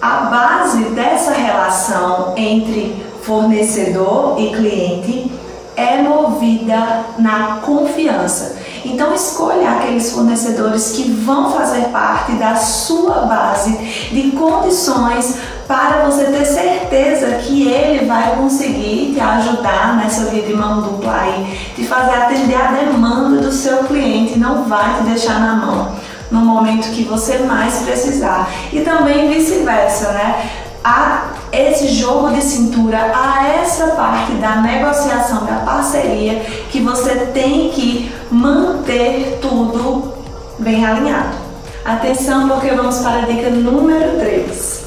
A 0.00 0.16
base 0.26 0.84
dessa 0.90 1.32
relação 1.32 2.34
entre 2.36 3.04
fornecedor 3.22 4.36
e 4.38 4.50
cliente 4.54 5.37
é 5.78 6.02
movida 6.02 7.04
na 7.18 7.60
confiança. 7.62 8.56
Então 8.84 9.14
escolha 9.14 9.70
aqueles 9.70 10.10
fornecedores 10.10 10.90
que 10.90 11.08
vão 11.08 11.52
fazer 11.52 11.84
parte 11.90 12.32
da 12.32 12.56
sua 12.56 13.26
base 13.26 13.76
de 14.10 14.32
condições 14.32 15.38
para 15.68 16.04
você 16.04 16.24
ter 16.24 16.44
certeza 16.44 17.36
que 17.36 17.68
ele 17.68 18.06
vai 18.06 18.34
conseguir 18.34 19.12
te 19.14 19.20
ajudar 19.20 19.96
nessa 19.96 20.24
via 20.24 20.42
de 20.42 20.54
mão 20.54 20.80
dupla 20.80 21.12
aí, 21.12 21.72
de 21.76 21.86
fazer 21.86 22.14
atender 22.14 22.56
a 22.56 22.72
demanda 22.72 23.40
do 23.40 23.52
seu 23.52 23.84
cliente, 23.84 24.38
não 24.38 24.64
vai 24.64 24.96
te 24.96 25.04
deixar 25.04 25.38
na 25.38 25.54
mão 25.54 25.92
no 26.30 26.40
momento 26.40 26.90
que 26.90 27.04
você 27.04 27.38
mais 27.38 27.82
precisar. 27.82 28.50
E 28.72 28.80
também 28.80 29.28
vice-versa, 29.28 30.12
né? 30.12 30.50
A 30.82 31.37
esse 31.52 31.88
jogo 31.88 32.30
de 32.30 32.42
cintura, 32.42 32.98
a 33.14 33.46
essa 33.48 33.88
parte 33.88 34.32
da 34.32 34.56
negociação, 34.56 35.44
da 35.44 35.56
parceria 35.64 36.40
que 36.70 36.80
você 36.80 37.14
tem 37.32 37.70
que 37.70 38.12
manter 38.30 39.38
tudo 39.40 40.12
bem 40.58 40.84
alinhado. 40.84 41.36
Atenção, 41.84 42.48
porque 42.48 42.70
vamos 42.70 42.98
para 42.98 43.22
a 43.22 43.26
dica 43.26 43.50
número 43.50 44.18
3. 44.18 44.84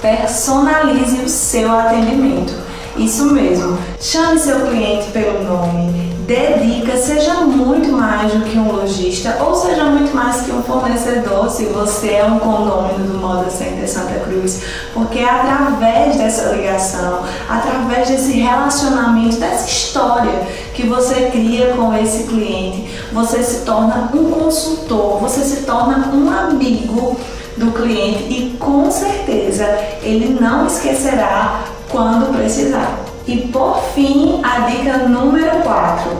Personalize 0.00 1.22
o 1.22 1.28
seu 1.28 1.70
atendimento. 1.70 2.54
Isso 2.96 3.26
mesmo, 3.26 3.78
chame 4.00 4.38
seu 4.38 4.66
cliente 4.66 5.10
pelo 5.12 5.44
nome, 5.44 6.17
dedica, 6.28 6.94
seja 6.98 7.36
muito 7.36 7.90
mais 7.90 8.30
do 8.34 8.40
que 8.40 8.58
um 8.58 8.70
lojista 8.70 9.38
ou 9.40 9.54
seja 9.54 9.84
muito 9.84 10.14
mais 10.14 10.42
que 10.42 10.52
um 10.52 10.62
fornecedor 10.62 11.48
se 11.48 11.64
você 11.64 12.16
é 12.16 12.24
um 12.26 12.38
condômino 12.38 13.12
do 13.12 13.18
Moda 13.18 13.48
Center 13.48 13.88
Santa 13.88 14.20
Cruz, 14.20 14.60
porque 14.92 15.20
é 15.20 15.24
através 15.24 16.16
dessa 16.18 16.50
ligação, 16.50 17.22
através 17.48 18.08
desse 18.08 18.32
relacionamento, 18.32 19.38
dessa 19.38 19.66
história 19.66 20.46
que 20.74 20.86
você 20.86 21.30
cria 21.30 21.68
com 21.68 21.94
esse 21.94 22.24
cliente, 22.24 22.90
você 23.10 23.42
se 23.42 23.64
torna 23.64 24.10
um 24.12 24.30
consultor, 24.30 25.18
você 25.20 25.40
se 25.40 25.62
torna 25.62 26.10
um 26.12 26.30
amigo 26.30 27.18
do 27.56 27.72
cliente 27.72 28.24
e 28.30 28.56
com 28.58 28.90
certeza 28.90 29.64
ele 30.02 30.36
não 30.38 30.66
esquecerá 30.66 31.62
quando 31.88 32.36
precisar. 32.36 33.07
E 33.28 33.46
por 33.52 33.82
fim, 33.94 34.40
a 34.42 34.60
dica 34.60 35.06
número 35.06 35.58
4. 35.58 36.10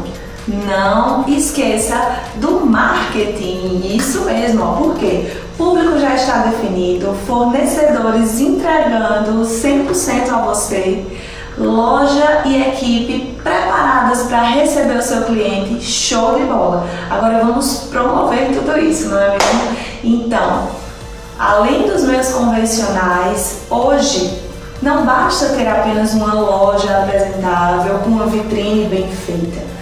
Não 0.47 1.27
esqueça 1.27 2.19
do 2.35 2.67
marketing. 2.67 3.97
Isso 3.97 4.27
mesmo, 4.27 4.77
por 4.77 4.95
quê? 4.97 5.33
Público 5.57 5.99
já 5.99 6.15
está 6.15 6.37
definido, 6.43 7.17
fornecedores 7.27 8.39
entregando 8.39 9.41
100% 9.41 10.31
a 10.31 10.43
você, 10.43 11.03
loja 11.57 12.43
e 12.45 12.61
equipe 12.61 13.41
preparadas 13.43 14.25
para 14.25 14.43
receber 14.43 14.99
o 14.99 15.03
seu 15.03 15.23
cliente. 15.23 15.83
Show 15.83 16.39
de 16.39 16.45
bola! 16.45 16.87
Agora 17.09 17.43
vamos 17.43 17.89
promover 17.91 18.51
tudo 18.53 18.79
isso, 18.79 19.09
não 19.09 19.19
é 19.19 19.31
mesmo? 19.31 19.77
Então, 20.05 20.69
além 21.39 21.89
dos 21.89 22.05
meus 22.05 22.29
convencionais, 22.29 23.63
hoje 23.71 24.48
não 24.81 25.05
basta 25.05 25.51
ter 25.51 25.67
apenas 25.67 26.15
uma 26.15 26.35
loja 26.35 26.99
apresentável 26.99 27.99
com 27.99 28.11
uma 28.11 28.27
vitrine 28.27 28.87
bem 28.87 29.11
feita. 29.11 29.78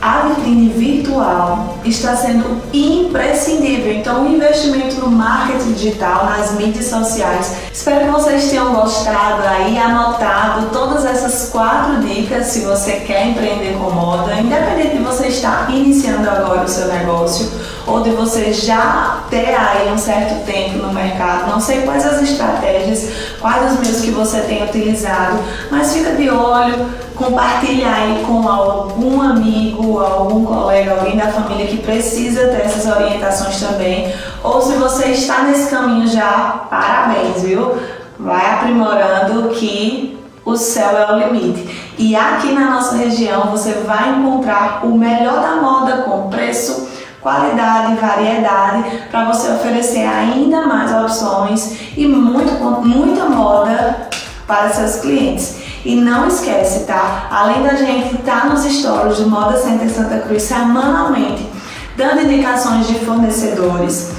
A 0.00 0.28
vitrine 0.28 0.68
virtual 0.68 1.78
está 1.84 2.14
sendo 2.14 2.62
imprescindível, 2.72 3.94
então 3.94 4.24
o 4.24 4.34
investimento 4.34 4.96
no 5.00 5.10
marketing 5.10 5.72
digital, 5.72 6.26
nas 6.26 6.52
mídias 6.52 6.86
sociais. 6.86 7.52
Espero 7.72 8.06
que 8.06 8.10
vocês 8.10 8.50
tenham 8.50 8.74
gostado 8.74 9.42
aí, 9.48 9.78
anotado 9.78 10.68
todas 10.72 11.04
essas 11.04 11.48
quatro 11.50 12.00
dicas 12.00 12.46
se 12.46 12.60
você 12.60 12.92
quer 13.06 13.28
empreender 13.28 13.76
com 13.78 13.90
moda, 13.90 14.34
independente 14.34 14.98
de 14.98 15.02
você 15.02 15.28
estar 15.28 15.70
iniciando 15.70 16.28
agora 16.28 16.62
o 16.62 16.68
seu 16.68 16.88
negócio 16.88 17.50
ou 17.86 18.02
de 18.02 18.10
você 18.10 18.52
já 18.52 19.20
ter 19.30 19.54
aí 19.54 19.90
um 19.92 19.98
certo 19.98 20.44
tempo 20.44 20.78
no 20.78 20.92
mercado. 20.92 21.48
Não 21.48 21.60
sei 21.60 21.82
quais 21.82 22.04
as 22.04 22.20
estratégias, 22.22 23.08
quais 23.40 23.72
os 23.72 23.80
meios 23.80 24.00
que 24.00 24.10
você 24.10 24.40
tem 24.40 24.64
utilizado, 24.64 25.38
mas 25.70 25.92
fica 25.92 26.12
de 26.12 26.28
olho, 26.28 26.86
compartilha 27.16 27.88
aí 27.92 28.24
com 28.26 28.46
algum 28.46 29.20
amigo, 29.20 29.98
algum 29.98 30.44
colega, 30.44 30.92
alguém 30.92 31.16
da 31.16 31.28
família 31.28 31.66
que 31.66 31.78
precisa 31.78 32.48
ter 32.48 32.62
essas 32.62 32.86
orientações 32.86 33.58
também. 33.58 34.12
Ou 34.44 34.60
se 34.60 34.74
você 34.74 35.06
está 35.08 35.42
nesse 35.42 35.70
caminho 35.70 36.06
já, 36.06 36.66
parabéns, 36.70 37.42
viu? 37.42 37.76
Vai 38.18 38.54
aprimorando 38.54 39.50
que 39.50 40.18
o 40.44 40.56
céu 40.56 40.96
é 40.96 41.12
o 41.12 41.18
limite. 41.18 41.94
E 41.98 42.14
aqui 42.14 42.52
na 42.52 42.70
nossa 42.70 42.96
região 42.96 43.50
você 43.50 43.72
vai 43.86 44.10
encontrar 44.10 44.84
o 44.84 44.96
melhor 44.96 45.40
da 45.40 45.56
moda 45.56 46.02
com 46.02 46.28
preço 46.28 46.94
qualidade 47.26 47.96
variedade 47.96 48.84
para 49.10 49.24
você 49.24 49.50
oferecer 49.50 50.06
ainda 50.06 50.64
mais 50.64 50.94
opções 50.94 51.76
e 51.96 52.06
muito, 52.06 52.52
muita 52.84 53.24
moda 53.24 54.08
para 54.46 54.68
seus 54.68 55.00
clientes. 55.00 55.65
E 55.86 55.94
não 55.94 56.26
esquece, 56.26 56.80
tá? 56.80 57.28
Além 57.30 57.62
da 57.62 57.76
gente 57.76 58.16
estar 58.16 58.40
tá 58.40 58.48
nos 58.48 58.64
stories 58.64 59.18
do 59.18 59.30
Moda 59.30 59.56
Center 59.56 59.88
Santa 59.88 60.18
Cruz 60.18 60.42
semanalmente, 60.42 61.48
dando 61.96 62.22
indicações 62.22 62.88
de 62.88 62.96
fornecedores, 62.96 64.10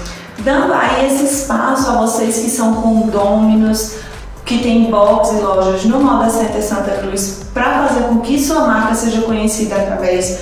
dando 0.45 0.72
aí 0.72 1.07
esse 1.07 1.26
espaço 1.26 1.89
a 1.89 1.97
vocês 1.97 2.38
que 2.38 2.49
são 2.49 2.76
condôminos, 2.76 3.95
que 4.45 4.59
tem 4.59 4.89
box 4.89 5.34
e 5.34 5.41
lojas 5.41 5.84
no 5.84 5.99
Moda 5.99 6.30
Center 6.30 6.63
Santa 6.63 6.91
Cruz, 7.01 7.41
para 7.53 7.86
fazer 7.86 8.03
com 8.03 8.22
que 8.22 8.41
sua 8.41 8.61
marca 8.61 8.95
seja 8.95 9.24
conhecida 9.24 9.76
através 9.76 10.39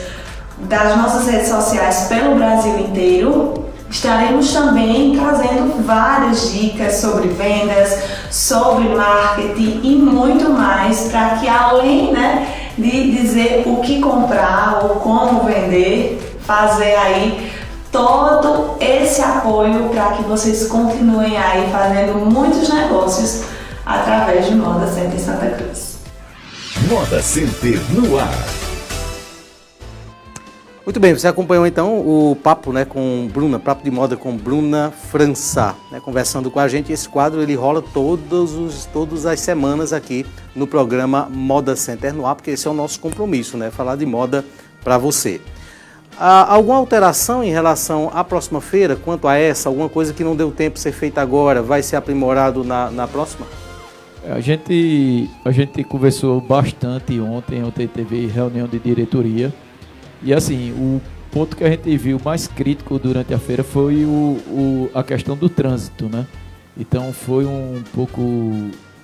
das 0.60 0.96
nossas 0.96 1.26
redes 1.26 1.48
sociais 1.48 2.06
pelo 2.08 2.36
Brasil 2.36 2.82
inteiro. 2.82 3.66
Estaremos 3.90 4.52
também 4.52 5.16
trazendo 5.16 5.84
várias 5.86 6.52
dicas 6.52 6.96
sobre 6.96 7.30
vendas, 7.30 8.00
sobre 8.32 8.90
marketing 8.90 9.82
e 9.84 9.96
muito 9.96 10.50
mais 10.50 11.02
para 11.12 11.38
que 11.38 11.48
além 11.48 12.12
né, 12.12 12.72
de 12.78 13.12
dizer 13.12 13.64
o 13.66 13.78
que 13.78 14.02
comprar 14.02 14.80
ou 14.84 14.96
como 14.96 15.44
vender, 15.44 16.40
fazer 16.42 16.96
aí 16.96 17.52
todo 17.92 18.76
esse 18.80 19.22
apoio 19.22 19.90
para 19.90 20.14
que 20.14 20.24
vocês 20.24 20.68
continuem 20.68 21.38
aí 21.38 21.70
fazendo 21.72 22.26
muitos 22.26 22.68
negócios 22.68 23.44
através 23.86 24.48
de 24.48 24.56
Moda 24.56 24.88
Center 24.88 25.20
Santa 25.20 25.48
Cruz. 25.52 25.96
Moda 26.90 27.22
Center 27.22 27.80
no 27.92 28.20
ar. 28.20 28.65
Muito 30.86 31.00
bem, 31.00 31.16
você 31.16 31.28
acompanhou 31.28 31.66
então 31.66 31.98
o 31.98 32.36
papo 32.36 32.72
né, 32.72 32.86
com 32.86 33.28
Bruna, 33.34 33.58
papo 33.58 33.84
de 33.84 33.90
moda 33.90 34.16
com 34.16 34.38
Bruna 34.38 34.92
França, 34.92 35.76
né, 35.92 36.00
conversando 36.00 36.52
com 36.52 36.60
a 36.60 36.68
gente. 36.68 36.94
Esse 36.94 37.10
quadro 37.10 37.42
ele 37.42 37.56
rola 37.56 37.82
todos 37.82 38.54
os, 38.54 38.86
todas 38.86 39.26
as 39.26 39.40
semanas 39.40 39.92
aqui 39.92 40.28
no 40.56 40.68
programa 40.68 41.28
Moda 41.28 41.76
Center 41.76 42.14
no 42.14 42.28
ar, 42.28 42.36
porque 42.36 42.52
esse 42.52 42.68
é 42.68 42.70
o 42.70 42.74
nosso 42.74 43.00
compromisso, 43.00 43.58
né, 43.58 43.72
falar 43.72 43.96
de 43.96 44.06
moda 44.06 44.46
para 44.84 44.96
você. 45.00 45.42
Há 46.20 46.54
alguma 46.54 46.78
alteração 46.78 47.44
em 47.44 47.50
relação 47.50 48.12
à 48.14 48.24
próxima 48.24 48.62
feira, 48.62 48.96
quanto 48.96 49.28
a 49.28 49.36
essa? 49.36 49.68
Alguma 49.68 49.90
coisa 49.90 50.14
que 50.14 50.24
não 50.24 50.36
deu 50.36 50.52
tempo 50.52 50.76
de 50.76 50.82
ser 50.82 50.92
feita 50.92 51.20
agora, 51.20 51.64
vai 51.64 51.82
ser 51.82 51.96
aprimorado 51.96 52.64
na, 52.64 52.92
na 52.92 53.08
próxima? 53.08 53.48
A 54.30 54.40
gente, 54.40 55.28
a 55.44 55.50
gente 55.50 55.84
conversou 55.84 56.40
bastante 56.40 57.20
ontem, 57.20 57.64
ontem 57.64 57.88
teve 57.88 58.28
reunião 58.28 58.68
de 58.68 58.78
diretoria 58.78 59.52
e 60.26 60.34
assim, 60.34 60.72
o 60.72 61.00
ponto 61.32 61.56
que 61.56 61.64
a 61.64 61.70
gente 61.70 61.96
viu 61.98 62.20
mais 62.26 62.48
crítico 62.48 62.98
durante 62.98 63.32
a 63.32 63.38
feira 63.38 63.64
foi 63.64 64.04
o, 64.06 64.40
o, 64.48 64.90
a 64.94 65.04
questão 65.04 65.38
do 65.38 65.48
trânsito, 65.48 66.10
né? 66.10 66.26
Então 66.76 67.14
foi 67.14 67.46
um 67.46 67.84
pouco 67.94 68.22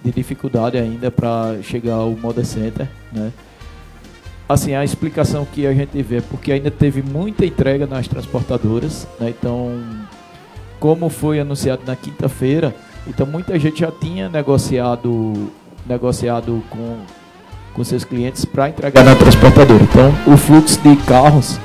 de 0.04 0.12
dificuldade 0.12 0.78
ainda 0.78 1.12
para 1.12 1.62
chegar 1.62 1.94
ao 1.94 2.12
Moda 2.12 2.44
Center, 2.44 2.90
né? 3.14 3.32
Assim, 4.50 4.74
a 4.74 4.84
explicação 4.84 5.46
que 5.46 5.66
a 5.68 5.74
gente 5.74 6.02
vê 6.02 6.18
é 6.18 6.22
porque 6.22 6.52
ainda 6.52 6.72
teve 6.72 7.02
muita 7.02 7.46
entrega 7.46 7.86
nas 7.86 8.08
transportadoras, 8.08 9.08
né? 9.20 9.30
Então, 9.30 9.80
como 10.80 11.08
foi 11.08 11.40
anunciado 11.40 11.84
na 11.86 11.96
quinta-feira, 11.96 12.76
então 13.08 13.28
muita 13.28 13.58
gente 13.60 13.82
já 13.82 13.92
tinha 13.92 14.28
negociado 14.28 15.52
negociado 15.86 16.64
com 16.70 16.98
com 17.74 17.84
seus 17.84 18.04
clientes 18.04 18.46
para 18.46 18.70
entregar 18.70 19.04
na 19.04 19.16
transportadora. 19.16 19.84
Então, 19.84 20.14
o 20.34 20.38
fluxo 20.38 20.80
de 20.82 20.96
carros 21.04 21.60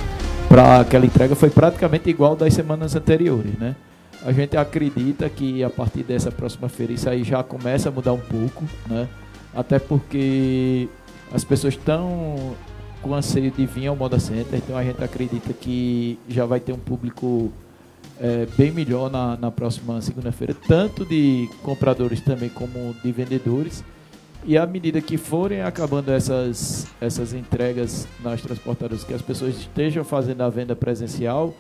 para 0.49 0.81
aquela 0.81 1.07
entrega 1.07 1.35
foi 1.35 1.51
praticamente 1.51 2.09
igual 2.09 2.37
das 2.37 2.55
semanas 2.55 2.95
anteriores, 2.95 3.59
né? 3.59 3.75
A 4.25 4.33
gente 4.33 4.57
acredita 4.57 5.29
que 5.29 5.63
a 5.63 5.71
partir 5.71 6.03
dessa 6.03 6.31
próxima 6.31 6.69
feira 6.69 6.93
isso 6.93 7.09
aí 7.09 7.23
já 7.23 7.43
começa 7.43 7.89
a 7.89 7.93
mudar 7.93 8.13
um 8.13 8.21
pouco, 8.21 8.65
né? 8.89 9.09
Até 9.55 9.79
porque 9.79 10.89
as 11.33 11.45
pessoas 11.45 11.75
estão 11.75 12.55
com 13.03 13.15
anseio 13.15 13.51
de 13.51 13.67
vir 13.67 13.87
ao 13.87 13.97
Moda 13.97 14.19
Center, 14.19 14.59
então 14.59 14.77
a 14.77 14.83
gente 14.83 15.03
acredita 15.03 15.53
que 15.53 16.19
já 16.29 16.45
vai 16.45 16.59
ter 16.61 16.73
um 16.73 16.79
público 16.79 17.53
é, 18.21 18.47
bem 18.57 18.71
melhor 18.71 19.11
na, 19.11 19.37
na 19.37 19.51
próxima 19.51 20.01
segunda-feira, 20.01 20.55
tanto 20.67 21.05
de 21.05 21.49
compradores 21.63 22.21
também 22.21 22.49
como 22.49 22.95
de 23.03 23.13
vendedores. 23.13 23.85
E 24.45 24.57
à 24.57 24.67
medida 24.67 25.01
que 25.01 25.17
forem 25.17 25.63
acabando 25.63 26.11
essas, 26.13 26.87
essas 27.01 27.33
entregas 27.33 28.07
nas 28.23 28.41
transportadoras, 28.41 29.03
que 29.03 29.13
as 29.13 29.23
pessoas 29.23 29.57
estejam 29.57 30.05
fazendo 30.05 30.43
a 30.43 30.49
venda 30.49 30.77
presencial, 30.77 31.53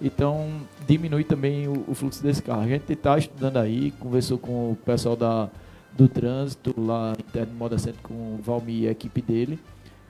então 0.00 0.48
diminui 0.86 1.24
também 1.24 1.68
o, 1.68 1.84
o 1.86 1.94
fluxo 1.94 2.22
desse 2.22 2.42
carro. 2.42 2.62
A 2.62 2.68
gente 2.68 2.90
está 2.92 3.18
estudando 3.18 3.58
aí, 3.58 3.90
conversou 3.92 4.38
com 4.38 4.72
o 4.72 4.76
pessoal 4.76 5.16
da, 5.16 5.50
do 5.92 6.08
trânsito 6.08 6.74
lá 6.78 7.12
interno 7.18 7.52
Moda 7.54 7.78
Centro 7.78 8.00
com 8.02 8.14
o 8.14 8.38
Valmir 8.42 8.84
e 8.84 8.88
a 8.88 8.92
equipe 8.92 9.20
dele. 9.20 9.58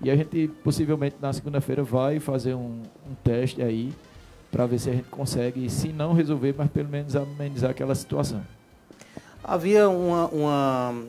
E 0.03 0.11
a 0.11 0.17
gente 0.17 0.49
possivelmente 0.63 1.17
na 1.21 1.33
segunda-feira 1.33 1.83
vai 1.83 2.21
fazer 2.21 2.55
um, 2.55 2.83
um 3.09 3.15
teste 3.23 3.61
aí 3.61 3.93
para 4.51 4.67
ver 4.67 4.79
se 4.79 4.89
a 4.91 4.93
gente 4.93 5.09
consegue, 5.09 5.69
se 5.69 5.89
não 5.89 6.13
resolver, 6.13 6.55
mas 6.57 6.71
pelo 6.71 6.89
menos 6.89 7.15
amenizar 7.15 7.71
aquela 7.71 7.95
situação. 7.95 8.43
Havia 9.43 9.89
uma, 9.89 10.27
uma 10.29 11.03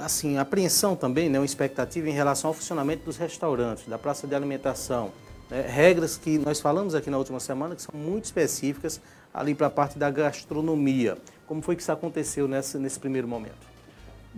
assim, 0.00 0.38
apreensão 0.38 0.96
também, 0.96 1.28
né, 1.28 1.38
uma 1.38 1.44
expectativa 1.44 2.08
em 2.08 2.12
relação 2.12 2.48
ao 2.48 2.54
funcionamento 2.54 3.04
dos 3.04 3.16
restaurantes, 3.16 3.86
da 3.86 3.98
praça 3.98 4.26
de 4.26 4.34
alimentação. 4.34 5.10
Né, 5.50 5.66
regras 5.68 6.16
que 6.16 6.38
nós 6.38 6.60
falamos 6.60 6.94
aqui 6.94 7.10
na 7.10 7.18
última 7.18 7.40
semana 7.40 7.74
que 7.74 7.82
são 7.82 7.98
muito 7.98 8.24
específicas 8.24 9.00
ali 9.32 9.54
para 9.54 9.66
a 9.66 9.70
parte 9.70 9.98
da 9.98 10.10
gastronomia. 10.10 11.18
Como 11.46 11.62
foi 11.62 11.76
que 11.76 11.82
isso 11.82 11.92
aconteceu 11.92 12.48
nessa, 12.48 12.78
nesse 12.78 12.98
primeiro 12.98 13.28
momento? 13.28 13.72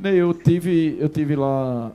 Eu 0.03 0.35
tive, 0.35 0.97
eu 0.99 1.09
tive 1.09 1.37
lá 1.37 1.93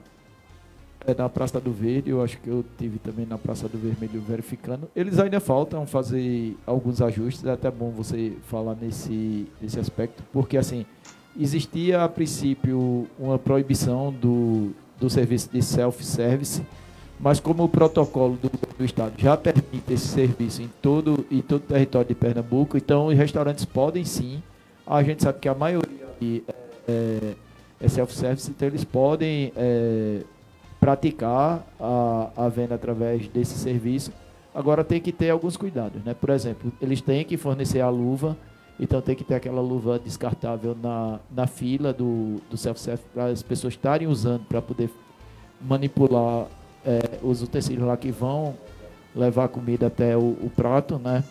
é, 1.06 1.14
na 1.14 1.28
Praça 1.28 1.60
do 1.60 1.72
Verde, 1.72 2.10
eu 2.10 2.22
acho 2.22 2.38
que 2.38 2.48
eu 2.48 2.64
tive 2.78 2.98
também 2.98 3.26
na 3.26 3.38
Praça 3.38 3.68
do 3.68 3.78
Vermelho 3.78 4.20
verificando. 4.20 4.88
Eles 4.94 5.18
ainda 5.18 5.40
faltam 5.40 5.86
fazer 5.86 6.56
alguns 6.66 7.00
ajustes, 7.00 7.44
é 7.44 7.52
até 7.52 7.70
bom 7.70 7.90
você 7.90 8.32
falar 8.46 8.74
nesse, 8.74 9.46
nesse 9.60 9.78
aspecto, 9.78 10.22
porque 10.32 10.56
assim, 10.56 10.86
existia 11.38 12.04
a 12.04 12.08
princípio 12.08 13.06
uma 13.18 13.38
proibição 13.38 14.12
do, 14.12 14.70
do 14.98 15.08
serviço 15.08 15.50
de 15.50 15.62
self-service, 15.62 16.62
mas 17.18 17.38
como 17.38 17.64
o 17.64 17.68
protocolo 17.68 18.36
do, 18.36 18.50
do 18.78 18.84
Estado 18.84 19.14
já 19.18 19.36
permite 19.36 19.92
esse 19.92 20.08
serviço 20.08 20.62
em 20.62 20.70
todo, 20.80 21.24
em 21.30 21.40
todo 21.42 21.60
o 21.60 21.66
território 21.66 22.08
de 22.08 22.14
Pernambuco, 22.14 22.76
então 22.76 23.06
os 23.06 23.16
restaurantes 23.16 23.64
podem 23.64 24.04
sim, 24.04 24.42
a 24.86 25.02
gente 25.02 25.22
sabe 25.22 25.38
que 25.38 25.48
a 25.48 25.54
maioria 25.54 26.04
é, 26.88 27.34
é 27.80 27.88
self-service, 27.88 28.50
então 28.50 28.66
eles 28.66 28.84
podem 28.84 29.52
é, 29.56 30.22
praticar 30.80 31.64
a, 31.78 32.30
a 32.36 32.48
venda 32.48 32.74
através 32.74 33.28
desse 33.28 33.58
serviço. 33.58 34.12
Agora 34.54 34.82
tem 34.82 35.00
que 35.00 35.12
ter 35.12 35.30
alguns 35.30 35.56
cuidados, 35.56 36.02
né? 36.02 36.12
Por 36.12 36.30
exemplo, 36.30 36.72
eles 36.82 37.00
têm 37.00 37.24
que 37.24 37.36
fornecer 37.36 37.80
a 37.80 37.88
luva, 37.88 38.36
então 38.80 39.02
tem 39.02 39.14
que 39.14 39.22
ter 39.22 39.34
aquela 39.34 39.60
luva 39.60 39.98
descartável 39.98 40.74
na, 40.74 41.20
na 41.30 41.46
fila 41.46 41.92
do, 41.92 42.40
do 42.48 42.56
self-service 42.56 43.06
para 43.12 43.26
as 43.26 43.42
pessoas 43.42 43.74
estarem 43.74 44.08
usando 44.08 44.46
para 44.46 44.62
poder 44.62 44.90
manipular 45.60 46.46
é, 46.84 47.18
os 47.22 47.42
utensílios 47.42 47.86
lá 47.86 47.94
que 47.94 48.10
vão 48.10 48.54
levar 49.14 49.44
a 49.44 49.48
comida 49.48 49.88
até 49.88 50.16
o, 50.16 50.30
o 50.42 50.50
prato, 50.56 50.98
né? 50.98 51.22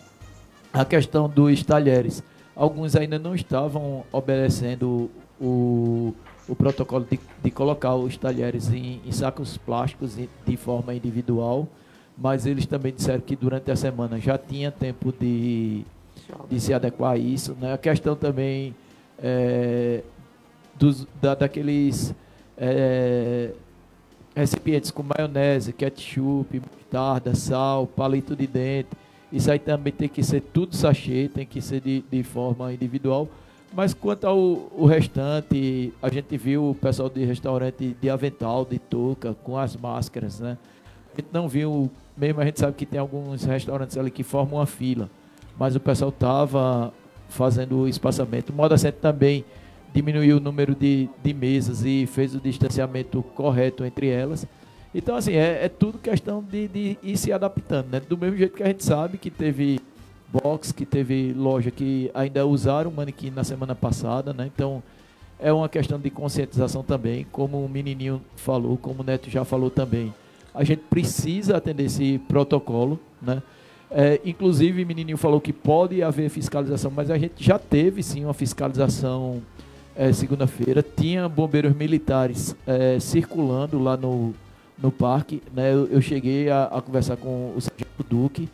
A 0.72 0.84
questão 0.84 1.28
dos 1.28 1.64
talheres. 1.64 2.22
Alguns 2.54 2.94
ainda 2.94 3.18
não 3.18 3.34
estavam 3.34 4.04
obedecendo 4.12 5.10
o, 5.40 6.14
o 6.48 6.54
protocolo 6.54 7.04
de, 7.10 7.18
de 7.42 7.50
colocar 7.50 7.96
os 7.96 8.16
talheres 8.16 8.72
em, 8.72 9.00
em 9.04 9.10
sacos 9.10 9.56
plásticos 9.56 10.16
de 10.46 10.56
forma 10.56 10.94
individual, 10.94 11.66
mas 12.16 12.46
eles 12.46 12.66
também 12.66 12.92
disseram 12.92 13.20
que 13.20 13.34
durante 13.34 13.72
a 13.72 13.76
semana 13.76 14.20
já 14.20 14.38
tinha 14.38 14.70
tempo 14.70 15.12
de, 15.12 15.84
de 16.48 16.60
se 16.60 16.72
adequar 16.72 17.12
a 17.12 17.16
isso. 17.16 17.56
Né? 17.60 17.72
A 17.72 17.78
questão 17.78 18.16
também 18.16 18.74
é, 19.22 20.02
dos, 20.76 21.06
da, 21.20 21.34
daqueles 21.34 22.14
é, 22.56 23.50
recipientes 24.34 24.90
com 24.90 25.02
maionese, 25.02 25.72
ketchup, 25.72 26.60
mostarda, 26.60 27.34
sal, 27.34 27.86
palito 27.86 28.34
de 28.34 28.46
dente. 28.46 28.90
Isso 29.32 29.50
aí 29.50 29.58
também 29.58 29.92
tem 29.92 30.08
que 30.08 30.22
ser 30.22 30.40
tudo 30.40 30.74
sachê, 30.74 31.30
tem 31.32 31.46
que 31.46 31.60
ser 31.60 31.80
de, 31.80 32.04
de 32.10 32.22
forma 32.22 32.72
individual 32.72 33.28
mas 33.72 33.94
quanto 33.94 34.26
ao 34.26 34.36
o 34.36 34.84
restante, 34.86 35.92
a 36.02 36.08
gente 36.08 36.36
viu 36.36 36.70
o 36.70 36.74
pessoal 36.74 37.08
de 37.08 37.24
restaurante 37.24 37.96
de 38.00 38.10
avental, 38.10 38.64
de 38.64 38.78
touca, 38.78 39.34
com 39.44 39.56
as 39.56 39.76
máscaras, 39.76 40.40
né? 40.40 40.58
A 41.12 41.20
gente 41.20 41.28
não 41.32 41.48
viu, 41.48 41.90
mesmo 42.16 42.40
a 42.40 42.44
gente 42.44 42.58
sabe 42.58 42.72
que 42.72 42.84
tem 42.84 42.98
alguns 42.98 43.44
restaurantes 43.44 43.96
ali 43.96 44.10
que 44.10 44.22
formam 44.22 44.58
uma 44.58 44.66
fila, 44.66 45.08
mas 45.60 45.76
o 45.76 45.80
pessoal 45.80 46.08
estava 46.08 46.90
fazendo 47.28 47.80
o 47.80 47.86
espaçamento. 47.86 48.50
O 48.50 48.56
Moda 48.56 48.78
Center 48.78 48.98
também 48.98 49.44
diminuiu 49.92 50.38
o 50.38 50.40
número 50.40 50.74
de, 50.74 51.06
de 51.22 51.34
mesas 51.34 51.84
e 51.84 52.06
fez 52.06 52.34
o 52.34 52.40
distanciamento 52.40 53.22
correto 53.34 53.84
entre 53.84 54.08
elas. 54.08 54.46
Então, 54.94 55.14
assim, 55.14 55.34
é, 55.34 55.66
é 55.66 55.68
tudo 55.68 55.98
questão 55.98 56.42
de, 56.42 56.66
de 56.66 56.98
ir 57.02 57.16
se 57.18 57.30
adaptando, 57.30 57.88
né? 57.92 58.00
Do 58.00 58.16
mesmo 58.16 58.38
jeito 58.38 58.56
que 58.56 58.62
a 58.62 58.68
gente 58.68 58.82
sabe 58.82 59.18
que 59.18 59.30
teve 59.30 59.78
box, 60.32 60.72
que 60.72 60.86
teve 60.86 61.34
loja 61.34 61.70
que 61.70 62.10
ainda 62.14 62.46
usaram 62.46 62.90
o 62.90 62.94
manequim 62.94 63.30
na 63.30 63.44
semana 63.44 63.74
passada, 63.74 64.32
né? 64.32 64.50
Então 64.52 64.82
é 65.38 65.52
uma 65.52 65.68
questão 65.68 66.00
de 66.00 66.08
conscientização 66.08 66.82
também, 66.82 67.26
como 67.30 67.62
o 67.62 67.68
menininho 67.68 68.22
falou, 68.34 68.78
como 68.78 69.02
o 69.02 69.04
Neto 69.04 69.28
já 69.28 69.44
falou 69.44 69.68
também. 69.70 70.14
A 70.54 70.64
gente 70.64 70.84
precisa 70.88 71.58
atender 71.58 71.84
esse 71.84 72.18
protocolo, 72.26 72.98
né? 73.20 73.42
É, 73.90 74.20
inclusive, 74.24 74.84
o 74.84 74.86
menininho 74.86 75.18
falou 75.18 75.40
que 75.40 75.52
pode 75.52 76.02
haver 76.02 76.30
fiscalização, 76.30 76.92
mas 76.94 77.10
a 77.10 77.18
gente 77.18 77.42
já 77.42 77.58
teve 77.58 78.02
sim 78.02 78.24
uma 78.24 78.34
fiscalização 78.34 79.42
é, 79.96 80.12
segunda-feira. 80.12 80.82
Tinha 80.82 81.28
bombeiros 81.28 81.74
militares 81.74 82.54
é, 82.66 83.00
circulando 83.00 83.82
lá 83.82 83.96
no, 83.96 84.32
no 84.80 84.92
parque. 84.92 85.42
Né? 85.52 85.72
Eu, 85.72 85.86
eu 85.88 86.00
cheguei 86.00 86.48
a, 86.48 86.64
a, 86.64 86.80
conversar 86.80 87.16
com 87.16 87.52
o 87.56 87.60
sargento 87.60 88.04
Duque 88.08 88.48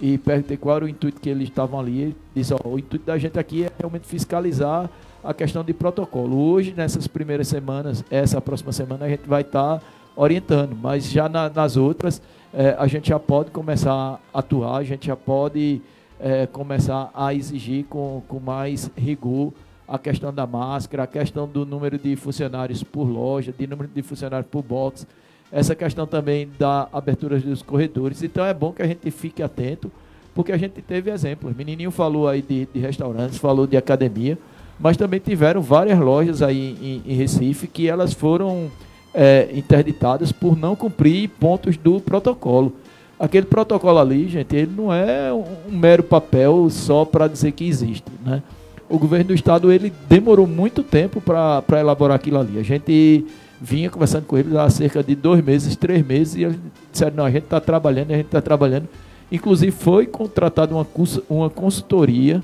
e 0.00 0.16
perguntei 0.16 0.56
qual 0.56 0.76
era 0.76 0.84
o 0.86 0.88
intuito 0.88 1.20
que 1.20 1.28
eles 1.28 1.48
estavam 1.48 1.78
ali. 1.78 2.00
Ele 2.00 2.16
disse: 2.34 2.54
ó, 2.54 2.58
o 2.66 2.78
intuito 2.78 3.04
da 3.04 3.18
gente 3.18 3.38
aqui 3.38 3.64
é 3.64 3.70
realmente 3.78 4.06
fiscalizar 4.06 4.88
a 5.22 5.34
questão 5.34 5.62
de 5.62 5.74
protocolo. 5.74 6.38
Hoje, 6.38 6.72
nessas 6.74 7.06
primeiras 7.06 7.48
semanas, 7.48 8.02
essa 8.10 8.40
próxima 8.40 8.72
semana, 8.72 9.04
a 9.04 9.08
gente 9.08 9.28
vai 9.28 9.42
estar 9.42 9.78
tá 9.78 9.84
orientando, 10.16 10.74
mas 10.74 11.10
já 11.10 11.28
na, 11.28 11.50
nas 11.50 11.76
outras, 11.76 12.20
é, 12.52 12.76
a 12.78 12.86
gente 12.86 13.08
já 13.08 13.18
pode 13.18 13.50
começar 13.50 14.20
a 14.32 14.38
atuar, 14.38 14.78
a 14.78 14.84
gente 14.84 15.06
já 15.06 15.16
pode 15.16 15.80
é, 16.18 16.46
começar 16.46 17.10
a 17.14 17.32
exigir 17.34 17.84
com, 17.84 18.22
com 18.28 18.40
mais 18.40 18.90
rigor 18.96 19.52
a 19.86 19.98
questão 19.98 20.32
da 20.32 20.46
máscara, 20.46 21.02
a 21.02 21.06
questão 21.06 21.48
do 21.48 21.66
número 21.66 21.98
de 21.98 22.14
funcionários 22.16 22.82
por 22.82 23.04
loja, 23.04 23.52
de 23.56 23.66
número 23.66 23.90
de 23.92 24.02
funcionários 24.02 24.48
por 24.50 24.62
box 24.62 25.06
essa 25.52 25.74
questão 25.74 26.06
também 26.06 26.48
da 26.58 26.88
abertura 26.92 27.38
dos 27.38 27.62
corredores. 27.62 28.22
Então 28.22 28.44
é 28.44 28.54
bom 28.54 28.72
que 28.72 28.82
a 28.82 28.86
gente 28.86 29.10
fique 29.10 29.42
atento, 29.42 29.90
porque 30.34 30.52
a 30.52 30.56
gente 30.56 30.80
teve 30.80 31.10
exemplos. 31.10 31.56
Menininho 31.56 31.90
falou 31.90 32.28
aí 32.28 32.40
de, 32.40 32.66
de 32.72 32.78
restaurantes, 32.78 33.38
falou 33.38 33.66
de 33.66 33.76
academia, 33.76 34.38
mas 34.78 34.96
também 34.96 35.18
tiveram 35.18 35.60
várias 35.60 35.98
lojas 35.98 36.40
aí 36.40 36.76
em, 36.80 37.12
em 37.12 37.14
Recife 37.16 37.66
que 37.66 37.88
elas 37.88 38.12
foram 38.12 38.70
é, 39.14 39.48
interditadas 39.52 40.32
por 40.32 40.56
não 40.56 40.76
cumprir 40.76 41.28
pontos 41.28 41.76
do 41.76 42.00
protocolo. 42.00 42.72
Aquele 43.18 43.46
protocolo 43.46 43.98
ali, 43.98 44.28
gente, 44.28 44.56
ele 44.56 44.72
não 44.74 44.92
é 44.92 45.32
um, 45.32 45.44
mero 45.70 46.02
papel 46.02 46.70
só 46.70 47.04
para 47.04 47.28
dizer 47.28 47.52
que 47.52 47.64
existe, 47.64 48.10
né? 48.24 48.42
O 48.88 48.98
governo 48.98 49.26
do 49.26 49.34
estado 49.34 49.70
ele 49.70 49.92
demorou 50.08 50.46
muito 50.46 50.82
tempo 50.82 51.20
para 51.20 51.78
elaborar 51.78 52.16
aquilo 52.16 52.38
ali. 52.38 52.58
A 52.58 52.62
gente 52.62 53.24
vinha 53.60 53.88
conversando 53.88 54.24
com 54.24 54.36
eles 54.36 54.54
há 54.56 54.68
cerca 54.68 55.02
de 55.02 55.14
dois 55.14 55.44
meses, 55.44 55.76
três 55.76 56.04
meses, 56.04 56.34
e 56.34 56.44
eles 56.44 56.56
disseram, 56.90 57.16
não, 57.16 57.24
a 57.24 57.30
gente 57.30 57.44
está 57.44 57.60
trabalhando, 57.60 58.10
a 58.10 58.16
gente 58.16 58.26
está 58.26 58.40
trabalhando. 58.40 58.88
Inclusive 59.30 59.70
foi 59.70 60.06
contratada 60.06 60.74
uma, 60.74 60.86
uma 61.28 61.48
consultoria, 61.48 62.42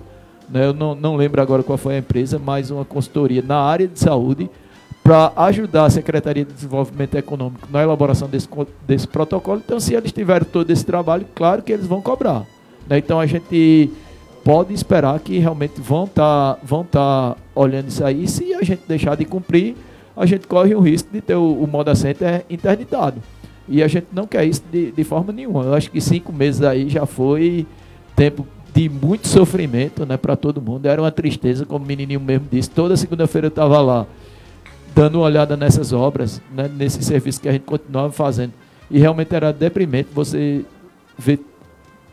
né, 0.49 0.67
eu 0.67 0.73
não, 0.73 0.95
não 0.95 1.17
lembro 1.17 1.43
agora 1.43 1.65
qual 1.65 1.77
foi 1.77 1.97
a 1.97 1.99
empresa, 1.99 2.39
mas 2.39 2.71
uma 2.71 2.85
consultoria 2.85 3.43
na 3.43 3.59
área 3.59 3.89
de 3.89 3.99
saúde 3.99 4.49
para 5.07 5.33
ajudar 5.37 5.85
a 5.85 5.91
Secretaria 5.91 6.45
de 6.45 6.53
Desenvolvimento 6.53 7.15
Econômico 7.15 7.69
na 7.71 7.81
elaboração 7.81 8.29
desse, 8.29 8.49
desse 8.85 9.07
protocolo. 9.07 9.63
Então, 9.65 9.79
se 9.79 9.95
eles 9.95 10.11
tiverem 10.11 10.45
todo 10.45 10.69
esse 10.69 10.85
trabalho, 10.85 11.25
claro 11.33 11.63
que 11.63 11.71
eles 11.71 11.87
vão 11.87 12.03
cobrar. 12.03 12.45
Né? 12.89 12.99
Então, 12.99 13.21
a 13.21 13.25
gente 13.25 13.89
pode 14.43 14.75
esperar 14.75 15.21
que 15.21 15.39
realmente 15.39 15.81
vão 15.81 16.07
estar 16.07 16.55
tá, 16.55 16.61
vão 16.61 16.83
tá 16.83 17.37
olhando 17.55 17.87
isso 17.87 18.05
aí. 18.05 18.27
Se 18.27 18.53
a 18.53 18.65
gente 18.65 18.83
deixar 18.89 19.17
de 19.17 19.25
cumprir, 19.25 19.77
a 20.17 20.27
gente 20.27 20.49
corre 20.49 20.75
o 20.75 20.81
risco 20.81 21.09
de 21.13 21.21
ter 21.21 21.37
o, 21.37 21.53
o 21.53 21.69
Moda 21.69 21.95
Center 21.95 22.45
interditado. 22.51 23.23
E 23.69 23.85
a 23.85 23.87
gente 23.87 24.09
não 24.13 24.27
quer 24.27 24.45
isso 24.45 24.65
de, 24.73 24.91
de 24.91 25.05
forma 25.05 25.33
nenhuma. 25.33 25.63
Eu 25.63 25.75
acho 25.75 25.89
que 25.89 26.01
cinco 26.01 26.33
meses 26.33 26.63
aí 26.63 26.89
já 26.89 27.07
foi 27.07 27.65
tempo 28.17 28.45
de 28.75 28.89
muito 28.89 29.29
sofrimento 29.29 30.05
né, 30.05 30.17
para 30.17 30.35
todo 30.35 30.61
mundo. 30.61 30.87
Era 30.87 31.01
uma 31.01 31.13
tristeza, 31.13 31.65
como 31.65 31.85
o 31.85 31.87
menininho 31.87 32.21
mesmo 32.21 32.49
disse. 32.51 32.69
Toda 32.71 32.97
segunda-feira 32.97 33.47
eu 33.47 33.51
estava 33.51 33.81
lá, 33.81 34.05
dando 34.97 35.17
uma 35.17 35.27
olhada 35.27 35.59
nessas 35.59 35.93
obras, 35.93 36.41
né, 36.51 36.71
nesse 36.75 37.03
serviço 37.03 37.39
que 37.39 37.49
a 37.49 37.53
gente 37.53 37.65
continuava 37.65 38.11
fazendo. 38.11 38.55
E 38.91 38.99
realmente 38.99 39.35
era 39.35 39.53
deprimente 39.53 40.09
você 40.11 40.65
ver, 41.19 41.39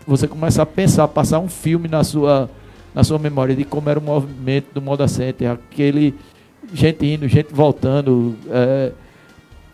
você 0.05 0.27
começar 0.27 0.63
a 0.63 0.65
pensar, 0.65 1.07
passar 1.07 1.39
um 1.39 1.47
filme 1.47 1.87
na 1.87 2.03
sua, 2.03 2.49
na 2.93 3.01
sua 3.01 3.17
memória 3.17 3.55
de 3.55 3.63
como 3.63 3.89
era 3.89 3.97
o 3.97 4.03
movimento 4.03 4.65
do 4.73 4.81
Moda 4.81 5.07
Center, 5.07 5.51
aquele 5.51 6.13
gente 6.73 7.05
indo, 7.05 7.25
gente 7.25 7.53
voltando, 7.53 8.35
é, 8.49 8.91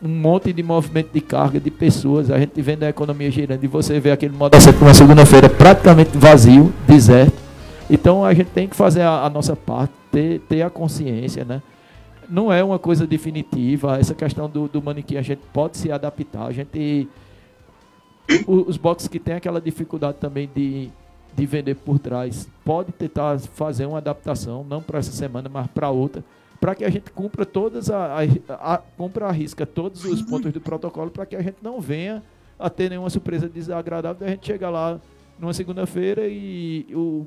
um 0.03 0.09
monte 0.09 0.53
de 0.53 0.61
movimento 0.61 1.09
de 1.11 1.19
carga 1.19 1.59
de 1.59 1.71
pessoas, 1.71 2.29
a 2.29 2.37
gente 2.37 2.61
vendo 2.61 2.83
a 2.83 2.89
economia 2.89 3.31
girando 3.31 3.63
e 3.63 3.67
você 3.67 3.99
vê 3.99 4.11
aquele 4.11 4.35
modo 4.35 4.55
assim, 4.55 4.69
uma 4.81 4.93
segunda-feira 4.93 5.49
praticamente 5.49 6.15
vazio, 6.15 6.71
deserto. 6.85 7.37
Então 7.89 8.23
a 8.23 8.31
gente 8.35 8.51
tem 8.51 8.67
que 8.67 8.75
fazer 8.75 9.01
a, 9.01 9.25
a, 9.25 9.29
nossa 9.31 9.55
parte, 9.55 9.93
ter, 10.11 10.41
ter 10.41 10.61
a 10.61 10.69
consciência, 10.69 11.43
né? 11.43 11.59
Não 12.29 12.53
é 12.53 12.63
uma 12.63 12.77
coisa 12.77 13.07
definitiva, 13.07 13.97
essa 13.97 14.13
questão 14.13 14.49
do, 14.49 14.67
do 14.67 14.81
manequim 14.81 15.17
a 15.17 15.21
gente 15.21 15.41
pode 15.51 15.77
se 15.77 15.91
adaptar, 15.91 16.45
a 16.45 16.51
gente 16.51 17.07
os 18.47 18.77
boxes 18.77 19.07
que 19.07 19.19
tem 19.19 19.33
aquela 19.33 19.59
dificuldade 19.59 20.17
também 20.19 20.47
de, 20.53 20.89
de 21.35 21.45
vender 21.45 21.75
por 21.75 21.97
trás, 21.97 22.47
pode 22.63 22.91
tentar 22.91 23.39
fazer 23.39 23.87
uma 23.87 23.97
adaptação, 23.97 24.63
não 24.63 24.81
para 24.81 24.99
essa 24.99 25.11
semana, 25.11 25.49
mas 25.49 25.67
para 25.67 25.89
outra, 25.89 26.23
para 26.59 26.75
que 26.75 26.85
a 26.85 26.89
gente 26.89 27.09
cumpra 27.11 27.45
todas 27.45 27.89
a, 27.89 28.19
a, 28.19 28.75
a 28.75 28.77
cumpra 28.77 29.27
a 29.27 29.31
risca 29.31 29.65
todos 29.65 30.05
os 30.05 30.21
pontos 30.21 30.51
do 30.51 30.61
protocolo 30.61 31.09
para 31.09 31.25
que 31.25 31.35
a 31.35 31.41
gente 31.41 31.57
não 31.61 31.79
venha 31.79 32.21
a 32.59 32.69
ter 32.69 32.89
nenhuma 32.89 33.09
surpresa 33.09 33.47
desagradável 33.47 34.27
a 34.27 34.29
gente 34.29 34.45
chegar 34.45 34.69
lá 34.69 34.99
numa 35.39 35.53
segunda-feira 35.53 36.27
e 36.27 36.85
o, 36.91 37.25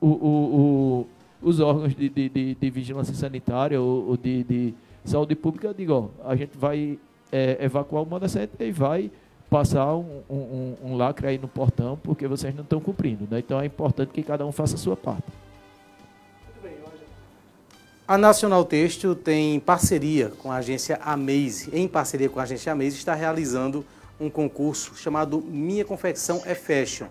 o, 0.00 0.08
o, 0.08 1.06
os 1.44 1.60
órgãos 1.60 1.94
de, 1.94 2.08
de, 2.08 2.28
de, 2.28 2.54
de, 2.54 2.70
vigilância 2.70 3.14
sanitária 3.14 3.80
ou, 3.80 4.16
de, 4.16 4.42
de 4.44 4.74
saúde 5.04 5.34
pública 5.34 5.74
digam, 5.76 6.10
a 6.24 6.34
gente 6.34 6.56
vai 6.56 6.98
é, 7.30 7.58
evacuar 7.60 8.02
o 8.02 8.06
Moda 8.06 8.28
Center 8.28 8.66
e 8.66 8.72
vai 8.72 9.10
passar 9.50 9.94
um, 9.94 10.22
um, 10.28 10.76
um, 10.82 10.96
lacre 10.96 11.28
aí 11.28 11.38
no 11.38 11.46
portão 11.46 11.98
porque 12.02 12.26
vocês 12.26 12.54
não 12.54 12.64
estão 12.64 12.80
cumprindo. 12.80 13.28
Né? 13.30 13.38
Então 13.38 13.60
é 13.60 13.66
importante 13.66 14.10
que 14.10 14.22
cada 14.22 14.44
um 14.44 14.50
faça 14.50 14.74
a 14.74 14.78
sua 14.78 14.96
parte. 14.96 15.26
A 18.06 18.18
Nacional 18.18 18.64
Têxtil 18.64 19.14
tem 19.14 19.58
parceria 19.60 20.30
com 20.38 20.52
a 20.52 20.56
agência 20.56 20.98
Amaze, 21.02 21.70
em 21.72 21.88
parceria 21.88 22.28
com 22.28 22.38
a 22.38 22.42
agência 22.42 22.70
Amaze, 22.70 22.96
está 22.96 23.14
realizando 23.14 23.84
um 24.20 24.28
concurso 24.28 24.94
chamado 24.94 25.40
Minha 25.40 25.84
Confecção 25.84 26.42
é 26.44 26.54
Fashion. 26.54 27.06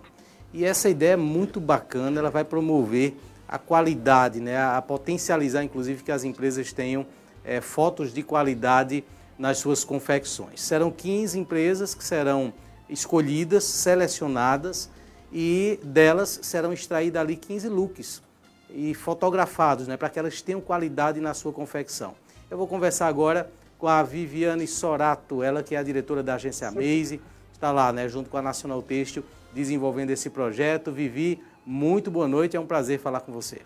E 0.54 0.64
essa 0.64 0.88
ideia 0.88 1.14
é 1.14 1.18
muito 1.18 1.60
bacana, 1.60 2.20
ela 2.20 2.30
vai 2.30 2.44
promover 2.44 3.18
a 3.54 3.60
qualidade, 3.60 4.40
né, 4.40 4.60
a 4.60 4.82
potencializar 4.82 5.64
inclusive 5.64 6.02
que 6.02 6.12
as 6.12 6.24
empresas 6.24 6.74
tenham 6.74 7.06
é, 7.46 7.62
fotos 7.62 8.12
de 8.12 8.24
qualidade 8.24 9.04
nas 9.38 9.60
suas 9.60 9.84
confecções. 9.84 10.60
Serão 10.60 10.90
15 10.90 11.38
empresas 11.38 11.94
que 11.94 12.04
serão 12.04 12.52
escolhidas, 12.90 13.64
selecionadas 13.64 14.90
e 15.32 15.80
delas 15.84 16.40
serão 16.42 16.74
extraídas 16.74 17.22
ali 17.22 17.36
15 17.36 17.70
looks 17.70 18.24
e 18.72 18.96
fotografados, 18.96 19.88
né, 19.88 19.98
para 19.98 20.10
que 20.10 20.18
elas 20.18 20.42
tenham 20.42 20.60
qualidade 20.60 21.20
na 21.20 21.36
sua 21.36 21.54
confecção. 21.54 22.16
Eu 22.50 22.58
vou 22.58 22.66
conversar 22.66 23.06
agora 23.06 23.52
com 23.78 23.88
a 23.88 24.02
Viviane 24.02 24.66
Sorato, 24.66 25.44
ela 25.44 25.62
que 25.62 25.76
é 25.76 25.78
a 25.78 25.84
diretora 25.84 26.24
da 26.24 26.34
agência 26.34 26.68
Amaze, 26.68 27.22
está 27.52 27.72
lá, 27.72 27.94
né, 27.94 28.10
junto 28.10 28.32
com 28.32 28.38
a 28.38 28.42
Nacional 28.42 28.82
Têxtil, 28.82 29.24
desenvolvendo 29.54 30.10
esse 30.10 30.32
projeto. 30.32 30.92
Vivi, 30.92 31.40
muito 31.66 32.12
boa 32.12 32.28
noite, 32.28 32.56
é 32.56 32.60
um 32.60 32.66
prazer 32.66 33.00
falar 33.00 33.22
com 33.22 33.32
você. 33.32 33.62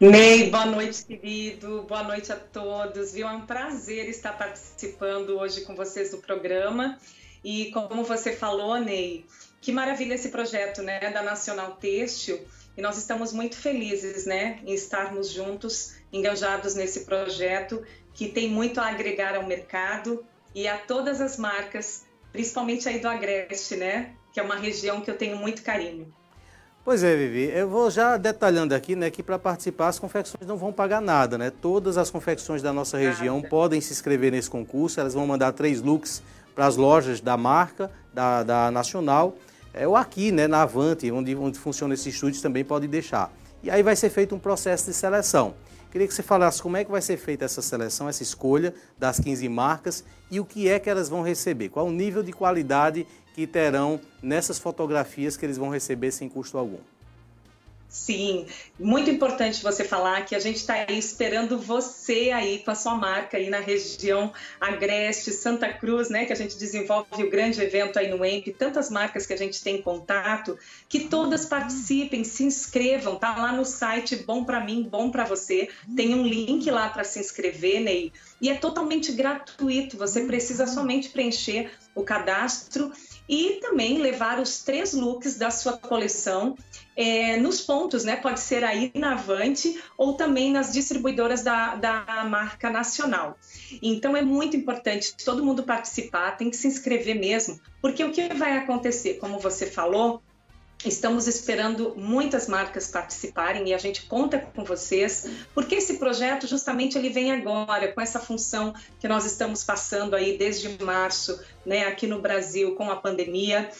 Ney, 0.00 0.50
boa 0.50 0.66
noite, 0.66 1.04
querido. 1.04 1.82
Boa 1.88 2.02
noite 2.02 2.32
a 2.32 2.36
todos. 2.36 3.12
Viu? 3.12 3.28
É 3.28 3.30
um 3.30 3.46
prazer 3.46 4.08
estar 4.08 4.32
participando 4.36 5.38
hoje 5.38 5.60
com 5.60 5.76
vocês 5.76 6.10
do 6.10 6.18
programa. 6.18 6.98
E 7.44 7.70
como 7.70 8.02
você 8.02 8.32
falou, 8.32 8.80
Ney, 8.80 9.24
que 9.60 9.70
maravilha 9.70 10.14
esse 10.14 10.30
projeto, 10.30 10.82
né, 10.82 10.98
da 11.12 11.22
Nacional 11.22 11.76
Têxtil 11.76 12.40
e 12.76 12.82
nós 12.82 12.96
estamos 12.96 13.32
muito 13.32 13.56
felizes, 13.56 14.26
né, 14.26 14.60
em 14.66 14.74
estarmos 14.74 15.30
juntos, 15.30 15.94
engajados 16.12 16.74
nesse 16.74 17.04
projeto 17.04 17.82
que 18.14 18.28
tem 18.28 18.48
muito 18.48 18.80
a 18.80 18.88
agregar 18.88 19.36
ao 19.36 19.46
mercado 19.46 20.24
e 20.54 20.66
a 20.66 20.78
todas 20.78 21.20
as 21.20 21.36
marcas, 21.36 22.04
principalmente 22.32 22.88
aí 22.88 22.98
do 22.98 23.08
Agreste, 23.08 23.76
né, 23.76 24.14
que 24.32 24.40
é 24.40 24.42
uma 24.42 24.56
região 24.56 25.00
que 25.00 25.10
eu 25.10 25.16
tenho 25.16 25.36
muito 25.36 25.62
carinho. 25.62 26.12
Pois 26.84 27.04
é, 27.04 27.14
Vivi. 27.14 27.44
Eu 27.54 27.68
vou 27.68 27.90
já 27.90 28.16
detalhando 28.16 28.74
aqui, 28.74 28.96
né, 28.96 29.08
que 29.08 29.22
para 29.22 29.38
participar 29.38 29.88
as 29.88 29.98
confecções 30.00 30.46
não 30.46 30.56
vão 30.56 30.72
pagar 30.72 31.00
nada, 31.00 31.38
né? 31.38 31.50
Todas 31.50 31.96
as 31.96 32.10
confecções 32.10 32.60
da 32.60 32.72
nossa 32.72 32.98
região 32.98 33.40
podem 33.40 33.80
se 33.80 33.92
inscrever 33.92 34.32
nesse 34.32 34.50
concurso. 34.50 34.98
Elas 34.98 35.14
vão 35.14 35.24
mandar 35.24 35.52
três 35.52 35.80
looks 35.80 36.22
para 36.54 36.66
as 36.66 36.76
lojas 36.76 37.20
da 37.20 37.36
marca, 37.36 37.88
da, 38.12 38.42
da 38.42 38.70
Nacional 38.70 39.36
é, 39.74 39.86
ou 39.86 39.96
aqui, 39.96 40.30
né, 40.30 40.46
na 40.46 40.62
Avante, 40.62 41.10
onde, 41.10 41.34
onde 41.34 41.58
funciona 41.58 41.94
esse 41.94 42.10
estúdio, 42.10 42.42
também 42.42 42.64
pode 42.64 42.86
deixar. 42.86 43.32
E 43.62 43.70
aí 43.70 43.82
vai 43.82 43.96
ser 43.96 44.10
feito 44.10 44.34
um 44.34 44.38
processo 44.38 44.86
de 44.86 44.94
seleção. 44.94 45.54
Queria 45.90 46.08
que 46.08 46.14
você 46.14 46.22
falasse 46.22 46.62
como 46.62 46.76
é 46.76 46.84
que 46.84 46.90
vai 46.90 47.02
ser 47.02 47.16
feita 47.16 47.44
essa 47.44 47.60
seleção, 47.60 48.08
essa 48.08 48.22
escolha 48.22 48.74
das 48.98 49.20
15 49.20 49.46
marcas 49.48 50.04
e 50.30 50.40
o 50.40 50.44
que 50.44 50.68
é 50.68 50.78
que 50.78 50.88
elas 50.88 51.08
vão 51.08 51.22
receber, 51.22 51.68
qual 51.68 51.86
o 51.86 51.92
nível 51.92 52.22
de 52.22 52.32
qualidade 52.32 53.06
que 53.34 53.46
terão 53.46 54.00
nessas 54.22 54.58
fotografias 54.58 55.36
que 55.36 55.46
eles 55.46 55.58
vão 55.58 55.68
receber 55.68 56.10
sem 56.10 56.28
custo 56.28 56.58
algum. 56.58 56.78
Sim, 57.92 58.46
muito 58.80 59.10
importante 59.10 59.62
você 59.62 59.84
falar 59.84 60.24
que 60.24 60.34
a 60.34 60.38
gente 60.38 60.56
está 60.56 60.90
esperando 60.90 61.58
você 61.58 62.30
aí 62.30 62.60
com 62.60 62.70
a 62.70 62.74
sua 62.74 62.94
marca 62.94 63.36
aí 63.36 63.50
na 63.50 63.60
região 63.60 64.32
Agreste, 64.58 65.30
Santa 65.30 65.70
Cruz, 65.70 66.08
né? 66.08 66.24
Que 66.24 66.32
a 66.32 66.36
gente 66.36 66.56
desenvolve 66.56 67.22
o 67.22 67.28
grande 67.28 67.60
evento 67.60 67.98
aí 67.98 68.08
no 68.08 68.24
EMP, 68.24 68.54
tantas 68.58 68.88
marcas 68.88 69.26
que 69.26 69.34
a 69.34 69.36
gente 69.36 69.62
tem 69.62 69.82
contato, 69.82 70.58
que 70.88 71.00
todas 71.00 71.44
participem, 71.44 72.24
se 72.24 72.44
inscrevam, 72.44 73.16
tá 73.16 73.36
lá 73.36 73.52
no 73.52 73.64
site 73.66 74.16
Bom 74.16 74.42
para 74.42 74.64
mim, 74.64 74.88
bom 74.90 75.10
para 75.10 75.26
você. 75.26 75.68
Tem 75.94 76.14
um 76.14 76.26
link 76.26 76.70
lá 76.70 76.88
para 76.88 77.04
se 77.04 77.20
inscrever, 77.20 77.82
Ney, 77.82 78.10
e 78.40 78.48
é 78.48 78.54
totalmente 78.54 79.12
gratuito. 79.12 79.98
Você 79.98 80.22
precisa 80.22 80.66
somente 80.66 81.10
preencher 81.10 81.70
o 81.94 82.02
cadastro 82.02 82.92
e 83.28 83.60
também 83.60 83.98
levar 83.98 84.40
os 84.40 84.62
três 84.62 84.92
looks 84.92 85.36
da 85.36 85.50
sua 85.50 85.76
coleção 85.76 86.56
é, 86.96 87.36
nos 87.36 87.60
pontos, 87.60 88.04
né? 88.04 88.16
Pode 88.16 88.40
ser 88.40 88.64
aí 88.64 88.90
na 88.94 89.12
Avante 89.12 89.80
ou 89.96 90.14
também 90.14 90.52
nas 90.52 90.72
distribuidoras 90.72 91.42
da, 91.42 91.74
da 91.74 92.24
marca 92.28 92.68
nacional. 92.68 93.38
Então 93.82 94.16
é 94.16 94.22
muito 94.22 94.56
importante 94.56 95.14
todo 95.24 95.44
mundo 95.44 95.62
participar, 95.62 96.36
tem 96.36 96.50
que 96.50 96.56
se 96.56 96.68
inscrever 96.68 97.18
mesmo, 97.18 97.60
porque 97.80 98.04
o 98.04 98.12
que 98.12 98.28
vai 98.34 98.58
acontecer, 98.58 99.14
como 99.14 99.38
você 99.38 99.66
falou, 99.66 100.22
Estamos 100.84 101.28
esperando 101.28 101.94
muitas 101.96 102.48
marcas 102.48 102.88
participarem 102.88 103.68
e 103.68 103.74
a 103.74 103.78
gente 103.78 104.06
conta 104.06 104.38
com 104.38 104.64
vocês, 104.64 105.28
porque 105.54 105.76
esse 105.76 105.98
projeto 105.98 106.46
justamente 106.46 106.98
ele 106.98 107.08
vem 107.08 107.30
agora 107.30 107.92
com 107.92 108.00
essa 108.00 108.18
função 108.18 108.74
que 108.98 109.06
nós 109.06 109.24
estamos 109.24 109.62
passando 109.62 110.16
aí 110.16 110.36
desde 110.36 110.82
março, 110.82 111.40
né, 111.64 111.86
aqui 111.86 112.06
no 112.06 112.20
Brasil 112.20 112.74
com 112.74 112.90
a 112.90 112.96
pandemia. 112.96 113.70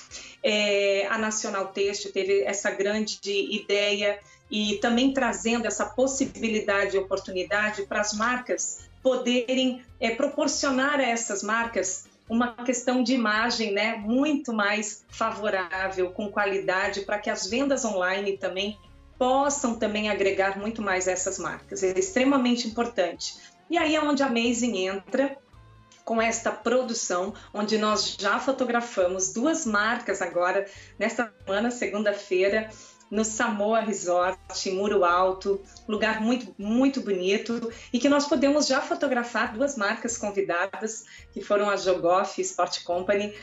É, 0.43 1.07
a 1.09 1.19
Nacional 1.19 1.69
Texto 1.69 2.13
teve 2.13 2.43
essa 2.43 2.71
grande 2.71 3.19
ideia 3.25 4.21
e 4.49 4.77
também 4.77 5.13
trazendo 5.13 5.67
essa 5.67 5.87
possibilidade 5.87 6.95
e 6.95 6.99
oportunidade 7.01 7.83
para 7.87 8.01
as 8.01 8.13
marcas 8.13 8.81
poderem 9.03 9.83
é, 9.99 10.11
proporcionar 10.11 11.01
a 11.01 11.03
essas 11.03 11.43
marcas 11.43 12.05
uma 12.33 12.55
questão 12.55 13.03
de 13.03 13.13
imagem 13.13 13.73
né, 13.73 13.95
muito 13.95 14.55
mais 14.55 15.05
favorável, 15.11 16.11
com 16.13 16.33
qualidade, 16.33 17.03
para 17.03 17.19
que 17.19 17.29
as 17.29 17.47
vendas 17.47 17.85
online 17.85 18.39
também 18.39 18.79
possam 19.19 19.79
também 19.79 20.09
agregar 20.09 20.59
muito 20.59 20.81
mais 20.81 21.07
essas 21.07 21.39
marcas. 21.39 21.83
É 21.83 21.91
extremamente 21.91 22.67
importante. 22.67 23.35
E 23.69 23.77
aí 23.77 23.95
é 23.95 24.03
onde 24.03 24.23
a 24.23 24.29
Amazing 24.29 24.87
entra 24.87 25.37
com 26.07 26.23
esta 26.23 26.51
produção, 26.51 27.35
onde 27.53 27.77
nós 27.77 28.17
já 28.19 28.39
fotografamos 28.39 29.35
duas 29.35 29.67
marcas 29.67 30.23
agora, 30.23 30.67
nesta 30.99 31.31
semana, 31.45 31.71
segunda-feira, 31.71 32.71
no 33.13 33.27
Samoa 33.27 33.81
Resort, 33.81 34.71
Muro 34.71 35.05
Alto, 35.05 35.61
lugar 35.87 36.23
muito, 36.23 36.55
muito 36.57 37.03
bonito, 37.03 37.71
e 37.93 37.99
que 37.99 38.09
nós 38.09 38.27
podemos 38.27 38.67
já 38.67 38.81
fotografar 38.81 39.53
duas 39.53 39.77
marcas 39.77 40.17
convidadas, 40.17 41.05
que 41.31 41.43
foram 41.43 41.69
a 41.69 41.77
Jogoff 41.77 42.41
Sport 42.41 42.83
Company, 42.85 43.35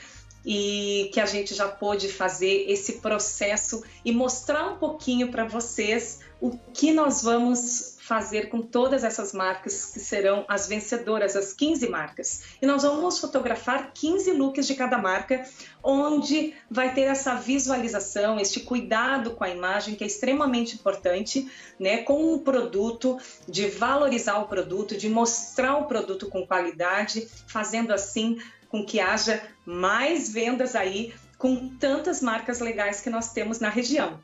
e 0.44 1.12
que 1.14 1.20
a 1.20 1.26
gente 1.28 1.54
já 1.54 1.68
pôde 1.68 2.10
fazer 2.10 2.66
esse 2.68 2.94
processo 2.94 3.84
e 4.04 4.12
mostrar 4.12 4.72
um 4.72 4.78
pouquinho 4.78 5.30
para 5.30 5.46
vocês 5.46 6.22
o 6.42 6.58
que 6.74 6.92
nós 6.92 7.22
vamos 7.22 7.99
fazer 8.10 8.49
com 8.49 8.60
todas 8.60 9.03
essas 9.03 9.34
marcas 9.34 9.86
que 9.86 9.99
serão 9.99 10.43
as 10.47 10.68
vencedoras, 10.68 11.36
as 11.36 11.53
15 11.53 11.88
marcas. 11.89 12.41
E 12.60 12.66
nós 12.66 12.82
vamos 12.82 13.20
fotografar 13.20 13.91
15 13.93 14.32
looks 14.32 14.66
de 14.66 14.74
cada 14.74 14.97
marca, 14.97 15.47
onde 15.84 16.55
vai 16.72 16.91
ter 16.91 17.01
essa 17.01 17.36
visualização, 17.36 18.39
este 18.39 18.62
cuidado 18.62 19.36
com 19.36 19.43
a 19.43 19.49
imagem 19.49 19.93
que 19.93 20.03
é 20.03 20.07
extremamente 20.07 20.74
importante, 20.74 21.47
né, 21.80 21.97
com 21.97 22.34
o 22.34 22.39
produto, 22.39 23.20
de 23.47 23.68
valorizar 23.68 24.39
o 24.39 24.47
produto, 24.47 24.97
de 24.97 25.07
mostrar 25.07 25.78
o 25.78 25.86
produto 25.86 26.28
com 26.28 26.47
qualidade, 26.47 27.28
fazendo 27.45 27.93
assim 27.93 28.41
com 28.70 28.84
que 28.84 28.99
haja 28.99 29.39
mais 29.64 30.34
vendas 30.34 30.76
aí 30.76 31.14
com 31.38 31.70
tantas 31.78 32.24
marcas 32.24 32.60
legais 32.60 33.01
que 33.01 33.10
nós 33.12 33.34
temos 33.34 33.60
na 33.60 33.70
região. 33.70 34.20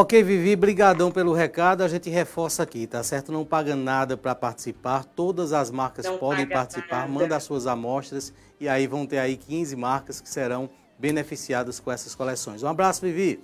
Ok, 0.00 0.22
Vivi, 0.22 0.54
brigadão 0.54 1.10
pelo 1.10 1.32
recado. 1.32 1.82
A 1.82 1.88
gente 1.88 2.08
reforça 2.08 2.62
aqui, 2.62 2.86
tá 2.86 3.02
certo? 3.02 3.32
Não 3.32 3.44
paga 3.44 3.74
nada 3.74 4.16
para 4.16 4.32
participar. 4.32 5.04
Todas 5.04 5.52
as 5.52 5.72
marcas 5.72 6.06
Não 6.06 6.18
podem 6.18 6.46
participar. 6.46 7.00
Nada. 7.00 7.08
Manda 7.08 7.34
as 7.34 7.42
suas 7.42 7.66
amostras 7.66 8.32
e 8.60 8.68
aí 8.68 8.86
vão 8.86 9.04
ter 9.04 9.18
aí 9.18 9.36
15 9.36 9.74
marcas 9.74 10.20
que 10.20 10.28
serão 10.28 10.70
beneficiadas 11.00 11.80
com 11.80 11.90
essas 11.90 12.14
coleções. 12.14 12.62
Um 12.62 12.68
abraço, 12.68 13.00
Vivi. 13.00 13.42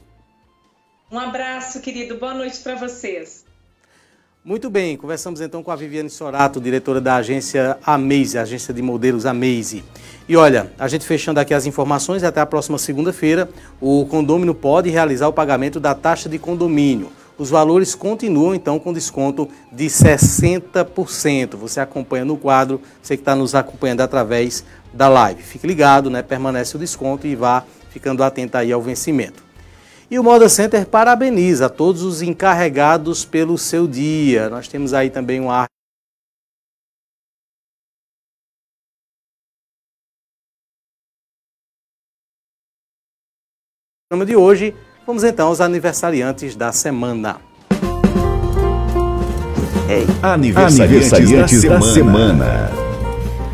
Um 1.10 1.18
abraço, 1.18 1.80
querido. 1.80 2.18
Boa 2.18 2.34
noite 2.34 2.60
para 2.60 2.76
vocês. 2.76 3.43
Muito 4.46 4.68
bem, 4.68 4.94
conversamos 4.94 5.40
então 5.40 5.62
com 5.62 5.70
a 5.70 5.76
Viviane 5.76 6.10
Sorato, 6.10 6.60
diretora 6.60 7.00
da 7.00 7.16
agência 7.16 7.78
Amaze, 7.82 8.36
agência 8.36 8.74
de 8.74 8.82
modelos 8.82 9.24
Amaze. 9.24 9.82
E 10.28 10.36
olha, 10.36 10.70
a 10.78 10.86
gente 10.86 11.06
fechando 11.06 11.40
aqui 11.40 11.54
as 11.54 11.64
informações, 11.64 12.22
até 12.22 12.42
a 12.42 12.46
próxima 12.46 12.76
segunda-feira, 12.76 13.48
o 13.80 14.04
condômino 14.04 14.54
pode 14.54 14.90
realizar 14.90 15.28
o 15.28 15.32
pagamento 15.32 15.80
da 15.80 15.94
taxa 15.94 16.28
de 16.28 16.38
condomínio. 16.38 17.10
os 17.38 17.48
valores 17.48 17.94
continuam 17.94 18.54
então 18.54 18.78
com 18.78 18.92
desconto 18.92 19.48
de 19.72 19.86
60%. 19.86 21.56
Você 21.56 21.80
acompanha 21.80 22.26
no 22.26 22.36
quadro, 22.36 22.82
você 23.00 23.16
que 23.16 23.22
está 23.22 23.34
nos 23.34 23.54
acompanhando 23.54 24.02
através 24.02 24.62
da 24.92 25.08
live. 25.08 25.42
Fique 25.42 25.66
ligado, 25.66 26.10
né? 26.10 26.20
Permanece 26.20 26.76
o 26.76 26.78
desconto 26.78 27.26
e 27.26 27.34
vá 27.34 27.64
ficando 27.88 28.22
atento 28.22 28.58
aí 28.58 28.70
ao 28.70 28.82
vencimento. 28.82 29.42
E 30.10 30.18
o 30.18 30.22
Moda 30.22 30.48
Center 30.48 30.86
parabeniza 30.86 31.68
todos 31.68 32.02
os 32.02 32.20
encarregados 32.20 33.24
pelo 33.24 33.56
seu 33.56 33.86
dia. 33.86 34.50
Nós 34.50 34.68
temos 34.68 34.92
aí 34.92 35.10
também 35.10 35.40
um 35.40 35.50
ar 35.50 35.66
programa 44.14 44.26
de 44.26 44.36
hoje, 44.36 44.74
vamos 45.04 45.24
então 45.24 45.48
aos 45.48 45.60
aniversariantes 45.60 46.54
da 46.54 46.70
semana. 46.70 47.40
Aniversariantes, 50.22 51.12
aniversariantes 51.12 51.64
da, 51.64 51.74
da, 51.74 51.82
semana. 51.82 52.70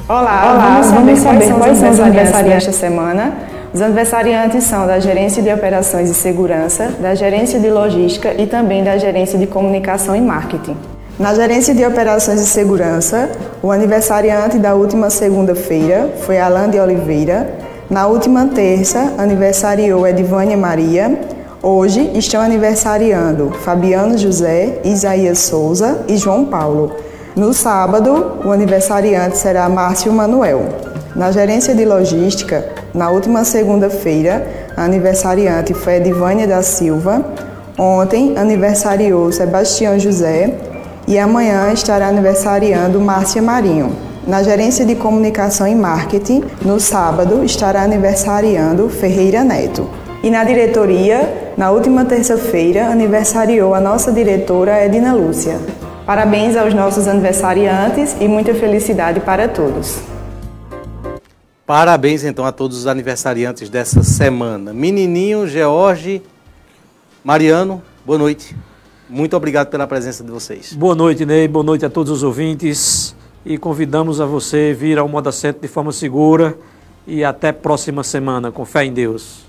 Olá, 0.07 0.53
Olá 0.53 0.81
vamos 0.83 1.19
saber, 1.19 1.55
quais 1.55 1.79
são 1.79 1.91
os 1.91 2.01
aniversariantes 2.01 2.67
da 2.67 2.73
semana. 2.73 3.50
Os 3.73 3.81
aniversariantes 3.81 4.65
são 4.65 4.85
da 4.85 4.99
Gerência 4.99 5.41
de 5.41 5.53
Operações 5.53 6.11
e 6.11 6.15
Segurança, 6.15 6.89
da 7.01 7.15
Gerência 7.15 7.61
de 7.61 7.71
Logística 7.71 8.35
e 8.37 8.45
também 8.45 8.83
da 8.83 8.99
Gerência 8.99 9.39
de 9.39 9.47
Comunicação 9.47 10.17
e 10.17 10.21
Marketing. 10.21 10.77
Na 11.17 11.33
Gerência 11.35 11.73
de 11.73 11.85
Operações 11.87 12.41
e 12.41 12.47
Segurança, 12.47 13.31
o 13.63 13.71
aniversariante 13.71 14.59
da 14.59 14.75
última 14.75 15.09
segunda-feira 15.09 16.11
foi 16.23 16.41
Alain 16.41 16.69
de 16.69 16.81
Oliveira, 16.81 17.49
na 17.89 18.09
última 18.09 18.47
terça, 18.47 19.15
aniversariou 19.17 20.05
Edvânia 20.05 20.57
Maria. 20.57 21.21
Hoje 21.63 22.11
estão 22.15 22.41
aniversariando 22.41 23.53
Fabiano 23.53 24.19
José, 24.19 24.81
Isaías 24.83 25.39
Souza 25.39 26.05
e 26.09 26.17
João 26.17 26.45
Paulo. 26.45 26.97
No 27.37 27.53
sábado, 27.53 28.39
o 28.45 28.51
aniversariante 28.51 29.39
será 29.39 29.69
Márcio 29.69 30.13
Manuel. 30.13 30.63
Na 31.15 31.31
gerência 31.31 31.75
de 31.75 31.85
logística, 31.85 32.65
na 32.93 33.11
última 33.11 33.45
segunda-feira, 33.45 34.47
a 34.77 34.85
aniversariante 34.85 35.73
foi 35.75 35.97
Edvânia 35.97 36.47
da 36.47 36.63
Silva. 36.63 37.25
Ontem, 37.79 38.37
aniversariou 38.37 39.31
Sebastião 39.31 39.99
José 39.99 40.55
e 41.07 41.19
amanhã 41.19 41.73
estará 41.73 42.09
aniversariando 42.09 43.01
Márcia 43.01 43.41
Marinho. 43.41 43.95
Na 44.27 44.43
gerência 44.43 44.85
de 44.85 44.95
comunicação 44.95 45.67
e 45.67 45.75
marketing, 45.75 46.45
no 46.63 46.79
sábado, 46.79 47.45
estará 47.45 47.83
aniversariando 47.83 48.89
Ferreira 48.89 49.45
Neto. 49.45 49.89
E 50.23 50.29
na 50.29 50.45
diretoria, 50.45 51.53
na 51.57 51.71
última 51.71 52.05
terça-feira, 52.05 52.87
aniversariou 52.87 53.75
a 53.75 53.81
nossa 53.81 54.13
diretora 54.13 54.85
Edina 54.85 55.15
Lúcia. 55.15 55.59
Parabéns 56.05 56.57
aos 56.57 56.75
nossos 56.75 57.07
aniversariantes 57.07 58.17
e 58.21 58.27
muita 58.27 58.53
felicidade 58.53 59.21
para 59.21 59.49
todos. 59.49 60.10
Parabéns 61.71 62.25
então 62.25 62.45
a 62.45 62.51
todos 62.51 62.79
os 62.79 62.87
aniversariantes 62.89 63.71
dessa 63.71 64.03
semana. 64.03 64.73
Menininho, 64.73 65.47
George, 65.47 66.21
Mariano, 67.23 67.81
boa 68.05 68.19
noite. 68.19 68.57
Muito 69.09 69.37
obrigado 69.37 69.69
pela 69.69 69.87
presença 69.87 70.25
de 70.25 70.33
vocês. 70.33 70.73
Boa 70.73 70.97
noite, 70.97 71.25
Ney. 71.25 71.47
Boa 71.47 71.65
noite 71.65 71.87
a 71.87 71.89
todos 71.89 72.11
os 72.11 72.25
ouvintes 72.25 73.15
e 73.47 73.57
convidamos 73.57 74.21
a 74.21 74.27
você 74.27 74.75
vir 74.75 74.99
ao 74.99 75.07
Moda 75.07 75.31
Centro 75.31 75.63
de 75.63 75.69
forma 75.69 75.93
segura 75.93 76.59
e 77.07 77.23
até 77.23 77.53
próxima 77.53 78.03
semana, 78.03 78.51
com 78.51 78.65
fé 78.65 78.85
em 78.85 78.93
Deus. 78.93 79.43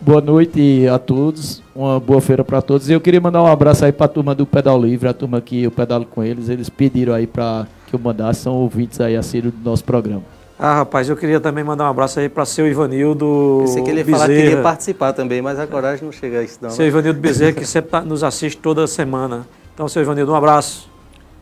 Boa 0.00 0.20
noite 0.20 0.86
a 0.86 0.96
todos, 0.96 1.60
uma 1.74 1.98
boa 1.98 2.20
feira 2.20 2.44
para 2.44 2.62
todos. 2.62 2.88
E 2.88 2.92
eu 2.92 3.00
queria 3.00 3.20
mandar 3.20 3.42
um 3.42 3.48
abraço 3.48 3.84
aí 3.84 3.90
para 3.90 4.06
a 4.06 4.08
turma 4.08 4.32
do 4.32 4.46
Pedal 4.46 4.80
Livre, 4.80 5.08
a 5.08 5.12
turma 5.12 5.40
que 5.40 5.64
eu 5.64 5.72
pedalo 5.72 6.06
com 6.06 6.22
eles. 6.22 6.48
Eles 6.48 6.70
pediram 6.70 7.12
aí 7.12 7.26
para 7.26 7.66
que 7.88 7.96
eu 7.96 7.98
mandasse, 7.98 8.42
são 8.42 8.54
ouvintes 8.54 9.00
aí 9.00 9.16
assíduos 9.16 9.52
do 9.52 9.68
nosso 9.68 9.82
programa. 9.82 10.35
Ah, 10.58 10.76
rapaz, 10.76 11.08
eu 11.08 11.16
queria 11.16 11.38
também 11.38 11.62
mandar 11.62 11.84
um 11.84 11.90
abraço 11.90 12.18
aí 12.18 12.30
para 12.30 12.46
seu 12.46 12.66
Ivanildo 12.66 13.58
Pensei 13.60 13.82
que 13.82 13.90
ele 13.90 13.98
ia 13.98 14.04
Bezerra. 14.04 14.20
falar 14.20 14.34
que 14.34 14.42
queria 14.42 14.62
participar 14.62 15.12
também, 15.12 15.42
mas 15.42 15.58
a 15.58 15.66
coragem 15.66 16.04
não 16.04 16.12
chega 16.12 16.40
a 16.40 16.42
isso 16.42 16.58
não. 16.62 16.70
Seu 16.70 16.84
né? 16.84 16.88
Ivanildo 16.88 17.20
Bezerra, 17.20 17.52
que 17.52 17.66
sempre 17.66 17.90
tá, 17.90 18.00
nos 18.00 18.24
assiste 18.24 18.56
toda 18.56 18.86
semana. 18.86 19.46
Então, 19.74 19.86
seu 19.86 20.00
Ivanildo, 20.00 20.32
um 20.32 20.34
abraço. 20.34 20.90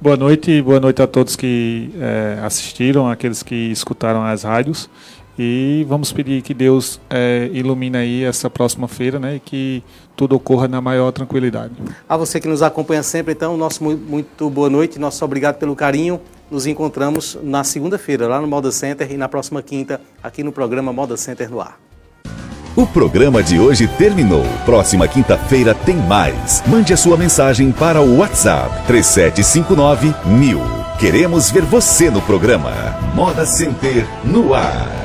Boa 0.00 0.16
noite, 0.16 0.60
boa 0.60 0.80
noite 0.80 1.00
a 1.00 1.06
todos 1.06 1.36
que 1.36 1.94
é, 2.00 2.40
assistiram, 2.42 3.08
aqueles 3.08 3.42
que 3.42 3.54
escutaram 3.54 4.24
as 4.24 4.42
rádios. 4.42 4.90
E 5.38 5.86
vamos 5.88 6.12
pedir 6.12 6.42
que 6.42 6.52
Deus 6.52 7.00
é, 7.08 7.48
ilumine 7.52 7.96
aí 7.96 8.24
essa 8.24 8.50
próxima 8.50 8.88
feira, 8.88 9.18
né? 9.20 9.36
E 9.36 9.40
que 9.40 9.82
tudo 10.16 10.36
ocorra 10.36 10.68
na 10.68 10.80
maior 10.80 11.10
tranquilidade. 11.12 11.74
A 12.08 12.16
você 12.16 12.40
que 12.40 12.48
nos 12.48 12.62
acompanha 12.62 13.02
sempre, 13.02 13.32
então, 13.32 13.56
nosso 13.56 13.82
muito 13.82 14.48
boa 14.48 14.70
noite, 14.70 14.98
nosso 14.98 15.24
obrigado 15.24 15.56
pelo 15.56 15.74
carinho. 15.74 16.20
Nos 16.50 16.66
encontramos 16.66 17.38
na 17.42 17.64
segunda-feira, 17.64 18.28
lá 18.28 18.40
no 18.40 18.46
Moda 18.46 18.70
Center, 18.70 19.10
e 19.10 19.16
na 19.16 19.28
próxima 19.28 19.62
quinta, 19.62 20.00
aqui 20.22 20.42
no 20.42 20.52
programa 20.52 20.92
Moda 20.92 21.16
Center 21.16 21.50
no 21.50 21.60
Ar. 21.60 21.78
O 22.76 22.84
programa 22.84 23.40
de 23.40 23.60
hoje 23.60 23.86
terminou. 23.86 24.44
Próxima 24.64 25.06
quinta-feira 25.06 25.74
tem 25.74 25.96
mais. 25.96 26.60
Mande 26.66 26.92
a 26.92 26.96
sua 26.96 27.16
mensagem 27.16 27.70
para 27.70 28.00
o 28.00 28.18
WhatsApp 28.18 28.84
3759 28.88 30.12
mil. 30.26 30.60
Queremos 30.98 31.52
ver 31.52 31.62
você 31.62 32.10
no 32.10 32.20
programa. 32.22 32.72
Moda 33.14 33.46
Center 33.46 34.04
no 34.24 34.54
ar. 34.54 35.03